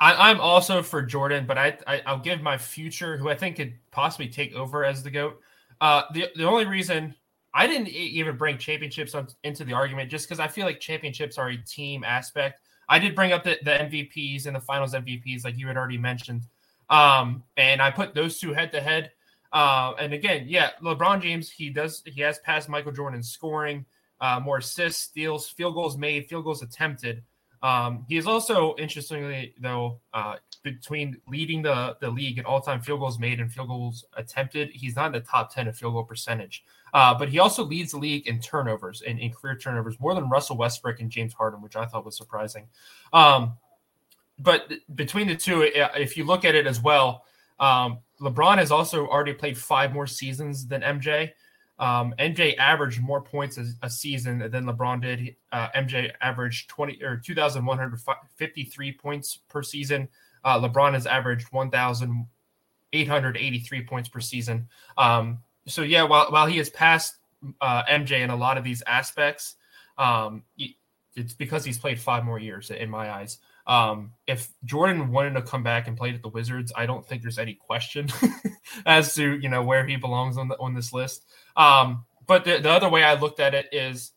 I, 0.00 0.30
I'm 0.30 0.40
also 0.40 0.82
for 0.82 1.02
Jordan, 1.02 1.44
but 1.46 1.58
I, 1.58 1.76
I 1.86 2.02
I'll 2.06 2.18
give 2.20 2.40
my 2.40 2.56
future, 2.56 3.16
who 3.16 3.28
I 3.28 3.34
think 3.34 3.56
could 3.56 3.74
possibly 3.90 4.28
take 4.28 4.54
over 4.54 4.84
as 4.84 5.02
the 5.02 5.10
goat. 5.10 5.40
Uh, 5.80 6.02
the 6.12 6.28
the 6.36 6.44
only 6.44 6.66
reason 6.66 7.14
I 7.54 7.66
didn't 7.66 7.88
even 7.88 8.36
bring 8.36 8.58
championships 8.58 9.14
on, 9.14 9.28
into 9.42 9.64
the 9.64 9.72
argument 9.72 10.10
just 10.10 10.28
because 10.28 10.38
I 10.38 10.48
feel 10.48 10.66
like 10.66 10.80
championships 10.80 11.38
are 11.38 11.48
a 11.48 11.56
team 11.56 12.04
aspect. 12.04 12.60
I 12.88 12.98
did 12.98 13.14
bring 13.14 13.32
up 13.32 13.44
the, 13.44 13.58
the 13.64 13.72
MVPs 13.72 14.46
and 14.46 14.54
the 14.54 14.60
Finals 14.60 14.94
MVPs, 14.94 15.44
like 15.44 15.58
you 15.58 15.66
had 15.66 15.76
already 15.76 15.98
mentioned, 15.98 16.42
um, 16.88 17.42
and 17.56 17.82
I 17.82 17.90
put 17.90 18.14
those 18.14 18.38
two 18.38 18.52
head 18.52 18.72
to 18.72 18.80
head. 18.80 19.10
Uh, 19.52 19.94
and 19.98 20.12
again, 20.12 20.44
yeah, 20.46 20.70
LeBron 20.82 21.22
James, 21.22 21.50
he 21.50 21.70
does 21.70 22.02
he 22.06 22.20
has 22.20 22.38
passed 22.40 22.68
Michael 22.68 22.92
Jordan 22.92 23.18
in 23.18 23.22
scoring, 23.22 23.84
uh, 24.20 24.40
more 24.40 24.58
assists, 24.58 25.02
steals, 25.02 25.48
field 25.48 25.74
goals 25.74 25.96
made, 25.96 26.26
field 26.26 26.44
goals 26.44 26.62
attempted. 26.62 27.22
Um, 27.62 28.04
he 28.08 28.16
is 28.16 28.26
also, 28.26 28.74
interestingly 28.78 29.54
though, 29.60 30.00
uh, 30.14 30.36
between 30.62 31.16
leading 31.28 31.62
the, 31.62 31.96
the 32.00 32.10
league 32.10 32.38
in 32.38 32.44
all 32.44 32.60
time 32.60 32.80
field 32.80 33.00
goals 33.00 33.18
made 33.18 33.40
and 33.40 33.52
field 33.52 33.68
goals 33.68 34.04
attempted, 34.16 34.70
he's 34.70 34.96
not 34.96 35.06
in 35.06 35.12
the 35.12 35.20
top 35.20 35.52
10 35.52 35.68
of 35.68 35.76
field 35.76 35.94
goal 35.94 36.04
percentage. 36.04 36.64
Uh, 36.94 37.14
but 37.16 37.28
he 37.28 37.38
also 37.38 37.64
leads 37.64 37.92
the 37.92 37.98
league 37.98 38.26
in 38.26 38.40
turnovers, 38.40 39.02
in, 39.02 39.18
in 39.18 39.30
career 39.32 39.56
turnovers, 39.56 39.98
more 40.00 40.14
than 40.14 40.28
Russell 40.28 40.56
Westbrook 40.56 41.00
and 41.00 41.10
James 41.10 41.32
Harden, 41.32 41.60
which 41.60 41.76
I 41.76 41.84
thought 41.84 42.04
was 42.04 42.16
surprising. 42.16 42.66
Um, 43.12 43.54
but 44.38 44.72
between 44.94 45.26
the 45.26 45.36
two, 45.36 45.62
if 45.62 46.16
you 46.16 46.24
look 46.24 46.44
at 46.44 46.54
it 46.54 46.66
as 46.66 46.80
well, 46.80 47.24
um, 47.58 47.98
LeBron 48.20 48.58
has 48.58 48.70
also 48.70 49.06
already 49.06 49.34
played 49.34 49.58
five 49.58 49.92
more 49.92 50.06
seasons 50.06 50.66
than 50.66 50.82
MJ. 50.82 51.32
Um, 51.78 52.12
MJ 52.18 52.56
averaged 52.58 53.00
more 53.00 53.20
points 53.20 53.56
a, 53.56 53.66
a 53.82 53.90
season 53.90 54.38
than 54.38 54.64
LeBron 54.64 55.00
did. 55.00 55.36
Uh, 55.52 55.68
MJ 55.76 56.10
averaged 56.20 56.68
20 56.68 57.00
or 57.02 57.16
2,153 57.16 58.92
points 58.92 59.38
per 59.48 59.62
season. 59.62 60.08
Uh, 60.44 60.60
LeBron 60.60 60.92
has 60.94 61.06
averaged 61.06 61.52
1,883 61.52 63.84
points 63.84 64.08
per 64.08 64.20
season. 64.20 64.68
Um, 64.96 65.38
so 65.66 65.82
yeah, 65.82 66.02
while 66.02 66.26
while 66.30 66.46
he 66.46 66.58
has 66.58 66.70
passed 66.70 67.18
uh, 67.60 67.84
MJ 67.84 68.20
in 68.20 68.30
a 68.30 68.36
lot 68.36 68.58
of 68.58 68.64
these 68.64 68.82
aspects, 68.86 69.54
um, 69.98 70.42
it's 71.14 71.34
because 71.34 71.64
he's 71.64 71.78
played 71.78 72.00
five 72.00 72.24
more 72.24 72.38
years 72.38 72.70
in 72.70 72.90
my 72.90 73.10
eyes. 73.10 73.38
Um, 73.68 74.12
if 74.26 74.48
Jordan 74.64 75.12
wanted 75.12 75.34
to 75.34 75.42
come 75.42 75.62
back 75.62 75.86
and 75.86 75.96
play 75.96 76.14
at 76.14 76.22
the 76.22 76.28
Wizards, 76.28 76.72
I 76.74 76.86
don't 76.86 77.06
think 77.06 77.22
there's 77.22 77.38
any 77.38 77.54
question 77.54 78.08
as 78.86 79.14
to 79.14 79.38
you 79.38 79.48
know 79.48 79.62
where 79.62 79.86
he 79.86 79.96
belongs 79.96 80.36
on 80.36 80.48
the 80.48 80.58
on 80.58 80.74
this 80.74 80.92
list. 80.92 81.24
Um, 81.56 82.04
but 82.26 82.44
the, 82.44 82.58
the 82.58 82.70
other 82.70 82.88
way 82.88 83.04
I 83.04 83.14
looked 83.14 83.40
at 83.40 83.54
it 83.54 83.66
is 83.72 84.12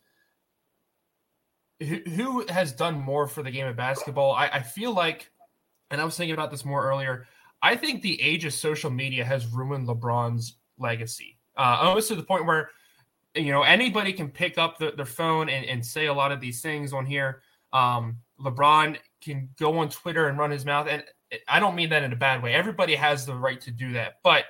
who, 1.79 1.97
who 2.09 2.45
has 2.47 2.71
done 2.71 2.99
more 2.99 3.27
for 3.27 3.43
the 3.43 3.51
game 3.51 3.67
of 3.67 3.75
basketball? 3.75 4.33
I, 4.33 4.47
I 4.47 4.61
feel 4.61 4.93
like, 4.93 5.31
and 5.89 5.99
I 5.99 6.05
was 6.05 6.15
thinking 6.15 6.33
about 6.33 6.51
this 6.51 6.65
more 6.65 6.83
earlier. 6.83 7.27
I 7.61 7.75
think 7.75 8.01
the 8.01 8.21
age 8.21 8.45
of 8.45 8.53
social 8.53 8.89
media 8.89 9.23
has 9.23 9.45
ruined 9.47 9.87
LeBron's 9.87 10.55
legacy, 10.77 11.37
uh, 11.57 11.77
almost 11.81 12.07
to 12.07 12.15
the 12.15 12.23
point 12.23 12.45
where 12.45 12.69
you 13.35 13.51
know, 13.51 13.63
anybody 13.63 14.13
can 14.13 14.29
pick 14.29 14.57
up 14.57 14.77
the, 14.77 14.91
their 14.91 15.05
phone 15.05 15.49
and, 15.49 15.65
and 15.65 15.85
say 15.85 16.07
a 16.07 16.13
lot 16.13 16.31
of 16.31 16.41
these 16.41 16.61
things 16.61 16.93
on 16.93 17.05
here. 17.05 17.41
Um, 17.71 18.17
LeBron 18.39 18.97
can 19.21 19.49
go 19.57 19.77
on 19.79 19.89
Twitter 19.89 20.27
and 20.27 20.37
run 20.37 20.51
his 20.51 20.65
mouth, 20.65 20.87
and 20.89 21.03
I 21.47 21.59
don't 21.59 21.75
mean 21.75 21.89
that 21.89 22.03
in 22.03 22.11
a 22.11 22.17
bad 22.17 22.43
way. 22.43 22.53
Everybody 22.53 22.95
has 22.95 23.25
the 23.25 23.35
right 23.35 23.59
to 23.61 23.71
do 23.71 23.93
that, 23.93 24.19
but 24.23 24.45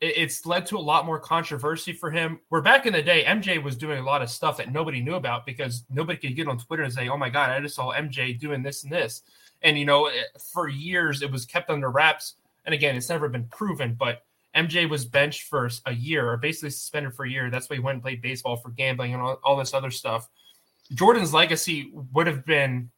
it's 0.00 0.44
led 0.44 0.66
to 0.66 0.76
a 0.76 0.80
lot 0.80 1.06
more 1.06 1.20
controversy 1.20 1.92
for 1.92 2.10
him. 2.10 2.40
Where 2.48 2.60
back 2.60 2.86
in 2.86 2.92
the 2.92 3.02
day, 3.02 3.24
MJ 3.24 3.62
was 3.62 3.76
doing 3.76 4.00
a 4.00 4.04
lot 4.04 4.20
of 4.20 4.30
stuff 4.30 4.56
that 4.56 4.72
nobody 4.72 5.00
knew 5.00 5.14
about 5.14 5.46
because 5.46 5.84
nobody 5.90 6.18
could 6.18 6.34
get 6.34 6.48
on 6.48 6.58
Twitter 6.58 6.82
and 6.82 6.92
say, 6.92 7.08
"Oh 7.08 7.16
my 7.16 7.30
God, 7.30 7.50
I 7.50 7.60
just 7.60 7.76
saw 7.76 7.92
MJ 7.92 8.32
doing 8.38 8.62
this 8.62 8.82
and 8.82 8.92
this." 8.92 9.22
And 9.62 9.78
you 9.78 9.84
know, 9.84 10.06
eh, 10.06 10.22
for 10.52 10.68
years 10.68 11.22
it 11.22 11.30
was 11.30 11.46
kept 11.46 11.70
under 11.70 11.90
wraps. 11.90 12.34
And 12.64 12.74
again, 12.74 12.96
it's 12.96 13.08
never 13.08 13.28
been 13.28 13.46
proven, 13.46 13.94
but 13.94 14.24
MJ 14.54 14.88
was 14.88 15.04
benched 15.04 15.44
for 15.44 15.70
a 15.86 15.94
year 15.94 16.30
or 16.30 16.36
basically 16.36 16.70
suspended 16.70 17.14
for 17.14 17.24
a 17.24 17.30
year. 17.30 17.50
That's 17.50 17.70
why 17.70 17.76
he 17.76 17.80
went 17.80 17.96
and 17.96 18.02
played 18.02 18.22
baseball 18.22 18.56
for 18.56 18.70
gambling 18.70 19.14
and 19.14 19.22
all, 19.22 19.40
all 19.42 19.56
this 19.56 19.74
other 19.74 19.90
stuff. 19.90 20.28
Jordan's 20.92 21.32
legacy 21.32 21.90
would 22.12 22.26
have 22.26 22.44
been, 22.44 22.90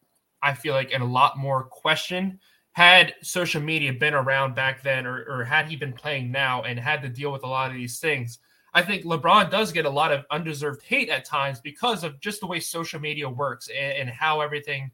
I 0.45 0.53
feel 0.53 0.73
like, 0.73 0.91
in 0.91 1.01
a 1.01 1.05
lot 1.05 1.37
more 1.37 1.63
question 1.63 2.39
had 2.73 3.15
social 3.21 3.61
media 3.61 3.91
been 3.93 4.13
around 4.13 4.53
back 4.53 4.83
then 4.83 5.07
or, 5.07 5.25
or 5.29 5.43
had 5.43 5.65
he 5.65 5.75
been 5.75 5.93
playing 5.93 6.29
now 6.29 6.61
and 6.63 6.77
had 6.77 7.01
to 7.01 7.09
deal 7.09 7.31
with 7.31 7.43
a 7.43 7.47
lot 7.47 7.71
of 7.71 7.77
these 7.77 7.99
things. 7.99 8.39
I 8.73 8.81
think 8.81 9.05
LeBron 9.05 9.49
does 9.49 9.71
get 9.71 9.85
a 9.85 9.89
lot 9.89 10.11
of 10.11 10.25
undeserved 10.29 10.83
hate 10.83 11.09
at 11.09 11.23
times 11.23 11.61
because 11.61 12.03
of 12.03 12.19
just 12.19 12.41
the 12.41 12.47
way 12.47 12.59
social 12.59 12.99
media 12.99 13.29
works 13.29 13.69
and, 13.69 13.93
and 13.93 14.09
how 14.09 14.41
everything 14.41 14.91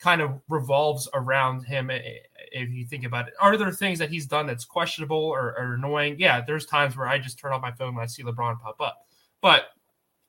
kind 0.00 0.20
of 0.20 0.40
revolves 0.48 1.08
around 1.14 1.62
him. 1.62 1.88
If 1.90 2.70
you 2.70 2.84
think 2.84 3.04
about 3.04 3.28
it, 3.28 3.34
are 3.40 3.56
there 3.56 3.70
things 3.70 4.00
that 4.00 4.10
he's 4.10 4.26
done 4.26 4.48
that's 4.48 4.64
questionable 4.64 5.16
or, 5.16 5.54
or 5.56 5.74
annoying? 5.74 6.16
Yeah, 6.18 6.40
there's 6.44 6.66
times 6.66 6.96
where 6.96 7.06
I 7.06 7.18
just 7.18 7.38
turn 7.38 7.52
off 7.52 7.62
my 7.62 7.70
phone 7.70 7.94
when 7.94 8.02
I 8.02 8.06
see 8.06 8.24
LeBron 8.24 8.60
pop 8.60 8.80
up. 8.80 9.06
But 9.40 9.66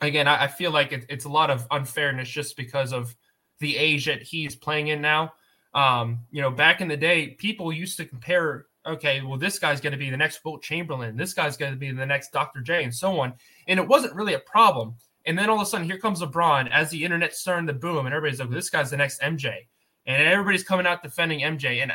again, 0.01 0.27
I, 0.27 0.43
I 0.43 0.47
feel 0.47 0.69
like 0.69 0.91
it, 0.91 1.07
it's 1.09 1.25
a 1.25 1.29
lot 1.29 1.49
of 1.49 1.65
unfairness 1.71 2.29
just 2.29 2.55
because 2.55 2.93
of 2.93 3.15
the 3.61 3.77
age 3.77 4.05
that 4.05 4.21
he's 4.21 4.55
playing 4.55 4.89
in 4.89 5.01
now. 5.01 5.33
Um, 5.73 6.19
you 6.31 6.41
know, 6.41 6.51
back 6.51 6.81
in 6.81 6.89
the 6.89 6.97
day, 6.97 7.29
people 7.29 7.71
used 7.71 7.95
to 7.97 8.05
compare, 8.05 8.65
okay, 8.85 9.21
well, 9.21 9.37
this 9.37 9.57
guy's 9.57 9.79
going 9.79 9.93
to 9.93 9.97
be 9.97 10.09
the 10.09 10.17
next 10.17 10.43
Wilt 10.43 10.61
Chamberlain, 10.61 11.15
this 11.15 11.33
guy's 11.33 11.55
going 11.55 11.71
to 11.71 11.79
be 11.79 11.91
the 11.91 12.05
next 12.05 12.33
Dr. 12.33 12.59
J, 12.61 12.83
and 12.83 12.93
so 12.93 13.19
on. 13.21 13.33
And 13.67 13.79
it 13.79 13.87
wasn't 13.87 14.15
really 14.15 14.33
a 14.33 14.39
problem. 14.39 14.95
And 15.25 15.37
then 15.37 15.49
all 15.49 15.57
of 15.57 15.61
a 15.61 15.65
sudden, 15.65 15.85
here 15.85 15.99
comes 15.99 16.21
LeBron 16.21 16.69
as 16.71 16.89
the 16.89 17.03
internet 17.05 17.33
starting 17.33 17.67
to 17.67 17.73
boom, 17.73 18.05
and 18.05 18.13
everybody's 18.13 18.39
like, 18.39 18.49
this 18.49 18.69
guy's 18.69 18.89
the 18.89 18.97
next 18.97 19.21
MJ. 19.21 19.67
And 20.05 20.27
everybody's 20.27 20.63
coming 20.63 20.87
out 20.87 21.03
defending 21.03 21.41
MJ. 21.41 21.83
And 21.83 21.91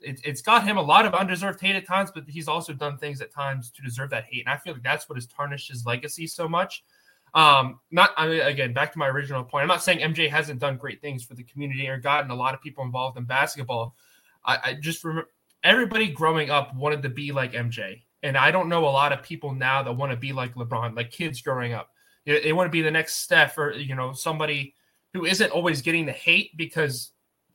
it, 0.00 0.24
has 0.24 0.42
got 0.42 0.64
him 0.64 0.76
a 0.76 0.82
lot 0.82 1.06
of 1.06 1.14
undeserved 1.14 1.60
hate 1.60 1.76
at 1.76 1.86
times, 1.86 2.10
but 2.14 2.24
he's 2.28 2.48
also 2.48 2.72
done 2.72 2.96
things 2.96 3.20
at 3.20 3.32
times 3.32 3.70
to 3.72 3.82
deserve 3.82 4.10
that 4.10 4.26
hate. 4.30 4.44
And 4.46 4.54
I 4.54 4.56
feel 4.56 4.74
like 4.74 4.82
that's 4.82 5.08
what 5.08 5.16
has 5.16 5.26
tarnished 5.26 5.68
his 5.68 5.84
legacy 5.84 6.26
so 6.26 6.48
much. 6.48 6.84
Um, 7.34 7.80
not 7.90 8.10
I 8.16 8.28
mean, 8.28 8.40
again 8.40 8.72
back 8.72 8.92
to 8.92 8.98
my 8.98 9.08
original 9.08 9.44
point. 9.44 9.62
I'm 9.62 9.68
not 9.68 9.82
saying 9.82 10.00
MJ 10.00 10.30
hasn't 10.30 10.60
done 10.60 10.76
great 10.76 11.00
things 11.00 11.24
for 11.24 11.34
the 11.34 11.44
community 11.44 11.88
or 11.88 11.98
gotten 11.98 12.30
a 12.30 12.34
lot 12.34 12.54
of 12.54 12.60
people 12.60 12.84
involved 12.84 13.18
in 13.18 13.24
basketball. 13.24 13.94
I, 14.44 14.58
I 14.64 14.74
just 14.74 15.04
remember 15.04 15.30
everybody 15.62 16.08
growing 16.08 16.50
up 16.50 16.74
wanted 16.74 17.02
to 17.02 17.08
be 17.08 17.32
like 17.32 17.52
MJ, 17.52 18.02
and 18.22 18.36
I 18.36 18.50
don't 18.50 18.68
know 18.68 18.84
a 18.84 18.90
lot 18.90 19.12
of 19.12 19.22
people 19.22 19.52
now 19.52 19.82
that 19.82 19.92
want 19.92 20.12
to 20.12 20.16
be 20.16 20.32
like 20.32 20.54
LeBron, 20.54 20.96
like 20.96 21.10
kids 21.10 21.42
growing 21.42 21.72
up. 21.72 21.90
They, 22.24 22.40
they 22.40 22.52
want 22.52 22.66
to 22.66 22.72
be 22.72 22.82
the 22.82 22.90
next 22.90 23.16
Steph 23.16 23.58
or 23.58 23.72
you 23.72 23.94
know 23.94 24.12
somebody 24.12 24.74
who 25.12 25.24
isn't 25.24 25.50
always 25.50 25.82
getting 25.82 26.06
the 26.06 26.12
hate 26.12 26.56
because 26.56 27.12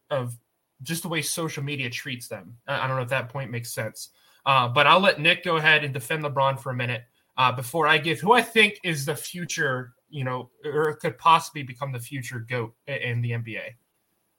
of 0.09 0.37
just 0.81 1.03
the 1.03 1.09
way 1.09 1.21
social 1.21 1.63
media 1.63 1.89
treats 1.89 2.27
them. 2.27 2.57
I, 2.67 2.87
don't 2.87 2.97
know 2.97 3.03
if 3.03 3.09
that 3.09 3.29
point 3.29 3.51
makes 3.51 3.73
sense. 3.73 4.09
Uh, 4.45 4.67
but 4.67 4.85
I'll 4.85 4.99
let 4.99 5.19
Nick 5.19 5.43
go 5.43 5.55
ahead 5.55 5.83
and 5.83 5.93
defend 5.93 6.23
LeBron 6.23 6.59
for 6.59 6.71
a 6.71 6.75
minute 6.75 7.03
uh, 7.37 7.51
before 7.51 7.87
I 7.87 7.97
give 7.97 8.19
who 8.19 8.33
I 8.33 8.41
think 8.41 8.79
is 8.83 9.05
the 9.05 9.15
future, 9.15 9.93
you 10.09 10.23
know, 10.23 10.49
or 10.65 10.93
could 10.95 11.17
possibly 11.17 11.63
become 11.63 11.91
the 11.91 11.99
future 11.99 12.39
GOAT 12.39 12.73
in 12.87 13.21
the 13.21 13.31
NBA. 13.31 13.73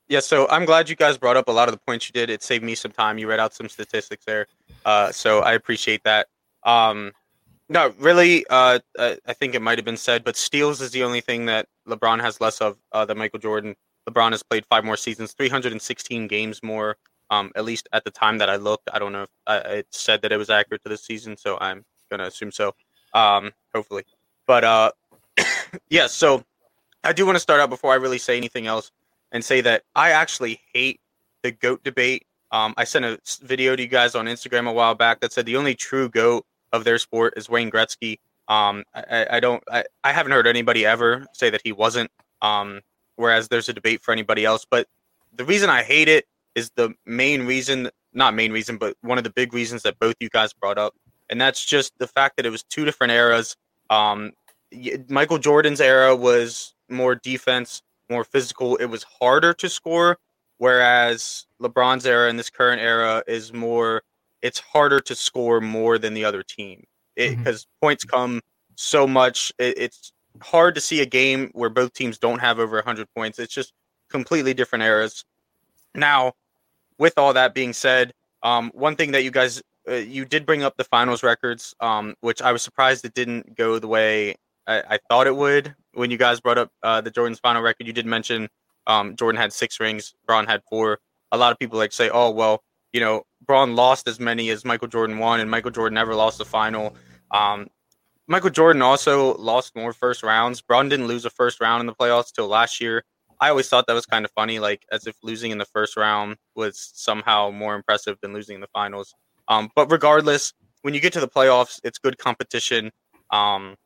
Yeah, 0.08 0.20
so 0.20 0.46
I'm 0.50 0.66
glad 0.66 0.90
you 0.90 0.96
guys 0.96 1.16
brought 1.16 1.36
up 1.36 1.48
a 1.48 1.52
lot 1.52 1.68
of 1.68 1.74
the 1.74 1.80
points 1.80 2.06
you 2.08 2.12
did. 2.12 2.28
It 2.28 2.42
saved 2.42 2.62
me 2.62 2.74
some 2.74 2.92
time. 2.92 3.16
You 3.16 3.26
read 3.26 3.40
out 3.40 3.54
some 3.54 3.68
statistics 3.68 4.24
there, 4.26 4.46
uh, 4.84 5.10
so 5.10 5.40
I 5.40 5.54
appreciate 5.54 6.04
that. 6.04 6.28
Um, 6.62 7.12
no, 7.70 7.94
really, 7.98 8.44
uh, 8.50 8.80
I 8.98 9.32
think 9.32 9.54
it 9.54 9.62
might 9.62 9.78
have 9.78 9.84
been 9.86 9.96
said, 9.96 10.22
but 10.22 10.36
steals 10.36 10.82
is 10.82 10.90
the 10.90 11.02
only 11.02 11.22
thing 11.22 11.46
that 11.46 11.66
LeBron 11.88 12.20
has 12.20 12.40
less 12.40 12.60
of 12.60 12.76
uh, 12.92 13.06
than 13.06 13.16
Michael 13.16 13.38
Jordan. 13.38 13.74
LeBron 14.08 14.32
has 14.32 14.42
played 14.42 14.66
five 14.66 14.84
more 14.84 14.98
seasons, 14.98 15.32
316 15.32 16.26
games 16.26 16.62
more. 16.62 16.96
Um, 17.30 17.50
at 17.56 17.64
least 17.64 17.88
at 17.94 18.04
the 18.04 18.10
time 18.10 18.36
that 18.38 18.50
I 18.50 18.56
looked, 18.56 18.90
I 18.92 18.98
don't 18.98 19.12
know 19.12 19.22
if 19.22 19.30
I, 19.46 19.56
it 19.56 19.86
said 19.90 20.20
that 20.22 20.32
it 20.32 20.36
was 20.36 20.50
accurate 20.50 20.82
to 20.82 20.90
this 20.90 21.04
season, 21.04 21.38
so 21.38 21.56
I'm 21.58 21.82
gonna 22.10 22.24
assume 22.24 22.52
so. 22.52 22.74
Um, 23.14 23.52
hopefully, 23.74 24.04
but 24.46 24.64
uh, 24.64 24.92
yeah. 25.88 26.06
So 26.06 26.44
I 27.02 27.12
do 27.12 27.24
want 27.24 27.36
to 27.36 27.40
start 27.40 27.60
out 27.60 27.70
before 27.70 27.92
I 27.92 27.96
really 27.96 28.18
say 28.18 28.36
anything 28.36 28.66
else 28.66 28.90
and 29.32 29.44
say 29.44 29.60
that 29.62 29.82
I 29.94 30.10
actually 30.10 30.60
hate 30.72 31.00
the 31.42 31.52
goat 31.52 31.82
debate. 31.84 32.26
Um, 32.50 32.74
I 32.76 32.84
sent 32.84 33.04
a 33.04 33.18
video 33.42 33.74
to 33.76 33.82
you 33.82 33.88
guys 33.88 34.14
on 34.14 34.26
Instagram 34.26 34.68
a 34.68 34.72
while 34.72 34.94
back 34.94 35.20
that 35.20 35.32
said 35.32 35.46
the 35.46 35.56
only 35.56 35.74
true 35.74 36.08
goat 36.08 36.46
of 36.72 36.84
their 36.84 36.98
sport 36.98 37.34
is 37.36 37.48
Wayne 37.48 37.70
Gretzky. 37.70 38.18
Um, 38.48 38.84
I, 38.94 39.26
I 39.30 39.40
don't, 39.40 39.62
I, 39.70 39.84
I 40.02 40.12
haven't 40.12 40.32
heard 40.32 40.46
anybody 40.46 40.84
ever 40.84 41.26
say 41.32 41.50
that 41.50 41.62
he 41.64 41.72
wasn't. 41.72 42.10
Um, 42.42 42.80
whereas 43.16 43.48
there's 43.48 43.68
a 43.68 43.72
debate 43.72 44.02
for 44.02 44.12
anybody 44.12 44.44
else. 44.44 44.66
But 44.68 44.86
the 45.34 45.44
reason 45.44 45.70
I 45.70 45.82
hate 45.82 46.08
it 46.08 46.26
is 46.54 46.70
the 46.76 46.94
main 47.06 47.46
reason, 47.46 47.90
not 48.12 48.34
main 48.34 48.52
reason, 48.52 48.76
but 48.76 48.96
one 49.02 49.18
of 49.18 49.24
the 49.24 49.30
big 49.30 49.52
reasons 49.52 49.82
that 49.82 49.98
both 49.98 50.16
you 50.20 50.28
guys 50.28 50.52
brought 50.52 50.78
up 50.78 50.94
and 51.30 51.40
that's 51.40 51.64
just 51.64 51.92
the 51.98 52.06
fact 52.06 52.36
that 52.36 52.46
it 52.46 52.50
was 52.50 52.62
two 52.64 52.84
different 52.84 53.12
eras. 53.12 53.56
Um, 53.90 54.32
Michael 55.08 55.38
Jordan's 55.38 55.80
era 55.80 56.14
was 56.14 56.74
more 56.88 57.14
defense, 57.14 57.82
more 58.10 58.24
physical. 58.24 58.76
It 58.76 58.86
was 58.86 59.04
harder 59.20 59.54
to 59.54 59.68
score, 59.68 60.18
whereas 60.58 61.46
LeBron's 61.60 62.06
era 62.06 62.28
in 62.28 62.36
this 62.36 62.50
current 62.50 62.80
era 62.80 63.22
is 63.26 63.52
more. 63.52 64.02
It's 64.42 64.58
harder 64.58 65.00
to 65.00 65.14
score 65.14 65.60
more 65.60 65.98
than 65.98 66.12
the 66.12 66.24
other 66.24 66.42
team 66.42 66.84
because 67.14 67.62
mm-hmm. 67.62 67.86
points 67.86 68.04
come 68.04 68.40
so 68.76 69.06
much. 69.06 69.52
It, 69.58 69.78
it's 69.78 70.12
hard 70.42 70.74
to 70.74 70.80
see 70.80 71.00
a 71.00 71.06
game 71.06 71.50
where 71.54 71.70
both 71.70 71.94
teams 71.94 72.18
don't 72.18 72.40
have 72.40 72.58
over 72.58 72.76
100 72.76 73.06
points. 73.16 73.38
It's 73.38 73.54
just 73.54 73.72
completely 74.10 74.52
different 74.52 74.84
eras. 74.84 75.24
Now, 75.94 76.34
with 76.98 77.16
all 77.16 77.32
that 77.32 77.54
being 77.54 77.72
said, 77.72 78.12
um, 78.42 78.70
one 78.74 78.96
thing 78.96 79.12
that 79.12 79.24
you 79.24 79.30
guys 79.30 79.62
uh, 79.88 79.94
you 79.94 80.24
did 80.24 80.46
bring 80.46 80.62
up 80.62 80.76
the 80.76 80.84
finals 80.84 81.22
records, 81.22 81.74
um, 81.80 82.14
which 82.20 82.40
I 82.42 82.52
was 82.52 82.62
surprised 82.62 83.04
it 83.04 83.14
didn't 83.14 83.56
go 83.56 83.78
the 83.78 83.88
way 83.88 84.36
I, 84.66 84.82
I 84.90 84.98
thought 85.08 85.26
it 85.26 85.36
would. 85.36 85.74
When 85.92 86.10
you 86.10 86.16
guys 86.16 86.40
brought 86.40 86.58
up 86.58 86.70
uh, 86.82 87.00
the 87.00 87.10
Jordan's 87.10 87.38
final 87.38 87.62
record, 87.62 87.86
you 87.86 87.92
did 87.92 88.06
mention 88.06 88.48
um, 88.86 89.16
Jordan 89.16 89.40
had 89.40 89.52
six 89.52 89.80
rings, 89.80 90.14
Bron 90.26 90.46
had 90.46 90.62
four. 90.68 90.98
A 91.32 91.38
lot 91.38 91.52
of 91.52 91.58
people 91.58 91.78
like 91.78 91.92
say, 91.92 92.10
"Oh, 92.10 92.30
well, 92.30 92.62
you 92.92 93.00
know, 93.00 93.24
Bron 93.46 93.76
lost 93.76 94.08
as 94.08 94.20
many 94.20 94.50
as 94.50 94.64
Michael 94.64 94.88
Jordan 94.88 95.18
won, 95.18 95.40
and 95.40 95.50
Michael 95.50 95.70
Jordan 95.70 95.94
never 95.94 96.14
lost 96.14 96.38
the 96.38 96.44
final." 96.44 96.94
Um, 97.30 97.68
Michael 98.26 98.50
Jordan 98.50 98.82
also 98.82 99.36
lost 99.36 99.76
more 99.76 99.92
first 99.92 100.22
rounds. 100.22 100.62
Bron 100.62 100.88
didn't 100.88 101.08
lose 101.08 101.24
a 101.24 101.30
first 101.30 101.60
round 101.60 101.80
in 101.80 101.86
the 101.86 101.94
playoffs 101.94 102.32
till 102.32 102.48
last 102.48 102.80
year. 102.80 103.04
I 103.40 103.50
always 103.50 103.68
thought 103.68 103.86
that 103.86 103.94
was 103.94 104.06
kind 104.06 104.24
of 104.24 104.30
funny, 104.30 104.58
like 104.58 104.86
as 104.92 105.06
if 105.06 105.16
losing 105.22 105.50
in 105.50 105.58
the 105.58 105.66
first 105.66 105.96
round 105.96 106.36
was 106.54 106.90
somehow 106.94 107.50
more 107.50 107.74
impressive 107.74 108.16
than 108.22 108.32
losing 108.32 108.54
in 108.54 108.60
the 108.60 108.68
finals. 108.68 109.14
Um, 109.48 109.70
but 109.74 109.90
regardless, 109.90 110.52
when 110.82 110.94
you 110.94 111.00
get 111.00 111.12
to 111.14 111.20
the 111.20 111.28
playoffs, 111.28 111.80
it's 111.84 111.98
good 111.98 112.18
competition. 112.18 112.90
Um, 113.30 113.76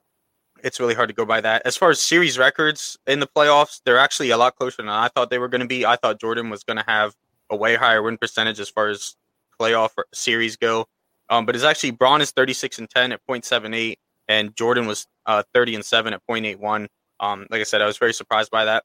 it's 0.62 0.80
really 0.80 0.94
hard 0.94 1.08
to 1.08 1.14
go 1.14 1.24
by 1.24 1.40
that. 1.40 1.62
As 1.64 1.76
far 1.76 1.90
as 1.90 2.00
series 2.00 2.38
records 2.38 2.98
in 3.06 3.20
the 3.20 3.26
playoffs, 3.26 3.80
they're 3.84 3.98
actually 3.98 4.30
a 4.30 4.36
lot 4.36 4.56
closer 4.56 4.82
than 4.82 4.88
I 4.88 5.08
thought 5.08 5.30
they 5.30 5.38
were 5.38 5.48
going 5.48 5.60
to 5.60 5.66
be. 5.66 5.86
I 5.86 5.96
thought 5.96 6.20
Jordan 6.20 6.50
was 6.50 6.64
going 6.64 6.76
to 6.76 6.84
have 6.86 7.14
a 7.50 7.56
way 7.56 7.76
higher 7.76 8.02
win 8.02 8.18
percentage 8.18 8.60
as 8.60 8.68
far 8.68 8.88
as 8.88 9.16
playoff 9.60 9.90
series 10.12 10.56
go. 10.56 10.86
Um, 11.30 11.46
but 11.46 11.54
it's 11.54 11.64
actually 11.64 11.92
Bron 11.92 12.20
is 12.20 12.30
36 12.30 12.78
and 12.78 12.88
10 12.90 13.12
at 13.12 13.20
0.78, 13.28 13.96
and 14.28 14.56
Jordan 14.56 14.86
was 14.86 15.06
uh, 15.26 15.42
30 15.54 15.76
and 15.76 15.84
7 15.84 16.14
at 16.14 16.22
0.81. 16.28 16.86
Um, 17.20 17.46
like 17.50 17.60
I 17.60 17.64
said, 17.64 17.82
I 17.82 17.86
was 17.86 17.98
very 17.98 18.14
surprised 18.14 18.50
by 18.50 18.64
that. 18.64 18.84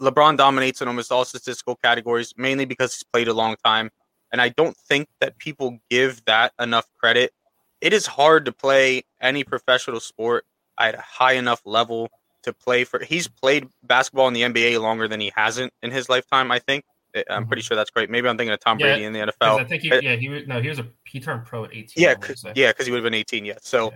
LeBron 0.00 0.36
dominates 0.36 0.82
in 0.82 0.88
almost 0.88 1.12
all 1.12 1.24
statistical 1.24 1.76
categories, 1.76 2.34
mainly 2.36 2.64
because 2.64 2.94
he's 2.94 3.04
played 3.04 3.28
a 3.28 3.34
long 3.34 3.56
time. 3.64 3.90
And 4.32 4.40
I 4.40 4.48
don't 4.48 4.76
think 4.76 5.08
that 5.20 5.38
people 5.38 5.78
give 5.90 6.24
that 6.24 6.52
enough 6.58 6.86
credit. 6.98 7.32
It 7.80 7.92
is 7.92 8.06
hard 8.06 8.46
to 8.46 8.52
play 8.52 9.04
any 9.20 9.44
professional 9.44 10.00
sport 10.00 10.46
at 10.78 10.94
a 10.94 11.00
high 11.00 11.34
enough 11.34 11.60
level 11.64 12.08
to 12.42 12.52
play 12.52 12.84
for. 12.84 13.04
He's 13.04 13.28
played 13.28 13.68
basketball 13.82 14.28
in 14.28 14.34
the 14.34 14.42
NBA 14.42 14.80
longer 14.80 15.06
than 15.06 15.20
he 15.20 15.32
hasn't 15.36 15.72
in 15.82 15.90
his 15.90 16.08
lifetime. 16.08 16.50
I 16.50 16.58
think. 16.58 16.84
I'm 17.14 17.42
mm-hmm. 17.42 17.48
pretty 17.48 17.62
sure 17.62 17.76
that's 17.76 17.90
great. 17.90 18.08
Maybe 18.08 18.28
I'm 18.28 18.38
thinking 18.38 18.54
of 18.54 18.60
Tom 18.60 18.78
yeah, 18.78 18.86
Brady 18.86 19.04
in 19.04 19.12
the 19.12 19.18
NFL. 19.18 19.60
I 19.60 19.64
think 19.64 19.82
he, 19.82 19.88
yeah, 19.88 20.16
he 20.16 20.30
was, 20.30 20.46
no, 20.46 20.62
he 20.62 20.68
was 20.68 20.78
a 20.78 20.86
he 21.04 21.20
turned 21.20 21.44
pro 21.44 21.64
at 21.64 21.74
18. 21.74 21.88
Yeah, 21.96 22.14
cause, 22.14 22.44
yeah, 22.54 22.70
because 22.70 22.86
he 22.86 22.92
would 22.92 22.98
have 22.98 23.04
been 23.04 23.12
18. 23.12 23.44
Yeah, 23.44 23.58
so, 23.60 23.92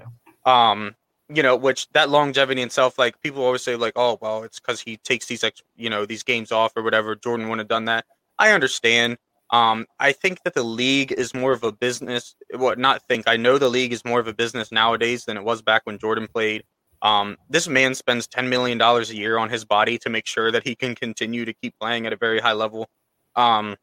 yeah. 0.46 0.70
um, 0.70 0.94
you 1.28 1.42
know, 1.42 1.56
which 1.56 1.88
that 1.92 2.10
longevity 2.10 2.68
self, 2.68 2.98
like 2.98 3.20
people 3.22 3.42
always 3.42 3.62
say, 3.62 3.74
like, 3.74 3.94
oh, 3.96 4.18
well, 4.20 4.42
it's 4.42 4.60
because 4.60 4.82
he 4.82 4.98
takes 4.98 5.26
these, 5.26 5.44
you 5.76 5.88
know, 5.88 6.04
these 6.04 6.22
games 6.22 6.52
off 6.52 6.76
or 6.76 6.82
whatever. 6.82 7.16
Jordan 7.16 7.48
wouldn't 7.48 7.60
have 7.60 7.68
done 7.68 7.86
that. 7.86 8.04
I 8.38 8.50
understand. 8.50 9.16
Um, 9.50 9.86
I 10.00 10.12
think 10.12 10.42
that 10.42 10.54
the 10.54 10.64
league 10.64 11.12
is 11.12 11.34
more 11.34 11.52
of 11.52 11.62
a 11.62 11.72
business. 11.72 12.34
What 12.54 12.78
not 12.78 13.02
think? 13.06 13.28
I 13.28 13.36
know 13.36 13.58
the 13.58 13.68
league 13.68 13.92
is 13.92 14.04
more 14.04 14.18
of 14.18 14.26
a 14.26 14.34
business 14.34 14.72
nowadays 14.72 15.24
than 15.24 15.36
it 15.36 15.44
was 15.44 15.62
back 15.62 15.82
when 15.84 15.98
Jordan 15.98 16.26
played. 16.26 16.64
Um, 17.02 17.36
this 17.48 17.68
man 17.68 17.94
spends 17.94 18.26
$10 18.26 18.48
million 18.48 18.80
a 18.80 19.02
year 19.02 19.38
on 19.38 19.50
his 19.50 19.64
body 19.64 19.98
to 19.98 20.10
make 20.10 20.26
sure 20.26 20.50
that 20.50 20.66
he 20.66 20.74
can 20.74 20.94
continue 20.94 21.44
to 21.44 21.52
keep 21.52 21.74
playing 21.78 22.06
at 22.06 22.12
a 22.12 22.16
very 22.16 22.40
high 22.40 22.54
level. 22.54 22.88
Um, 23.36 23.76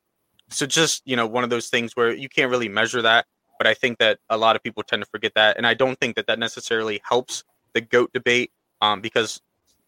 so 0.49 0.65
just, 0.65 1.01
you 1.05 1.15
know, 1.15 1.27
one 1.27 1.43
of 1.43 1.49
those 1.49 1.69
things 1.69 1.95
where 1.95 2.13
you 2.13 2.27
can't 2.27 2.51
really 2.51 2.69
measure 2.69 3.01
that. 3.01 3.25
But 3.57 3.67
I 3.67 3.75
think 3.75 3.99
that 3.99 4.19
a 4.29 4.37
lot 4.37 4.55
of 4.55 4.63
people 4.63 4.83
tend 4.83 5.03
to 5.03 5.09
forget 5.09 5.33
that. 5.35 5.57
And 5.57 5.65
I 5.65 5.73
don't 5.73 5.97
think 5.99 6.15
that 6.15 6.27
that 6.27 6.39
necessarily 6.39 7.01
helps 7.07 7.43
the 7.73 7.81
GOAT 7.81 8.11
debate 8.11 8.51
um, 8.81 8.99
because 8.99 9.39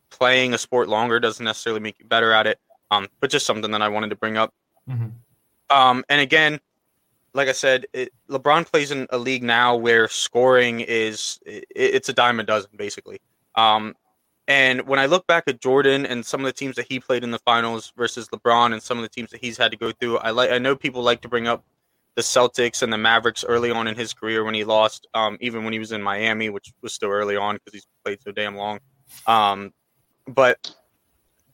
playing 0.10 0.54
a 0.54 0.58
sport 0.58 0.88
longer 0.88 1.20
doesn't 1.20 1.44
necessarily 1.44 1.82
make 1.82 2.00
you 2.00 2.06
better 2.06 2.32
at 2.32 2.48
it. 2.48 2.60
Um, 2.92 3.08
but 3.20 3.32
just 3.32 3.46
something 3.46 3.72
that 3.72 3.82
I 3.82 3.90
wanted 3.90 4.12
to 4.12 4.16
bring 4.16 4.38
up. 4.38 4.54
Mm-hmm. 4.90 5.08
Um, 5.70 6.04
and 6.10 6.22
again, 6.22 6.60
like 7.34 7.48
I 7.50 7.54
said, 7.54 7.86
it, 7.94 8.14
LeBron 8.30 8.66
plays 8.70 8.92
in 8.92 9.08
a 9.10 9.18
league 9.18 9.44
now 9.44 9.76
where 9.76 10.08
scoring 10.08 10.80
is 10.80 11.40
it, 11.46 11.66
it's 11.76 12.10
a 12.10 12.14
dime 12.14 12.40
a 12.40 12.44
dozen 12.44 12.72
basically. 12.76 13.20
Um, 13.56 13.96
and 14.48 14.88
when 14.88 15.00
I 15.00 15.08
look 15.08 15.26
back 15.28 15.46
at 15.48 15.60
Jordan 15.60 16.06
and 16.06 16.26
some 16.26 16.40
of 16.42 16.46
the 16.46 16.54
teams 16.54 16.76
that 16.76 16.86
he 16.88 17.00
played 17.00 17.24
in 17.24 17.32
the 17.32 17.40
finals 17.40 17.92
versus 17.98 18.30
LeBron 18.30 18.74
and 18.74 18.82
some 18.82 18.98
of 18.98 19.02
the 19.02 19.10
teams 19.10 19.32
that 19.32 19.42
he's 19.44 19.58
had 19.58 19.72
to 19.72 19.78
go 19.78 19.92
through, 19.92 20.18
I 20.20 20.30
like 20.32 20.52
I 20.52 20.60
know 20.60 20.76
people 20.76 21.02
like 21.02 21.22
to 21.22 21.28
bring 21.28 21.48
up 21.48 21.64
the 22.16 22.22
Celtics 22.22 22.82
and 22.82 22.94
the 22.94 22.98
Mavericks 22.98 23.44
early 23.44 23.72
on 23.72 23.88
in 23.88 23.96
his 23.96 24.14
career 24.14 24.44
when 24.44 24.54
he 24.54 24.64
lost, 24.64 25.08
um, 25.14 25.38
even 25.42 25.64
when 25.64 25.74
he 25.74 25.80
was 25.80 25.92
in 25.92 26.02
Miami, 26.02 26.50
which 26.50 26.74
was 26.82 26.94
still 26.94 27.10
early 27.10 27.36
on 27.36 27.56
because 27.56 27.74
he's 27.74 27.88
played 28.04 28.22
so 28.22 28.32
damn 28.32 28.56
long. 28.56 28.80
Um, 29.28 29.74
but 30.28 30.74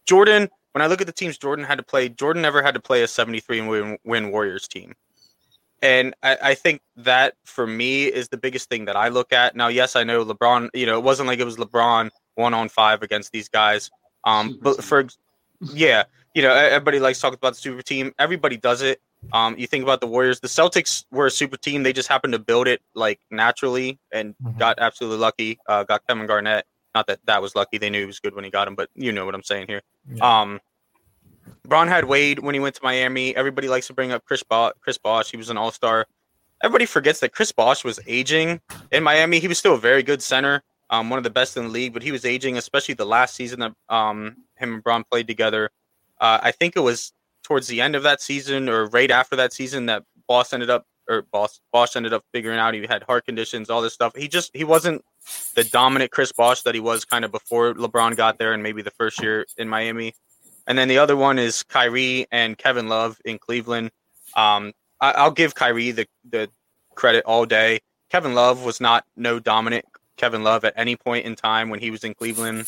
Jordan, 0.05 0.49
when 0.73 0.81
I 0.81 0.87
look 0.87 1.01
at 1.01 1.07
the 1.07 1.13
teams 1.13 1.37
Jordan 1.37 1.65
had 1.65 1.77
to 1.77 1.83
play, 1.83 2.09
Jordan 2.09 2.41
never 2.41 2.61
had 2.61 2.73
to 2.73 2.79
play 2.79 3.03
a 3.03 3.07
73 3.07 3.61
win, 3.61 3.97
win 4.03 4.31
Warriors 4.31 4.67
team. 4.67 4.93
And 5.81 6.13
I, 6.21 6.37
I, 6.43 6.55
think 6.55 6.81
that 6.95 7.33
for 7.43 7.65
me 7.65 8.05
is 8.05 8.29
the 8.29 8.37
biggest 8.37 8.69
thing 8.69 8.85
that 8.85 8.95
I 8.95 9.07
look 9.07 9.33
at. 9.33 9.55
Now, 9.55 9.67
yes, 9.67 9.95
I 9.95 10.03
know 10.03 10.23
LeBron, 10.23 10.69
you 10.75 10.85
know, 10.85 10.97
it 10.97 11.03
wasn't 11.03 11.25
like 11.27 11.39
it 11.39 11.43
was 11.43 11.57
LeBron 11.57 12.11
one 12.35 12.53
on 12.53 12.69
five 12.69 13.01
against 13.01 13.31
these 13.31 13.49
guys. 13.49 13.89
Um, 14.23 14.59
but 14.61 14.83
for, 14.83 15.07
yeah, 15.73 16.03
you 16.35 16.43
know, 16.43 16.53
everybody 16.53 16.99
likes 16.99 17.19
talking 17.19 17.37
about 17.37 17.53
the 17.53 17.59
super 17.59 17.81
team. 17.81 18.13
Everybody 18.19 18.57
does 18.57 18.83
it. 18.83 19.01
Um, 19.33 19.57
you 19.57 19.67
think 19.67 19.83
about 19.83 20.01
the 20.01 20.07
Warriors. 20.07 20.39
The 20.39 20.47
Celtics 20.47 21.05
were 21.11 21.27
a 21.27 21.31
super 21.31 21.57
team. 21.57 21.83
They 21.83 21.93
just 21.93 22.07
happened 22.07 22.33
to 22.33 22.39
build 22.39 22.67
it 22.67 22.81
like 22.93 23.19
naturally 23.29 23.99
and 24.11 24.35
mm-hmm. 24.37 24.57
got 24.57 24.79
absolutely 24.79 25.19
lucky. 25.19 25.59
Uh, 25.67 25.83
got 25.83 26.05
Kevin 26.07 26.27
Garnett. 26.27 26.65
Not 26.93 27.07
that 27.07 27.19
that 27.25 27.41
was 27.41 27.55
lucky. 27.55 27.77
They 27.77 27.89
knew 27.89 28.01
he 28.01 28.05
was 28.05 28.19
good 28.19 28.35
when 28.35 28.43
he 28.43 28.49
got 28.49 28.67
him, 28.67 28.75
but 28.75 28.89
you 28.95 29.11
know 29.11 29.25
what 29.25 29.35
I'm 29.35 29.43
saying 29.43 29.67
here. 29.67 29.81
Yeah. 30.13 30.41
Um, 30.41 30.59
Bron 31.67 31.87
had 31.87 32.05
Wade 32.05 32.39
when 32.39 32.53
he 32.53 32.59
went 32.59 32.75
to 32.75 32.83
Miami. 32.83 33.35
Everybody 33.35 33.67
likes 33.67 33.87
to 33.87 33.93
bring 33.93 34.11
up 34.11 34.25
Chris 34.25 34.43
Bosh. 34.43 34.73
Chris 34.81 34.97
Bosh. 34.97 35.31
He 35.31 35.37
was 35.37 35.49
an 35.49 35.57
All 35.57 35.71
Star. 35.71 36.05
Everybody 36.63 36.85
forgets 36.85 37.19
that 37.21 37.33
Chris 37.33 37.51
Bosh 37.51 37.83
was 37.83 37.99
aging 38.07 38.61
in 38.91 39.03
Miami. 39.03 39.39
He 39.39 39.47
was 39.47 39.57
still 39.57 39.75
a 39.75 39.79
very 39.79 40.03
good 40.03 40.21
center, 40.21 40.63
um, 40.89 41.09
one 41.09 41.17
of 41.17 41.23
the 41.23 41.31
best 41.31 41.57
in 41.57 41.63
the 41.63 41.69
league, 41.69 41.93
but 41.93 42.03
he 42.03 42.11
was 42.11 42.23
aging, 42.23 42.57
especially 42.57 42.93
the 42.93 43.05
last 43.05 43.35
season 43.35 43.59
that 43.61 43.73
um, 43.89 44.37
him 44.57 44.75
and 44.75 44.83
Bron 44.83 45.03
played 45.03 45.27
together. 45.27 45.71
Uh, 46.19 46.39
I 46.41 46.51
think 46.51 46.75
it 46.75 46.81
was 46.81 47.13
towards 47.43 47.67
the 47.67 47.81
end 47.81 47.95
of 47.95 48.03
that 48.03 48.21
season 48.21 48.69
or 48.69 48.85
right 48.87 49.09
after 49.09 49.35
that 49.37 49.53
season 49.53 49.87
that 49.87 50.03
Bosh 50.27 50.53
ended 50.53 50.69
up 50.69 50.85
or 51.07 51.23
Bosh 51.23 51.59
Bosh 51.71 51.95
ended 51.95 52.13
up 52.13 52.23
figuring 52.31 52.59
out 52.59 52.73
he 52.73 52.85
had 52.87 53.03
heart 53.03 53.25
conditions, 53.25 53.69
all 53.69 53.81
this 53.81 53.93
stuff. 53.93 54.15
He 54.15 54.27
just 54.27 54.51
he 54.53 54.63
wasn't 54.63 55.03
the 55.55 55.63
dominant 55.63 56.11
Chris 56.11 56.31
Bosh 56.31 56.61
that 56.63 56.75
he 56.75 56.81
was 56.81 57.05
kind 57.05 57.25
of 57.25 57.31
before 57.31 57.73
LeBron 57.73 58.15
got 58.15 58.37
there 58.37 58.53
and 58.53 58.63
maybe 58.63 58.81
the 58.81 58.91
first 58.91 59.21
year 59.21 59.45
in 59.57 59.67
Miami. 59.69 60.13
And 60.67 60.77
then 60.77 60.87
the 60.87 60.99
other 60.99 61.17
one 61.17 61.39
is 61.39 61.63
Kyrie 61.63 62.27
and 62.31 62.57
Kevin 62.57 62.87
Love 62.87 63.19
in 63.25 63.39
Cleveland. 63.39 63.91
Um, 64.35 64.73
I, 64.99 65.23
will 65.23 65.31
give 65.31 65.55
Kyrie 65.55 65.91
the, 65.91 66.07
the 66.29 66.49
credit 66.95 67.25
all 67.25 67.45
day. 67.45 67.81
Kevin 68.09 68.35
Love 68.35 68.63
was 68.63 68.79
not 68.79 69.03
no 69.15 69.39
dominant 69.39 69.85
Kevin 70.17 70.43
Love 70.43 70.63
at 70.63 70.73
any 70.75 70.95
point 70.95 71.25
in 71.25 71.35
time 71.35 71.69
when 71.69 71.79
he 71.79 71.91
was 71.91 72.03
in 72.03 72.13
Cleveland. 72.13 72.67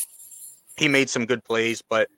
He 0.75 0.87
made 0.87 1.09
some 1.09 1.25
good 1.25 1.43
plays, 1.43 1.83
but 1.87 2.09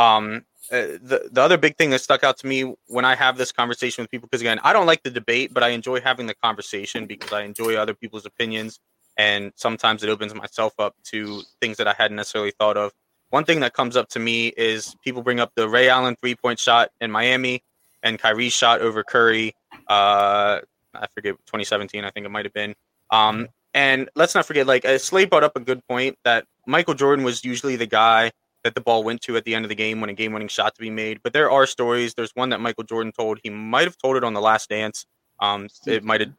um, 0.00 0.44
uh, 0.72 0.98
the 1.02 1.28
the 1.32 1.42
other 1.42 1.58
big 1.58 1.76
thing 1.76 1.90
that 1.90 2.00
stuck 2.00 2.22
out 2.22 2.38
to 2.38 2.46
me 2.46 2.74
when 2.86 3.04
I 3.04 3.14
have 3.14 3.36
this 3.36 3.52
conversation 3.52 4.02
with 4.02 4.10
people, 4.10 4.28
because 4.28 4.40
again, 4.40 4.60
I 4.62 4.72
don't 4.72 4.86
like 4.86 5.02
the 5.02 5.10
debate, 5.10 5.52
but 5.52 5.62
I 5.62 5.68
enjoy 5.68 6.00
having 6.00 6.26
the 6.26 6.34
conversation 6.34 7.06
because 7.06 7.32
I 7.32 7.42
enjoy 7.42 7.76
other 7.76 7.94
people's 7.94 8.26
opinions, 8.26 8.80
and 9.16 9.52
sometimes 9.56 10.02
it 10.02 10.08
opens 10.08 10.34
myself 10.34 10.74
up 10.78 10.94
to 11.04 11.42
things 11.60 11.76
that 11.78 11.88
I 11.88 11.94
hadn't 11.96 12.16
necessarily 12.16 12.52
thought 12.52 12.76
of 12.76 12.92
one 13.30 13.44
thing 13.44 13.60
that 13.60 13.72
comes 13.72 13.96
up 13.96 14.08
to 14.10 14.18
me 14.18 14.48
is 14.48 14.94
people 15.02 15.22
bring 15.22 15.40
up 15.40 15.52
the 15.54 15.68
Ray 15.68 15.88
Allen 15.88 16.16
three 16.16 16.34
point 16.34 16.58
shot 16.58 16.90
in 17.00 17.10
Miami 17.10 17.62
and 18.02 18.18
Kyrie's 18.18 18.52
shot 18.52 18.80
over 18.80 19.02
Curry. 19.02 19.54
Uh, 19.88 20.60
I 20.94 21.06
forget 21.14 21.36
2017, 21.46 22.04
I 22.04 22.10
think 22.10 22.26
it 22.26 22.28
might 22.28 22.44
have 22.44 22.52
been. 22.52 22.74
Um, 23.10 23.48
and 23.72 24.10
let's 24.16 24.34
not 24.34 24.46
forget, 24.46 24.66
like 24.66 24.84
uh, 24.84 24.98
Slade 24.98 25.30
brought 25.30 25.44
up 25.44 25.56
a 25.56 25.60
good 25.60 25.86
point 25.86 26.18
that 26.24 26.44
Michael 26.66 26.94
Jordan 26.94 27.24
was 27.24 27.44
usually 27.44 27.76
the 27.76 27.86
guy 27.86 28.32
that 28.64 28.74
the 28.74 28.80
ball 28.80 29.02
went 29.02 29.20
to 29.22 29.36
at 29.36 29.44
the 29.44 29.54
end 29.54 29.64
of 29.64 29.68
the 29.68 29.74
game 29.74 30.00
when 30.00 30.10
a 30.10 30.14
game 30.14 30.32
winning 30.32 30.48
shot 30.48 30.74
to 30.74 30.80
be 30.80 30.90
made. 30.90 31.20
But 31.22 31.32
there 31.32 31.50
are 31.50 31.66
stories. 31.66 32.14
There's 32.14 32.32
one 32.34 32.50
that 32.50 32.60
Michael 32.60 32.84
Jordan 32.84 33.12
told. 33.12 33.40
He 33.42 33.50
might 33.50 33.84
have 33.84 33.96
told 33.96 34.16
it 34.16 34.24
on 34.24 34.34
the 34.34 34.40
Last 34.40 34.68
Dance. 34.68 35.06
Um, 35.40 35.68
it 35.86 36.04
might 36.04 36.20
have, 36.20 36.32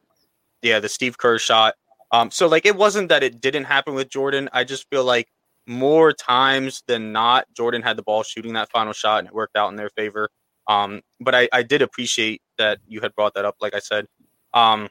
yeah, 0.62 0.78
the 0.78 0.88
Steve 0.88 1.18
Kerr 1.18 1.38
shot. 1.38 1.74
Um, 2.12 2.30
so 2.30 2.46
like 2.46 2.66
it 2.66 2.76
wasn't 2.76 3.08
that 3.08 3.22
it 3.22 3.40
didn't 3.40 3.64
happen 3.64 3.94
with 3.94 4.08
Jordan. 4.08 4.48
I 4.52 4.64
just 4.64 4.88
feel 4.90 5.04
like 5.04 5.28
more 5.66 6.12
times 6.12 6.82
than 6.86 7.12
not, 7.12 7.46
Jordan 7.54 7.82
had 7.82 7.96
the 7.96 8.02
ball 8.02 8.22
shooting 8.22 8.52
that 8.52 8.70
final 8.70 8.92
shot 8.92 9.20
and 9.20 9.28
it 9.28 9.34
worked 9.34 9.56
out 9.56 9.70
in 9.70 9.76
their 9.76 9.90
favor. 9.90 10.28
Um, 10.68 11.02
but 11.20 11.34
I, 11.34 11.48
I 11.52 11.62
did 11.62 11.82
appreciate 11.82 12.42
that 12.58 12.78
you 12.86 13.00
had 13.00 13.14
brought 13.14 13.34
that 13.34 13.44
up, 13.44 13.56
like 13.60 13.74
I 13.74 13.78
said. 13.78 14.06
Um, 14.54 14.88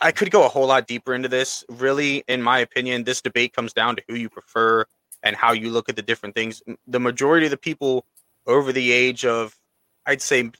I 0.00 0.10
could 0.10 0.30
go 0.30 0.44
a 0.44 0.48
whole 0.48 0.66
lot 0.66 0.86
deeper 0.86 1.14
into 1.14 1.28
this. 1.28 1.64
Really, 1.68 2.24
in 2.28 2.42
my 2.42 2.58
opinion, 2.58 3.04
this 3.04 3.20
debate 3.20 3.52
comes 3.52 3.72
down 3.72 3.96
to 3.96 4.02
who 4.08 4.14
you 4.14 4.28
prefer 4.28 4.84
and 5.24 5.34
how 5.34 5.52
you 5.52 5.70
look 5.70 5.88
at 5.88 5.96
the 5.96 6.02
different 6.02 6.34
things. 6.36 6.62
The 6.86 7.00
majority 7.00 7.46
of 7.46 7.50
the 7.50 7.56
people 7.56 8.04
over 8.46 8.72
the 8.72 8.92
age 8.92 9.24
of, 9.24 9.56
I'd 10.06 10.22
say 10.22 10.50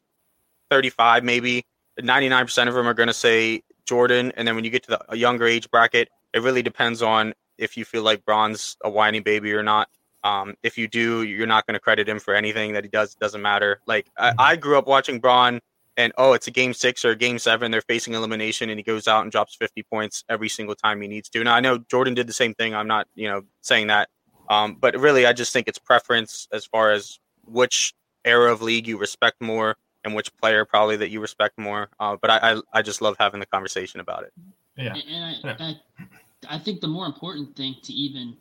35, 0.70 1.22
maybe 1.22 1.66
99% 2.00 2.68
of 2.68 2.74
them 2.74 2.88
are 2.88 2.94
going 2.94 3.06
to 3.08 3.14
say 3.14 3.62
Jordan. 3.86 4.32
And 4.36 4.48
then 4.48 4.56
when 4.56 4.64
you 4.64 4.70
get 4.70 4.82
to 4.84 4.98
the 5.08 5.16
younger 5.16 5.46
age 5.46 5.70
bracket, 5.70 6.08
it 6.32 6.42
really 6.42 6.62
depends 6.62 7.02
on 7.02 7.34
if 7.58 7.76
you 7.76 7.84
feel 7.84 8.02
like 8.02 8.24
Bron's 8.24 8.76
a 8.82 8.90
whiny 8.90 9.20
baby 9.20 9.52
or 9.52 9.62
not. 9.62 9.88
Um, 10.24 10.54
if 10.62 10.78
you 10.78 10.88
do, 10.88 11.22
you're 11.22 11.46
not 11.46 11.66
going 11.66 11.74
to 11.74 11.80
credit 11.80 12.08
him 12.08 12.18
for 12.18 12.34
anything 12.34 12.72
that 12.72 12.82
he 12.82 12.88
does. 12.88 13.14
Doesn't 13.14 13.42
matter. 13.42 13.80
Like 13.86 14.06
I, 14.16 14.30
mm-hmm. 14.30 14.40
I, 14.40 14.56
grew 14.56 14.78
up 14.78 14.86
watching 14.86 15.20
Bron, 15.20 15.60
and 15.98 16.14
oh, 16.16 16.32
it's 16.32 16.46
a 16.46 16.50
game 16.50 16.72
six 16.72 17.04
or 17.04 17.10
a 17.10 17.16
game 17.16 17.38
seven. 17.38 17.70
They're 17.70 17.82
facing 17.82 18.14
elimination, 18.14 18.70
and 18.70 18.78
he 18.78 18.82
goes 18.82 19.06
out 19.06 19.22
and 19.22 19.30
drops 19.30 19.54
50 19.54 19.82
points 19.82 20.24
every 20.30 20.48
single 20.48 20.74
time 20.74 21.02
he 21.02 21.08
needs 21.08 21.28
to. 21.28 21.44
Now 21.44 21.54
I 21.54 21.60
know 21.60 21.76
Jordan 21.76 22.14
did 22.14 22.26
the 22.26 22.32
same 22.32 22.54
thing. 22.54 22.74
I'm 22.74 22.88
not, 22.88 23.06
you 23.14 23.28
know, 23.28 23.42
saying 23.60 23.88
that, 23.88 24.08
um, 24.48 24.76
but 24.80 24.98
really, 24.98 25.26
I 25.26 25.32
just 25.32 25.52
think 25.52 25.68
it's 25.68 25.78
preference 25.78 26.48
as 26.52 26.64
far 26.64 26.92
as 26.92 27.18
which 27.46 27.94
era 28.24 28.52
of 28.52 28.62
league 28.62 28.86
you 28.86 28.98
respect 28.98 29.40
more 29.40 29.76
and 30.04 30.14
which 30.14 30.34
player 30.36 30.64
probably 30.64 30.96
that 30.96 31.10
you 31.10 31.20
respect 31.20 31.58
more. 31.58 31.88
Uh, 31.98 32.16
but 32.20 32.30
I, 32.30 32.52
I, 32.52 32.60
I 32.74 32.82
just 32.82 33.00
love 33.00 33.16
having 33.18 33.40
the 33.40 33.46
conversation 33.46 34.00
about 34.00 34.24
it. 34.24 34.32
Yeah. 34.76 34.94
And 34.94 35.38
I, 35.44 35.56
I, 35.58 36.56
I 36.56 36.58
think 36.58 36.80
the 36.80 36.88
more 36.88 37.06
important 37.06 37.56
thing 37.56 37.76
to 37.82 37.92
even 37.92 38.36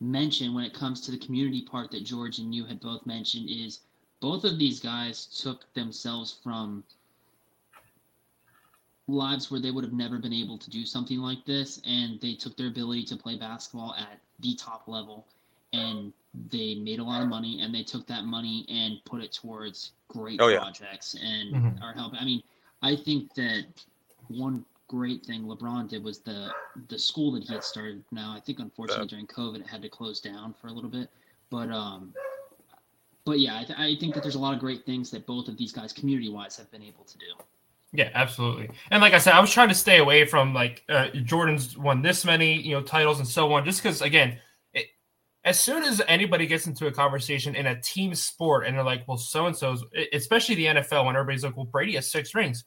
mention 0.00 0.54
when 0.54 0.64
it 0.64 0.74
comes 0.74 1.00
to 1.02 1.10
the 1.10 1.18
community 1.18 1.62
part 1.62 1.90
that 1.90 2.04
George 2.04 2.38
and 2.38 2.54
you 2.54 2.64
had 2.64 2.80
both 2.80 3.04
mentioned 3.06 3.48
is 3.48 3.80
both 4.20 4.44
of 4.44 4.58
these 4.58 4.80
guys 4.80 5.26
took 5.26 5.72
themselves 5.74 6.38
from 6.42 6.82
lives 9.08 9.50
where 9.50 9.60
they 9.60 9.70
would 9.70 9.84
have 9.84 9.92
never 9.92 10.18
been 10.18 10.32
able 10.32 10.56
to 10.56 10.70
do 10.70 10.84
something 10.86 11.18
like 11.18 11.44
this 11.44 11.80
and 11.86 12.20
they 12.20 12.34
took 12.34 12.56
their 12.56 12.68
ability 12.68 13.04
to 13.04 13.16
play 13.16 13.36
basketball 13.36 13.94
at 13.98 14.20
the 14.40 14.54
top 14.54 14.86
level 14.86 15.26
and 15.72 16.12
they 16.50 16.74
made 16.76 16.98
a 16.98 17.04
lot 17.04 17.22
of 17.22 17.28
money 17.28 17.60
and 17.60 17.74
they 17.74 17.82
took 17.82 18.06
that 18.06 18.24
money 18.24 18.66
and 18.68 18.98
put 19.04 19.22
it 19.22 19.32
towards 19.32 19.92
great 20.08 20.40
oh, 20.40 20.56
projects 20.56 21.14
yeah. 21.18 21.28
and 21.28 21.54
mm-hmm. 21.54 21.82
are 21.82 21.92
helping 21.92 22.18
i 22.18 22.24
mean 22.24 22.42
i 22.82 22.96
think 22.96 23.32
that 23.34 23.64
one 24.28 24.64
great 24.92 25.24
thing 25.24 25.44
LeBron 25.44 25.88
did 25.88 26.04
was 26.04 26.18
the 26.18 26.50
the 26.88 26.98
school 26.98 27.32
that 27.32 27.42
he 27.42 27.52
had 27.52 27.64
started. 27.64 28.04
Now 28.10 28.34
I 28.36 28.40
think 28.40 28.58
unfortunately 28.58 29.06
during 29.06 29.26
COVID 29.26 29.60
it 29.60 29.66
had 29.66 29.80
to 29.82 29.88
close 29.88 30.20
down 30.20 30.54
for 30.60 30.66
a 30.66 30.72
little 30.72 30.90
bit, 30.90 31.08
but 31.48 31.70
um, 31.70 32.12
but 33.24 33.40
yeah, 33.40 33.58
I, 33.58 33.64
th- 33.64 33.78
I 33.78 33.96
think 33.98 34.12
that 34.14 34.22
there's 34.22 34.34
a 34.34 34.38
lot 34.38 34.52
of 34.52 34.60
great 34.60 34.84
things 34.84 35.10
that 35.12 35.26
both 35.26 35.48
of 35.48 35.56
these 35.56 35.72
guys 35.72 35.94
community 35.94 36.28
wise 36.28 36.56
have 36.56 36.70
been 36.70 36.82
able 36.82 37.04
to 37.04 37.16
do. 37.16 37.24
Yeah, 37.94 38.10
absolutely. 38.14 38.68
And 38.90 39.00
like 39.00 39.14
I 39.14 39.18
said, 39.18 39.32
I 39.32 39.40
was 39.40 39.50
trying 39.50 39.68
to 39.68 39.74
stay 39.74 39.98
away 39.98 40.26
from 40.26 40.52
like 40.52 40.84
uh, 40.90 41.08
Jordan's 41.24 41.76
won 41.76 42.02
this 42.02 42.26
many 42.26 42.60
you 42.60 42.72
know 42.72 42.82
titles 42.82 43.18
and 43.18 43.26
so 43.26 43.50
on, 43.54 43.64
just 43.64 43.82
because 43.82 44.02
again. 44.02 44.38
As 45.44 45.60
soon 45.60 45.82
as 45.82 46.00
anybody 46.06 46.46
gets 46.46 46.66
into 46.66 46.86
a 46.86 46.92
conversation 46.92 47.54
in 47.54 47.66
a 47.66 47.80
team 47.80 48.14
sport 48.14 48.66
and 48.66 48.76
they're 48.76 48.84
like, 48.84 49.06
well, 49.08 49.16
so 49.16 49.46
and 49.46 49.56
so's, 49.56 49.84
especially 50.12 50.54
the 50.54 50.66
NFL, 50.66 51.06
when 51.06 51.16
everybody's 51.16 51.44
like, 51.44 51.56
well, 51.56 51.66
Brady 51.66 51.94
has 51.94 52.10
six 52.10 52.34
rings 52.34 52.64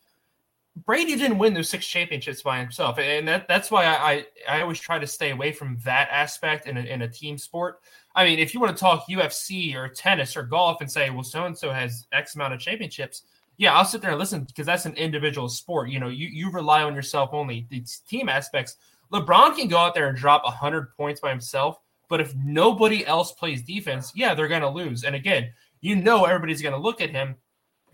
Brady 0.83 1.15
didn't 1.15 1.37
win 1.37 1.53
those 1.53 1.69
six 1.69 1.87
championships 1.87 2.41
by 2.41 2.59
himself, 2.59 2.99
and 2.99 3.25
that, 3.27 3.47
that's 3.47 3.71
why 3.71 3.85
I, 3.85 4.11
I, 4.11 4.25
I 4.57 4.61
always 4.61 4.79
try 4.79 4.99
to 4.99 5.07
stay 5.07 5.31
away 5.31 5.53
from 5.53 5.77
that 5.85 6.09
aspect 6.11 6.67
in 6.67 6.75
a, 6.75 6.81
in 6.81 7.03
a 7.03 7.07
team 7.07 7.37
sport. 7.37 7.79
I 8.13 8.25
mean, 8.25 8.39
if 8.39 8.53
you 8.53 8.59
want 8.59 8.75
to 8.75 8.79
talk 8.79 9.07
UFC 9.07 9.73
or 9.73 9.87
tennis 9.87 10.35
or 10.35 10.43
golf 10.43 10.81
and 10.81 10.91
say, 10.91 11.09
well, 11.09 11.23
so 11.23 11.45
and 11.45 11.57
so 11.57 11.71
has 11.71 12.07
X 12.11 12.35
amount 12.35 12.53
of 12.53 12.59
championships, 12.59 13.23
yeah, 13.55 13.73
I'll 13.73 13.85
sit 13.85 14.01
there 14.01 14.11
and 14.11 14.19
listen 14.19 14.43
because 14.43 14.65
that's 14.65 14.85
an 14.85 14.95
individual 14.95 15.47
sport. 15.47 15.89
You 15.89 15.99
know, 15.99 16.09
you 16.09 16.27
you 16.27 16.51
rely 16.51 16.83
on 16.83 16.93
yourself 16.93 17.29
only. 17.31 17.67
The 17.69 17.85
team 18.07 18.27
aspects. 18.27 18.75
LeBron 19.13 19.55
can 19.55 19.69
go 19.69 19.77
out 19.77 19.93
there 19.93 20.09
and 20.09 20.17
drop 20.17 20.45
hundred 20.45 20.93
points 20.97 21.21
by 21.21 21.29
himself, 21.29 21.79
But 22.09 22.21
if 22.21 22.35
nobody 22.35 23.05
else 23.05 23.31
plays 23.31 23.61
defense, 23.63 24.11
yeah, 24.15 24.33
they're 24.33 24.47
going 24.47 24.61
to 24.61 24.69
lose. 24.69 25.03
And 25.03 25.15
again, 25.15 25.51
you 25.81 25.95
know 25.95 26.25
everybody's 26.25 26.61
going 26.61 26.73
to 26.73 26.79
look 26.79 27.01
at 27.01 27.09
him 27.09 27.35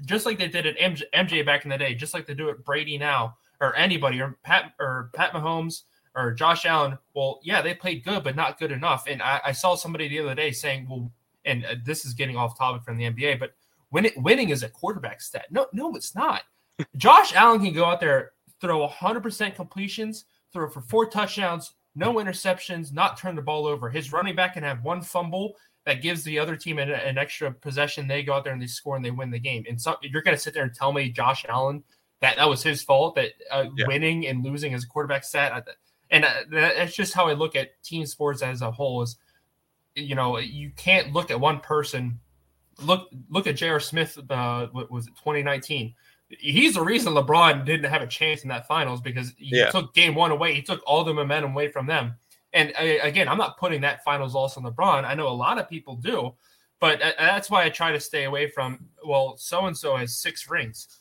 just 0.05 0.25
like 0.25 0.37
they 0.37 0.47
did 0.47 0.65
at 0.65 0.77
MJ, 0.77 1.03
MJ 1.13 1.45
back 1.45 1.63
in 1.63 1.69
the 1.69 1.77
day, 1.77 1.93
just 1.93 2.13
like 2.13 2.25
they 2.25 2.33
do 2.33 2.49
at 2.49 2.63
Brady 2.63 2.97
now, 2.97 3.35
or 3.59 3.75
anybody, 3.75 4.19
or 4.19 4.37
Pat 4.43 4.73
or 4.79 5.11
Pat 5.13 5.33
Mahomes 5.33 5.83
or 6.15 6.31
Josh 6.33 6.65
Allen. 6.65 6.97
Well, 7.13 7.39
yeah, 7.43 7.61
they 7.61 7.73
played 7.73 8.03
good, 8.03 8.23
but 8.23 8.35
not 8.35 8.59
good 8.59 8.71
enough. 8.71 9.05
And 9.07 9.21
I, 9.21 9.39
I 9.45 9.51
saw 9.51 9.75
somebody 9.75 10.07
the 10.07 10.19
other 10.19 10.35
day 10.35 10.51
saying, 10.51 10.87
well, 10.89 11.11
and 11.45 11.65
uh, 11.65 11.75
this 11.85 12.05
is 12.05 12.13
getting 12.13 12.35
off 12.35 12.57
topic 12.57 12.83
from 12.83 12.97
the 12.97 13.05
NBA, 13.05 13.39
but 13.39 13.51
when 13.89 14.05
it, 14.05 14.17
winning 14.17 14.49
is 14.49 14.63
a 14.63 14.69
quarterback 14.69 15.21
stat. 15.21 15.45
No, 15.51 15.67
no, 15.73 15.95
it's 15.95 16.15
not. 16.15 16.43
Josh 16.97 17.33
Allen 17.35 17.63
can 17.63 17.73
go 17.73 17.85
out 17.85 17.99
there, 17.99 18.31
throw 18.59 18.87
100% 18.87 19.55
completions, 19.55 20.25
throw 20.53 20.69
for 20.69 20.81
four 20.81 21.07
touchdowns, 21.07 21.73
no 21.95 22.15
interceptions, 22.15 22.93
not 22.93 23.17
turn 23.17 23.35
the 23.35 23.41
ball 23.41 23.65
over. 23.65 23.89
His 23.89 24.11
running 24.11 24.35
back 24.35 24.53
can 24.53 24.63
have 24.63 24.83
one 24.83 25.01
fumble 25.01 25.55
that 25.85 26.01
gives 26.01 26.23
the 26.23 26.37
other 26.39 26.55
team 26.55 26.79
an, 26.79 26.89
an 26.91 27.17
extra 27.17 27.51
possession. 27.51 28.07
They 28.07 28.23
go 28.23 28.33
out 28.33 28.43
there 28.43 28.53
and 28.53 28.61
they 28.61 28.67
score 28.67 28.95
and 28.95 29.03
they 29.03 29.11
win 29.11 29.31
the 29.31 29.39
game. 29.39 29.65
And 29.67 29.81
so 29.81 29.95
you're 30.01 30.21
going 30.21 30.35
to 30.35 30.41
sit 30.41 30.53
there 30.53 30.63
and 30.63 30.73
tell 30.73 30.93
me 30.93 31.09
Josh 31.09 31.45
Allen 31.49 31.83
that 32.21 32.37
that 32.37 32.47
was 32.47 32.63
his 32.63 32.81
fault 32.83 33.15
that 33.15 33.31
uh, 33.49 33.65
yeah. 33.75 33.87
winning 33.87 34.27
and 34.27 34.43
losing 34.43 34.73
as 34.73 34.83
a 34.83 34.87
quarterback 34.87 35.23
stat. 35.23 35.67
And 36.11 36.25
uh, 36.25 36.31
that's 36.49 36.95
just 36.95 37.13
how 37.13 37.27
I 37.27 37.33
look 37.33 37.55
at 37.55 37.81
team 37.83 38.05
sports 38.05 38.41
as 38.41 38.61
a 38.61 38.71
whole. 38.71 39.01
Is 39.01 39.17
you 39.95 40.15
know 40.15 40.37
you 40.37 40.71
can't 40.75 41.13
look 41.13 41.31
at 41.31 41.39
one 41.39 41.59
person. 41.59 42.19
Look 42.83 43.09
look 43.29 43.47
at 43.47 43.55
J.R. 43.55 43.79
Smith. 43.79 44.17
Uh, 44.29 44.67
what 44.67 44.91
was 44.91 45.07
it 45.07 45.15
2019? 45.17 45.93
He's 46.39 46.75
the 46.75 46.81
reason 46.81 47.13
LeBron 47.13 47.65
didn't 47.65 47.89
have 47.89 48.01
a 48.01 48.07
chance 48.07 48.43
in 48.43 48.49
that 48.49 48.67
finals 48.67 49.01
because 49.01 49.33
he 49.37 49.57
yeah. 49.57 49.69
took 49.69 49.93
game 49.93 50.15
one 50.15 50.31
away. 50.31 50.53
He 50.53 50.61
took 50.61 50.81
all 50.85 51.03
the 51.03 51.13
momentum 51.13 51.51
away 51.51 51.69
from 51.69 51.85
them. 51.85 52.15
And 52.53 52.73
uh, 52.79 52.97
again, 53.03 53.27
I'm 53.27 53.37
not 53.37 53.57
putting 53.57 53.81
that 53.81 54.03
finals 54.03 54.33
loss 54.33 54.57
on 54.57 54.63
LeBron. 54.63 55.05
I 55.05 55.13
know 55.13 55.27
a 55.27 55.29
lot 55.29 55.57
of 55.57 55.69
people 55.69 55.95
do, 55.95 56.33
but 56.79 57.01
uh, 57.01 57.11
that's 57.17 57.49
why 57.49 57.63
I 57.63 57.69
try 57.69 57.91
to 57.91 57.99
stay 57.99 58.25
away 58.25 58.49
from. 58.49 58.85
Well, 59.05 59.35
so 59.37 59.65
and 59.65 59.77
so 59.77 59.95
has 59.95 60.17
six 60.17 60.49
rings. 60.49 60.99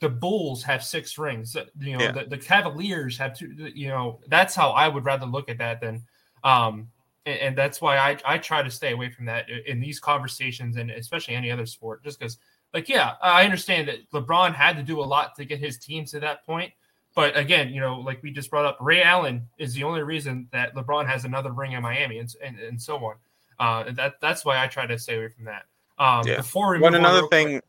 The 0.00 0.08
Bulls 0.08 0.62
have 0.62 0.82
six 0.82 1.18
rings. 1.18 1.56
Uh, 1.56 1.64
you 1.80 1.96
know, 1.96 2.04
yeah. 2.04 2.12
the, 2.12 2.24
the, 2.24 2.38
Cavaliers 2.38 3.18
have 3.18 3.36
two. 3.36 3.70
You 3.74 3.88
know, 3.88 4.20
that's 4.28 4.54
how 4.54 4.70
I 4.70 4.88
would 4.88 5.04
rather 5.04 5.26
look 5.26 5.48
at 5.48 5.58
that 5.58 5.80
than. 5.80 6.02
Um, 6.44 6.88
and, 7.26 7.38
and 7.40 7.58
that's 7.58 7.80
why 7.80 7.98
I, 7.98 8.16
I 8.24 8.38
try 8.38 8.62
to 8.62 8.70
stay 8.70 8.92
away 8.92 9.10
from 9.10 9.26
that 9.26 9.46
in 9.66 9.80
these 9.80 10.00
conversations 10.00 10.76
and 10.76 10.90
especially 10.90 11.34
any 11.34 11.50
other 11.50 11.66
sport, 11.66 12.02
just 12.04 12.18
because 12.18 12.38
like, 12.74 12.88
yeah, 12.88 13.14
I 13.22 13.44
understand 13.44 13.88
that 13.88 14.10
LeBron 14.12 14.54
had 14.54 14.76
to 14.76 14.82
do 14.82 15.00
a 15.00 15.04
lot 15.04 15.34
to 15.36 15.44
get 15.44 15.58
his 15.58 15.78
team 15.78 16.04
to 16.06 16.20
that 16.20 16.44
point. 16.44 16.72
But 17.14 17.36
again, 17.36 17.70
you 17.70 17.80
know, 17.80 17.96
like 17.96 18.22
we 18.22 18.30
just 18.30 18.50
brought 18.50 18.64
up, 18.64 18.78
Ray 18.80 19.02
Allen 19.02 19.48
is 19.58 19.74
the 19.74 19.84
only 19.84 20.02
reason 20.02 20.48
that 20.52 20.74
LeBron 20.74 21.06
has 21.06 21.24
another 21.24 21.50
ring 21.50 21.72
in 21.72 21.82
Miami 21.82 22.18
and, 22.18 22.32
and, 22.44 22.58
and 22.58 22.80
so 22.80 22.96
on. 23.04 23.14
Uh, 23.58 23.90
that 23.92 24.20
that's 24.20 24.44
why 24.44 24.62
I 24.62 24.68
try 24.68 24.86
to 24.86 24.98
stay 24.98 25.16
away 25.16 25.28
from 25.28 25.46
that. 25.46 25.64
Um, 25.98 26.26
yeah. 26.26 26.36
Before 26.36 26.70
we 26.70 26.78
one 26.78 26.94
another 26.94 27.26
thing, 27.26 27.60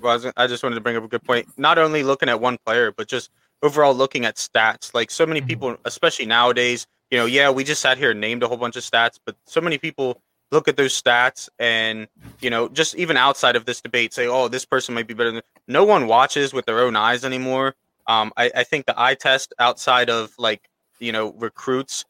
was 0.00 0.26
I 0.36 0.46
just 0.46 0.62
wanted 0.62 0.76
to 0.76 0.80
bring 0.80 0.96
up 0.96 1.04
a 1.04 1.08
good 1.08 1.24
point. 1.24 1.46
Not 1.58 1.78
only 1.78 2.02
looking 2.02 2.28
at 2.28 2.40
one 2.40 2.56
player, 2.64 2.90
but 2.90 3.08
just 3.08 3.30
overall 3.62 3.94
looking 3.94 4.24
at 4.24 4.36
stats. 4.36 4.94
Like 4.94 5.10
so 5.10 5.26
many 5.26 5.40
mm-hmm. 5.40 5.48
people, 5.48 5.76
especially 5.84 6.26
nowadays, 6.26 6.86
you 7.10 7.18
know, 7.18 7.26
yeah, 7.26 7.50
we 7.50 7.64
just 7.64 7.82
sat 7.82 7.98
here 7.98 8.12
and 8.12 8.20
named 8.20 8.42
a 8.42 8.48
whole 8.48 8.56
bunch 8.56 8.76
of 8.76 8.82
stats, 8.82 9.18
but 9.24 9.36
so 9.44 9.60
many 9.60 9.78
people 9.78 10.20
look 10.52 10.68
at 10.68 10.76
those 10.76 11.00
stats 11.00 11.48
and 11.58 12.06
you 12.40 12.50
know 12.50 12.68
just 12.68 12.94
even 12.94 13.16
outside 13.16 13.56
of 13.56 13.64
this 13.64 13.80
debate 13.80 14.14
say 14.14 14.26
oh 14.26 14.48
this 14.48 14.64
person 14.64 14.94
might 14.94 15.06
be 15.06 15.14
better 15.14 15.32
than 15.32 15.42
no 15.66 15.84
one 15.84 16.06
watches 16.06 16.52
with 16.52 16.66
their 16.66 16.80
own 16.80 16.96
eyes 16.96 17.24
anymore. 17.24 17.74
Um, 18.06 18.32
I, 18.36 18.50
I 18.54 18.62
think 18.62 18.86
the 18.86 18.94
eye 19.00 19.14
test 19.14 19.52
outside 19.58 20.08
of 20.10 20.32
like 20.38 20.68
you 21.00 21.12
know 21.12 21.32
recruits 21.32 22.04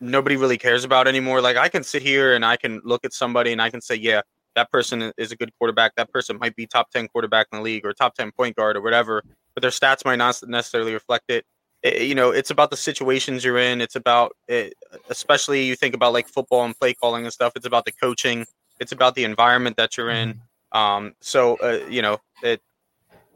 nobody 0.00 0.36
really 0.36 0.58
cares 0.58 0.84
about 0.84 1.06
anymore. 1.06 1.40
Like 1.40 1.56
i 1.56 1.68
can 1.68 1.84
sit 1.84 2.02
here 2.02 2.34
and 2.34 2.44
i 2.44 2.56
can 2.56 2.80
look 2.84 3.04
at 3.04 3.12
somebody 3.12 3.52
and 3.52 3.60
i 3.60 3.70
can 3.70 3.80
say 3.80 3.94
yeah 3.94 4.22
that 4.56 4.70
person 4.70 5.12
is 5.18 5.32
a 5.32 5.36
good 5.36 5.50
quarterback. 5.58 5.96
That 5.96 6.12
person 6.12 6.38
might 6.38 6.54
be 6.54 6.64
top 6.64 6.88
10 6.92 7.08
quarterback 7.08 7.48
in 7.52 7.58
the 7.58 7.62
league 7.62 7.84
or 7.84 7.92
top 7.92 8.14
10 8.14 8.30
point 8.32 8.56
guard 8.56 8.76
or 8.76 8.82
whatever 8.82 9.22
but 9.54 9.62
their 9.62 9.70
stats 9.70 10.04
might 10.04 10.16
not 10.16 10.38
necessarily 10.46 10.92
reflect 10.92 11.30
it. 11.30 11.44
Eh, 11.84 12.02
you 12.02 12.14
know 12.14 12.30
it's 12.30 12.50
about 12.50 12.70
the 12.70 12.76
situations 12.76 13.44
you're 13.44 13.58
in. 13.58 13.80
It's 13.80 13.96
about 13.96 14.36
it, 14.48 14.74
eh, 14.82 14.83
especially 15.10 15.64
you 15.64 15.76
think 15.76 15.94
about 15.94 16.12
like 16.12 16.28
football 16.28 16.64
and 16.64 16.78
play 16.78 16.94
calling 16.94 17.24
and 17.24 17.32
stuff 17.32 17.52
it's 17.56 17.66
about 17.66 17.84
the 17.84 17.92
coaching 17.92 18.46
it's 18.80 18.92
about 18.92 19.14
the 19.14 19.24
environment 19.24 19.76
that 19.76 19.96
you're 19.96 20.10
in 20.10 20.34
mm-hmm. 20.34 20.78
um 20.78 21.14
so 21.20 21.56
uh, 21.56 21.84
you 21.88 22.02
know 22.02 22.18
it 22.42 22.60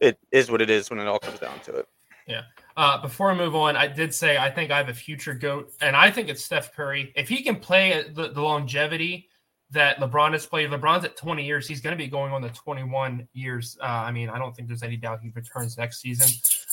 it 0.01 0.19
is 0.33 0.51
what 0.51 0.61
it 0.61 0.71
is 0.71 0.91
when 0.91 0.99
it 0.99 1.07
all 1.07 1.19
comes 1.19 1.39
down 1.39 1.59
to 1.61 1.75
it 1.75 1.89
yeah 2.27 2.43
uh, 2.77 3.03
before 3.03 3.29
I 3.29 3.35
move 3.35 3.57
on, 3.57 3.75
I 3.75 3.89
did 3.89 4.15
say 4.15 4.39
I 4.39 4.49
think 4.49 4.71
I 4.71 4.77
have 4.77 4.89
a 4.89 4.95
future 4.95 5.35
goat, 5.35 5.73
and 5.81 5.97
I 5.97 6.13
think 6.13 6.29
it's 6.29 6.45
Steph 6.45 6.73
Curry. 6.77 7.13
If 7.17 7.29
he 7.29 7.43
can 7.43 7.57
play 7.57 8.05
the, 8.15 8.29
the 8.29 8.41
longevity 8.41 9.29
that 9.71 9.99
LeBron 9.99 10.33
has 10.33 10.47
played. 10.47 10.71
LeBron's 10.71 11.05
at 11.05 11.17
20 11.17 11.45
years. 11.45 11.69
He's 11.69 11.81
going 11.81 11.97
to 11.97 12.03
be 12.03 12.09
going 12.09 12.33
on 12.33 12.41
the 12.41 12.49
21 12.51 13.29
years. 13.35 13.77
Uh, 13.81 13.87
I 13.87 14.13
mean, 14.13 14.31
I 14.31 14.39
don't 14.39 14.55
think 14.57 14.69
there's 14.69 14.83
any 14.83 14.97
doubt 14.97 15.21
he 15.23 15.31
returns 15.35 15.77
next 15.77 16.01
season. 16.01 16.29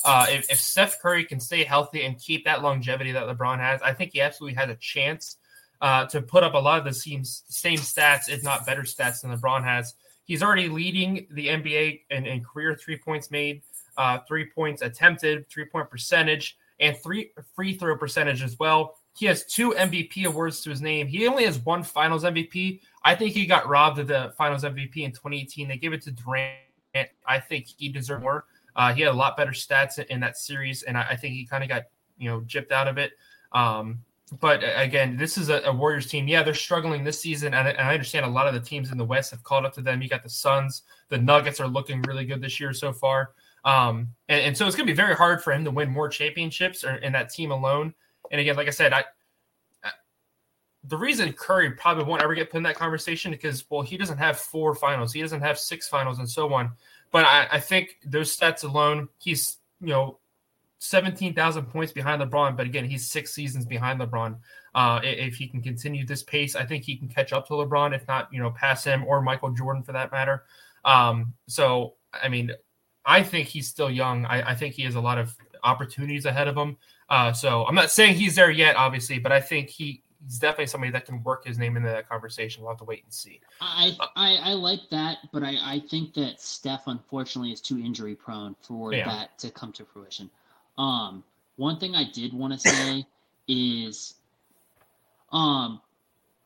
Uh, 0.05 0.27
if, 0.29 0.51
if, 0.51 0.59
Steph 0.59 1.01
Curry 1.01 1.25
can 1.25 1.39
stay 1.39 1.63
healthy 1.63 2.03
and 2.03 2.19
keep 2.19 2.45
that 2.45 2.61
longevity 2.61 3.11
that 3.11 3.23
LeBron 3.23 3.59
has, 3.59 3.81
I 3.81 3.93
think 3.93 4.11
he 4.13 4.21
absolutely 4.21 4.55
has 4.55 4.69
a 4.69 4.75
chance 4.75 5.37
uh, 5.81 6.05
to 6.05 6.21
put 6.21 6.43
up 6.43 6.53
a 6.53 6.57
lot 6.57 6.79
of 6.79 6.85
the 6.85 6.93
same, 6.93 7.23
same 7.23 7.79
stats, 7.79 8.29
if 8.29 8.43
not 8.43 8.65
better 8.65 8.83
stats, 8.83 9.21
than 9.21 9.35
LeBron 9.35 9.63
has. 9.63 9.95
He's 10.25 10.41
already 10.41 10.69
leading 10.69 11.27
the 11.31 11.47
NBA 11.47 12.01
in, 12.09 12.25
in 12.25 12.43
career 12.43 12.75
three 12.75 12.97
points 12.97 13.31
made, 13.31 13.61
uh, 13.97 14.19
three 14.27 14.45
points 14.45 14.81
attempted, 14.81 15.49
three 15.49 15.65
point 15.65 15.89
percentage, 15.89 16.57
and 16.79 16.97
three 16.97 17.31
free 17.55 17.77
throw 17.77 17.97
percentage 17.97 18.41
as 18.41 18.57
well. 18.59 18.97
He 19.15 19.25
has 19.27 19.45
two 19.45 19.71
MVP 19.71 20.25
awards 20.25 20.61
to 20.61 20.69
his 20.69 20.81
name. 20.81 21.07
He 21.07 21.27
only 21.27 21.45
has 21.45 21.59
one 21.59 21.83
Finals 21.83 22.23
MVP. 22.23 22.81
I 23.03 23.15
think 23.15 23.33
he 23.33 23.45
got 23.45 23.67
robbed 23.67 23.99
of 23.99 24.07
the 24.07 24.33
Finals 24.37 24.63
MVP 24.63 24.97
in 24.97 25.11
2018. 25.11 25.67
They 25.67 25.77
gave 25.77 25.93
it 25.93 26.01
to 26.03 26.11
Durant. 26.11 26.57
I 27.25 27.39
think 27.39 27.67
he 27.77 27.89
deserved 27.89 28.23
more. 28.23 28.45
Uh, 28.75 28.93
he 28.93 29.01
had 29.01 29.11
a 29.11 29.15
lot 29.15 29.37
better 29.37 29.51
stats 29.51 30.03
in 30.05 30.19
that 30.19 30.37
series, 30.37 30.83
and 30.83 30.97
I, 30.97 31.03
I 31.11 31.15
think 31.15 31.33
he 31.33 31.45
kind 31.45 31.63
of 31.63 31.69
got 31.69 31.83
you 32.17 32.29
know 32.29 32.41
gypped 32.41 32.71
out 32.71 32.87
of 32.87 32.97
it. 32.97 33.13
Um, 33.51 33.99
but 34.39 34.63
again, 34.75 35.17
this 35.17 35.37
is 35.37 35.49
a, 35.49 35.61
a, 35.61 35.71
Warriors 35.71 36.07
team. 36.07 36.27
Yeah, 36.27 36.43
they're 36.43 36.53
struggling 36.53 37.03
this 37.03 37.19
season, 37.19 37.53
and 37.53 37.67
I, 37.67 37.71
and 37.71 37.87
I, 37.87 37.93
understand 37.93 38.25
a 38.25 38.29
lot 38.29 38.47
of 38.47 38.53
the 38.53 38.59
teams 38.59 38.91
in 38.91 38.97
the 38.97 39.05
West 39.05 39.31
have 39.31 39.43
called 39.43 39.65
up 39.65 39.73
to 39.75 39.81
them. 39.81 40.01
You 40.01 40.09
got 40.09 40.23
the 40.23 40.29
Suns, 40.29 40.83
the 41.09 41.17
Nuggets 41.17 41.59
are 41.59 41.67
looking 41.67 42.01
really 42.03 42.25
good 42.25 42.41
this 42.41 42.59
year 42.59 42.73
so 42.73 42.91
far, 42.91 43.31
um, 43.63 44.09
and, 44.27 44.41
and, 44.41 44.57
so 44.57 44.65
it's 44.65 44.75
going 44.75 44.87
to 44.87 44.91
be 44.91 44.97
very 44.97 45.15
hard 45.15 45.43
for 45.43 45.53
him 45.53 45.63
to 45.63 45.71
win 45.71 45.89
more 45.89 46.09
championships 46.09 46.83
or 46.83 46.95
in 46.95 47.13
that 47.13 47.29
team 47.29 47.51
alone. 47.51 47.93
And 48.31 48.41
again, 48.41 48.55
like 48.55 48.67
I 48.67 48.71
said, 48.71 48.93
I 48.93 49.05
the 50.87 50.97
reason 50.97 51.31
Curry 51.33 51.71
probably 51.71 52.03
won't 52.03 52.21
ever 52.21 52.35
get 52.35 52.51
put 52.51 52.57
in 52.57 52.63
that 52.63 52.75
conversation 52.75 53.31
because 53.31 53.65
well, 53.69 53.81
he 53.81 53.97
doesn't 53.97 54.17
have 54.17 54.39
four 54.39 54.75
finals, 54.75 55.13
he 55.13 55.21
doesn't 55.21 55.41
have 55.41 55.57
six 55.57 55.87
finals, 55.87 56.19
and 56.19 56.29
so 56.29 56.53
on. 56.53 56.71
But 57.11 57.25
I, 57.25 57.47
I 57.53 57.59
think 57.59 57.97
those 58.05 58.35
stats 58.35 58.63
alone, 58.63 59.09
he's 59.19 59.57
you 59.81 59.89
know 59.89 60.19
seventeen 60.79 61.33
thousand 61.33 61.65
points 61.65 61.93
behind 61.93 62.21
LeBron. 62.21 62.57
But 62.57 62.65
again, 62.65 62.85
he's 62.85 63.09
six 63.09 63.33
seasons 63.33 63.65
behind 63.65 63.99
LeBron. 63.99 64.37
Uh, 64.73 64.99
if 65.03 65.35
he 65.35 65.47
can 65.47 65.61
continue 65.61 66.05
this 66.05 66.23
pace, 66.23 66.55
I 66.55 66.65
think 66.65 66.83
he 66.83 66.97
can 66.97 67.07
catch 67.07 67.31
up 67.31 67.47
to 67.47 67.53
LeBron, 67.53 67.95
if 67.95 68.07
not 68.07 68.29
you 68.31 68.39
know 68.39 68.51
pass 68.51 68.83
him 68.83 69.05
or 69.05 69.21
Michael 69.21 69.51
Jordan 69.51 69.83
for 69.83 69.93
that 69.93 70.11
matter. 70.11 70.43
Um, 70.83 71.33
so 71.47 71.95
I 72.13 72.29
mean, 72.29 72.51
I 73.05 73.23
think 73.23 73.47
he's 73.47 73.67
still 73.67 73.89
young. 73.89 74.25
I, 74.25 74.51
I 74.51 74.55
think 74.55 74.75
he 74.75 74.83
has 74.83 74.95
a 74.95 75.01
lot 75.01 75.17
of 75.17 75.35
opportunities 75.63 76.25
ahead 76.25 76.47
of 76.47 76.55
him. 76.55 76.77
Uh, 77.09 77.31
so 77.33 77.65
I'm 77.65 77.75
not 77.75 77.91
saying 77.91 78.15
he's 78.15 78.35
there 78.35 78.51
yet, 78.51 78.75
obviously, 78.75 79.19
but 79.19 79.31
I 79.31 79.39
think 79.39 79.69
he 79.69 80.03
he's 80.25 80.39
definitely 80.39 80.67
somebody 80.67 80.91
that 80.91 81.05
can 81.05 81.23
work 81.23 81.45
his 81.45 81.57
name 81.57 81.77
into 81.77 81.89
that 81.89 82.09
conversation. 82.09 82.63
We'll 82.63 82.71
have 82.71 82.79
to 82.79 82.85
wait 82.85 83.03
and 83.03 83.13
see. 83.13 83.39
I 83.61 83.95
I, 84.15 84.35
I 84.35 84.53
like 84.53 84.81
that, 84.91 85.19
but 85.31 85.43
I, 85.43 85.55
I 85.61 85.83
think 85.89 86.13
that 86.15 86.41
Steph 86.41 86.87
unfortunately 86.87 87.51
is 87.51 87.61
too 87.61 87.77
injury 87.77 88.15
prone 88.15 88.55
for 88.61 88.93
yeah. 88.93 89.05
that 89.05 89.37
to 89.39 89.51
come 89.51 89.71
to 89.73 89.85
fruition. 89.85 90.29
Um, 90.77 91.23
one 91.55 91.79
thing 91.79 91.95
I 91.95 92.09
did 92.11 92.33
want 92.33 92.53
to 92.53 92.59
say 92.59 93.05
is 93.47 94.15
um 95.31 95.81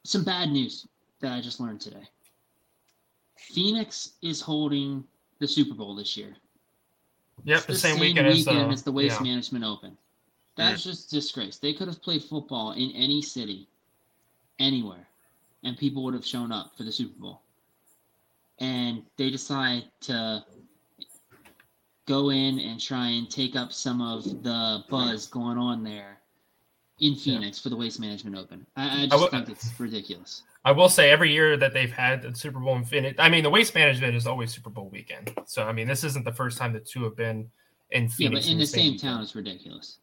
some 0.04 0.24
bad 0.24 0.50
news 0.50 0.88
that 1.22 1.32
I 1.32 1.42
just 1.42 1.60
learned 1.60 1.82
today. 1.82 2.08
Phoenix 3.38 4.14
is 4.22 4.42
holding 4.42 5.04
the 5.40 5.48
Super 5.48 5.74
Bowl 5.74 5.96
this 5.96 6.16
year. 6.18 6.36
Yep, 7.46 7.62
the, 7.62 7.74
the, 7.74 7.80
same, 7.80 7.92
same 7.94 8.02
weekend, 8.02 8.28
weekend 8.28 8.58
as, 8.58 8.66
uh, 8.66 8.70
as 8.70 8.84
the 8.84 8.92
Waste 8.92 9.18
yeah. 9.20 9.24
Management 9.24 9.64
Open. 9.64 9.98
That's 10.60 10.84
just 10.84 11.10
disgrace. 11.10 11.58
They 11.58 11.74
could 11.74 11.88
have 11.88 12.02
played 12.02 12.24
football 12.24 12.74
in 12.74 12.92
any 12.92 13.22
city, 13.22 13.68
anywhere, 14.60 15.08
and 15.64 15.78
people 15.78 16.04
would 16.04 16.14
have 16.14 16.26
shown 16.26 16.52
up 16.52 16.76
for 16.78 16.84
the 16.84 16.92
Super 16.92 17.20
Bowl. 17.20 17.42
And 18.60 19.04
they 19.18 19.30
decide 19.30 19.86
to 20.02 20.44
go 22.08 22.32
in 22.32 22.60
and 22.60 22.80
try 22.80 23.08
and 23.08 23.30
take 23.30 23.56
up 23.56 23.72
some 23.72 24.02
of 24.02 24.24
the 24.44 24.84
buzz 24.90 25.28
going 25.28 25.58
on 25.58 25.84
there 25.84 26.18
in 27.00 27.16
Phoenix 27.16 27.58
yeah. 27.58 27.64
for 27.64 27.70
the 27.70 27.78
Waste 27.78 28.00
Management 28.00 28.36
Open. 28.36 28.66
I, 28.76 29.04
I 29.04 29.08
just 29.08 29.34
I 29.34 29.38
think 29.38 29.50
it's 29.50 29.80
ridiculous. 29.80 30.44
I 30.66 30.72
will 30.72 30.90
say 30.90 31.10
every 31.10 31.32
year 31.32 31.56
that 31.56 31.74
they've 31.74 31.92
had 31.92 32.22
the 32.22 32.36
Super 32.36 32.60
Bowl 32.60 32.76
in 32.76 32.84
Phoenix, 32.84 33.16
I 33.20 33.30
mean, 33.30 33.44
the 33.44 33.50
Waste 33.50 33.74
Management 33.76 34.16
is 34.16 34.28
always 34.28 34.54
Super 34.54 34.70
Bowl 34.70 34.90
weekend. 34.90 35.32
So, 35.46 35.64
I 35.64 35.72
mean, 35.72 35.88
this 35.88 36.04
isn't 36.04 36.26
the 36.26 36.34
first 36.34 36.58
time 36.58 36.74
the 36.74 36.80
two 36.80 37.04
have 37.04 37.16
been 37.16 37.50
in 37.92 38.10
Phoenix. 38.10 38.20
Yeah, 38.20 38.30
but 38.30 38.46
in, 38.46 38.54
in 38.54 38.60
the 38.60 38.66
same, 38.66 38.98
same 38.98 39.00
town, 39.00 39.22
it's 39.22 39.36
ridiculous. 39.36 40.00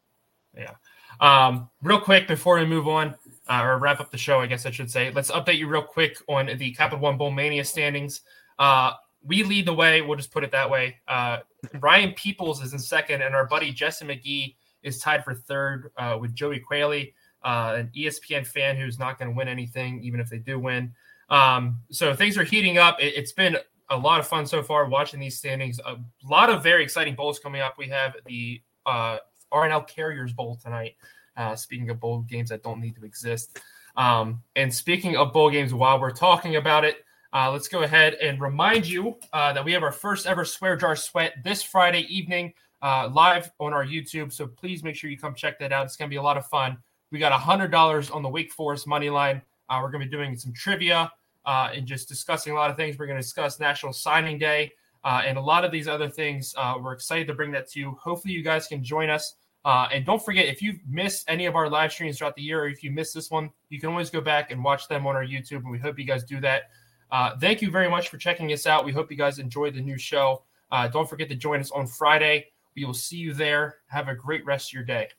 Yeah. 0.57 0.73
Um, 1.19 1.69
real 1.81 1.99
quick 1.99 2.27
before 2.27 2.57
we 2.59 2.65
move 2.65 2.87
on, 2.87 3.15
uh, 3.49 3.61
or 3.63 3.77
wrap 3.77 3.99
up 3.99 4.11
the 4.11 4.17
show, 4.17 4.39
I 4.39 4.47
guess 4.47 4.65
I 4.65 4.71
should 4.71 4.91
say. 4.91 5.11
Let's 5.11 5.31
update 5.31 5.57
you 5.57 5.67
real 5.67 5.81
quick 5.81 6.17
on 6.27 6.49
the 6.57 6.71
Capital 6.71 6.99
One 6.99 7.17
Bowl 7.17 7.31
Mania 7.31 7.63
standings. 7.63 8.21
Uh, 8.59 8.91
we 9.23 9.43
lead 9.43 9.65
the 9.65 9.73
way. 9.73 10.01
We'll 10.01 10.17
just 10.17 10.31
put 10.31 10.43
it 10.43 10.51
that 10.51 10.69
way. 10.69 10.97
Uh, 11.07 11.39
Ryan 11.79 12.13
Peoples 12.13 12.63
is 12.63 12.73
in 12.73 12.79
second, 12.79 13.21
and 13.21 13.35
our 13.35 13.45
buddy 13.45 13.71
Jesse 13.71 14.05
McGee 14.05 14.55
is 14.83 14.99
tied 14.99 15.23
for 15.23 15.33
third 15.33 15.91
uh, 15.97 16.17
with 16.19 16.33
Joey 16.33 16.59
Quayle, 16.59 17.05
uh, 17.43 17.75
an 17.77 17.91
ESPN 17.95 18.45
fan 18.45 18.77
who's 18.77 18.99
not 18.99 19.17
going 19.17 19.29
to 19.29 19.35
win 19.35 19.47
anything, 19.47 20.01
even 20.03 20.19
if 20.19 20.29
they 20.29 20.37
do 20.37 20.59
win. 20.59 20.93
Um, 21.29 21.81
so 21.91 22.13
things 22.13 22.37
are 22.37 22.43
heating 22.43 22.77
up. 22.77 23.01
It, 23.01 23.15
has 23.15 23.33
been 23.33 23.57
a 23.89 23.97
lot 23.97 24.19
of 24.19 24.27
fun 24.27 24.45
so 24.45 24.63
far 24.63 24.87
watching 24.87 25.19
these 25.19 25.37
standings. 25.37 25.79
A 25.79 25.97
lot 26.23 26.49
of 26.49 26.63
very 26.63 26.83
exciting 26.83 27.15
bowls 27.15 27.39
coming 27.39 27.61
up. 27.61 27.77
We 27.77 27.87
have 27.89 28.15
the 28.25 28.61
uh, 28.85 29.17
R+L 29.51 29.83
Carriers 29.83 30.33
Bowl 30.33 30.55
tonight. 30.61 30.95
Uh, 31.35 31.55
speaking 31.55 31.89
of 31.89 31.99
bowl 31.99 32.21
games 32.21 32.49
that 32.49 32.63
don't 32.63 32.81
need 32.81 32.95
to 32.95 33.05
exist. 33.05 33.59
Um, 33.95 34.41
and 34.55 34.73
speaking 34.73 35.17
of 35.17 35.33
bowl 35.33 35.49
games, 35.49 35.73
while 35.73 35.99
we're 35.99 36.11
talking 36.11 36.55
about 36.55 36.83
it, 36.83 37.03
uh, 37.33 37.51
let's 37.51 37.67
go 37.67 37.83
ahead 37.83 38.15
and 38.15 38.39
remind 38.39 38.87
you 38.87 39.17
uh, 39.33 39.53
that 39.53 39.63
we 39.63 39.73
have 39.73 39.83
our 39.83 39.91
first 39.91 40.25
ever 40.25 40.45
Swear 40.45 40.75
Jar 40.75 40.95
Sweat 40.95 41.35
this 41.43 41.61
Friday 41.61 42.01
evening 42.13 42.53
uh, 42.81 43.09
live 43.11 43.51
on 43.59 43.73
our 43.73 43.85
YouTube. 43.85 44.31
So 44.31 44.47
please 44.47 44.83
make 44.83 44.95
sure 44.95 45.09
you 45.09 45.17
come 45.17 45.35
check 45.35 45.59
that 45.59 45.71
out. 45.71 45.85
It's 45.85 45.95
going 45.95 46.09
to 46.09 46.13
be 46.13 46.17
a 46.17 46.21
lot 46.21 46.37
of 46.37 46.45
fun. 46.47 46.77
We 47.11 47.19
got 47.19 47.31
$100 47.39 48.15
on 48.15 48.23
the 48.23 48.29
Wake 48.29 48.51
Forest 48.51 48.87
money 48.87 49.09
line. 49.09 49.41
Uh, 49.69 49.79
we're 49.81 49.91
going 49.91 50.01
to 50.01 50.07
be 50.07 50.11
doing 50.11 50.35
some 50.37 50.53
trivia 50.53 51.11
uh, 51.45 51.69
and 51.73 51.85
just 51.85 52.07
discussing 52.07 52.53
a 52.53 52.55
lot 52.55 52.69
of 52.69 52.77
things. 52.77 52.97
We're 52.97 53.07
going 53.07 53.17
to 53.17 53.23
discuss 53.23 53.59
National 53.59 53.93
Signing 53.93 54.37
Day 54.37 54.71
uh, 55.03 55.21
and 55.25 55.37
a 55.37 55.41
lot 55.41 55.63
of 55.63 55.71
these 55.71 55.87
other 55.87 56.09
things. 56.09 56.53
we're 56.81 56.93
excited 56.93 57.27
to 57.27 57.33
bring 57.33 57.51
that 57.51 57.69
to 57.71 57.79
you. 57.79 57.97
Hopefully, 58.01 58.33
you 58.33 58.43
guys 58.43 58.67
can 58.67 58.83
join 58.83 59.09
us. 59.09 59.35
Uh, 59.67 59.87
and 59.91 60.05
don't 60.05 60.23
forget, 60.23 60.45
if 60.45 60.61
you've 60.61 60.79
missed 60.87 61.25
any 61.27 61.45
of 61.45 61.55
our 61.55 61.69
live 61.69 61.91
streams 61.91 62.17
throughout 62.17 62.35
the 62.35 62.41
year, 62.41 62.63
or 62.63 62.69
if 62.69 62.83
you 62.83 62.89
missed 62.89 63.13
this 63.13 63.29
one, 63.29 63.49
you 63.69 63.81
can 63.81 63.89
always 63.89 64.09
go 64.09 64.21
back 64.21 64.49
and 64.49 64.63
watch 64.63 64.87
them 64.87 65.05
on 65.05 65.13
our 65.13 65.25
YouTube. 65.25 65.57
And 65.57 65.71
we 65.71 65.77
hope 65.77 65.99
you 65.99 66.05
guys 66.05 66.23
do 66.23 66.39
that. 66.39 66.69
Uh, 67.11 67.37
thank 67.37 67.61
you 67.61 67.69
very 67.69 67.89
much 67.89 68.07
for 68.07 68.17
checking 68.17 68.51
us 68.53 68.65
out. 68.65 68.85
We 68.85 68.93
hope 68.93 69.11
you 69.11 69.17
guys 69.17 69.39
enjoyed 69.39 69.73
the 69.73 69.81
new 69.81 69.97
show. 69.97 70.43
Uh, 70.71 70.87
don't 70.87 71.09
forget 71.09 71.27
to 71.29 71.35
join 71.35 71.59
us 71.59 71.71
on 71.71 71.85
Friday. 71.85 72.47
We 72.77 72.85
will 72.85 72.93
see 72.93 73.17
you 73.17 73.33
there. 73.33 73.79
Have 73.87 74.07
a 74.07 74.15
great 74.15 74.45
rest 74.45 74.69
of 74.69 74.73
your 74.73 74.83
day. 74.83 75.09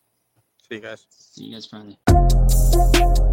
See 0.67 0.77
you 0.77 0.81
guys. 0.81 1.07
See 1.11 1.45
you 1.45 1.55
guys 1.55 1.67
Friday. 1.67 3.25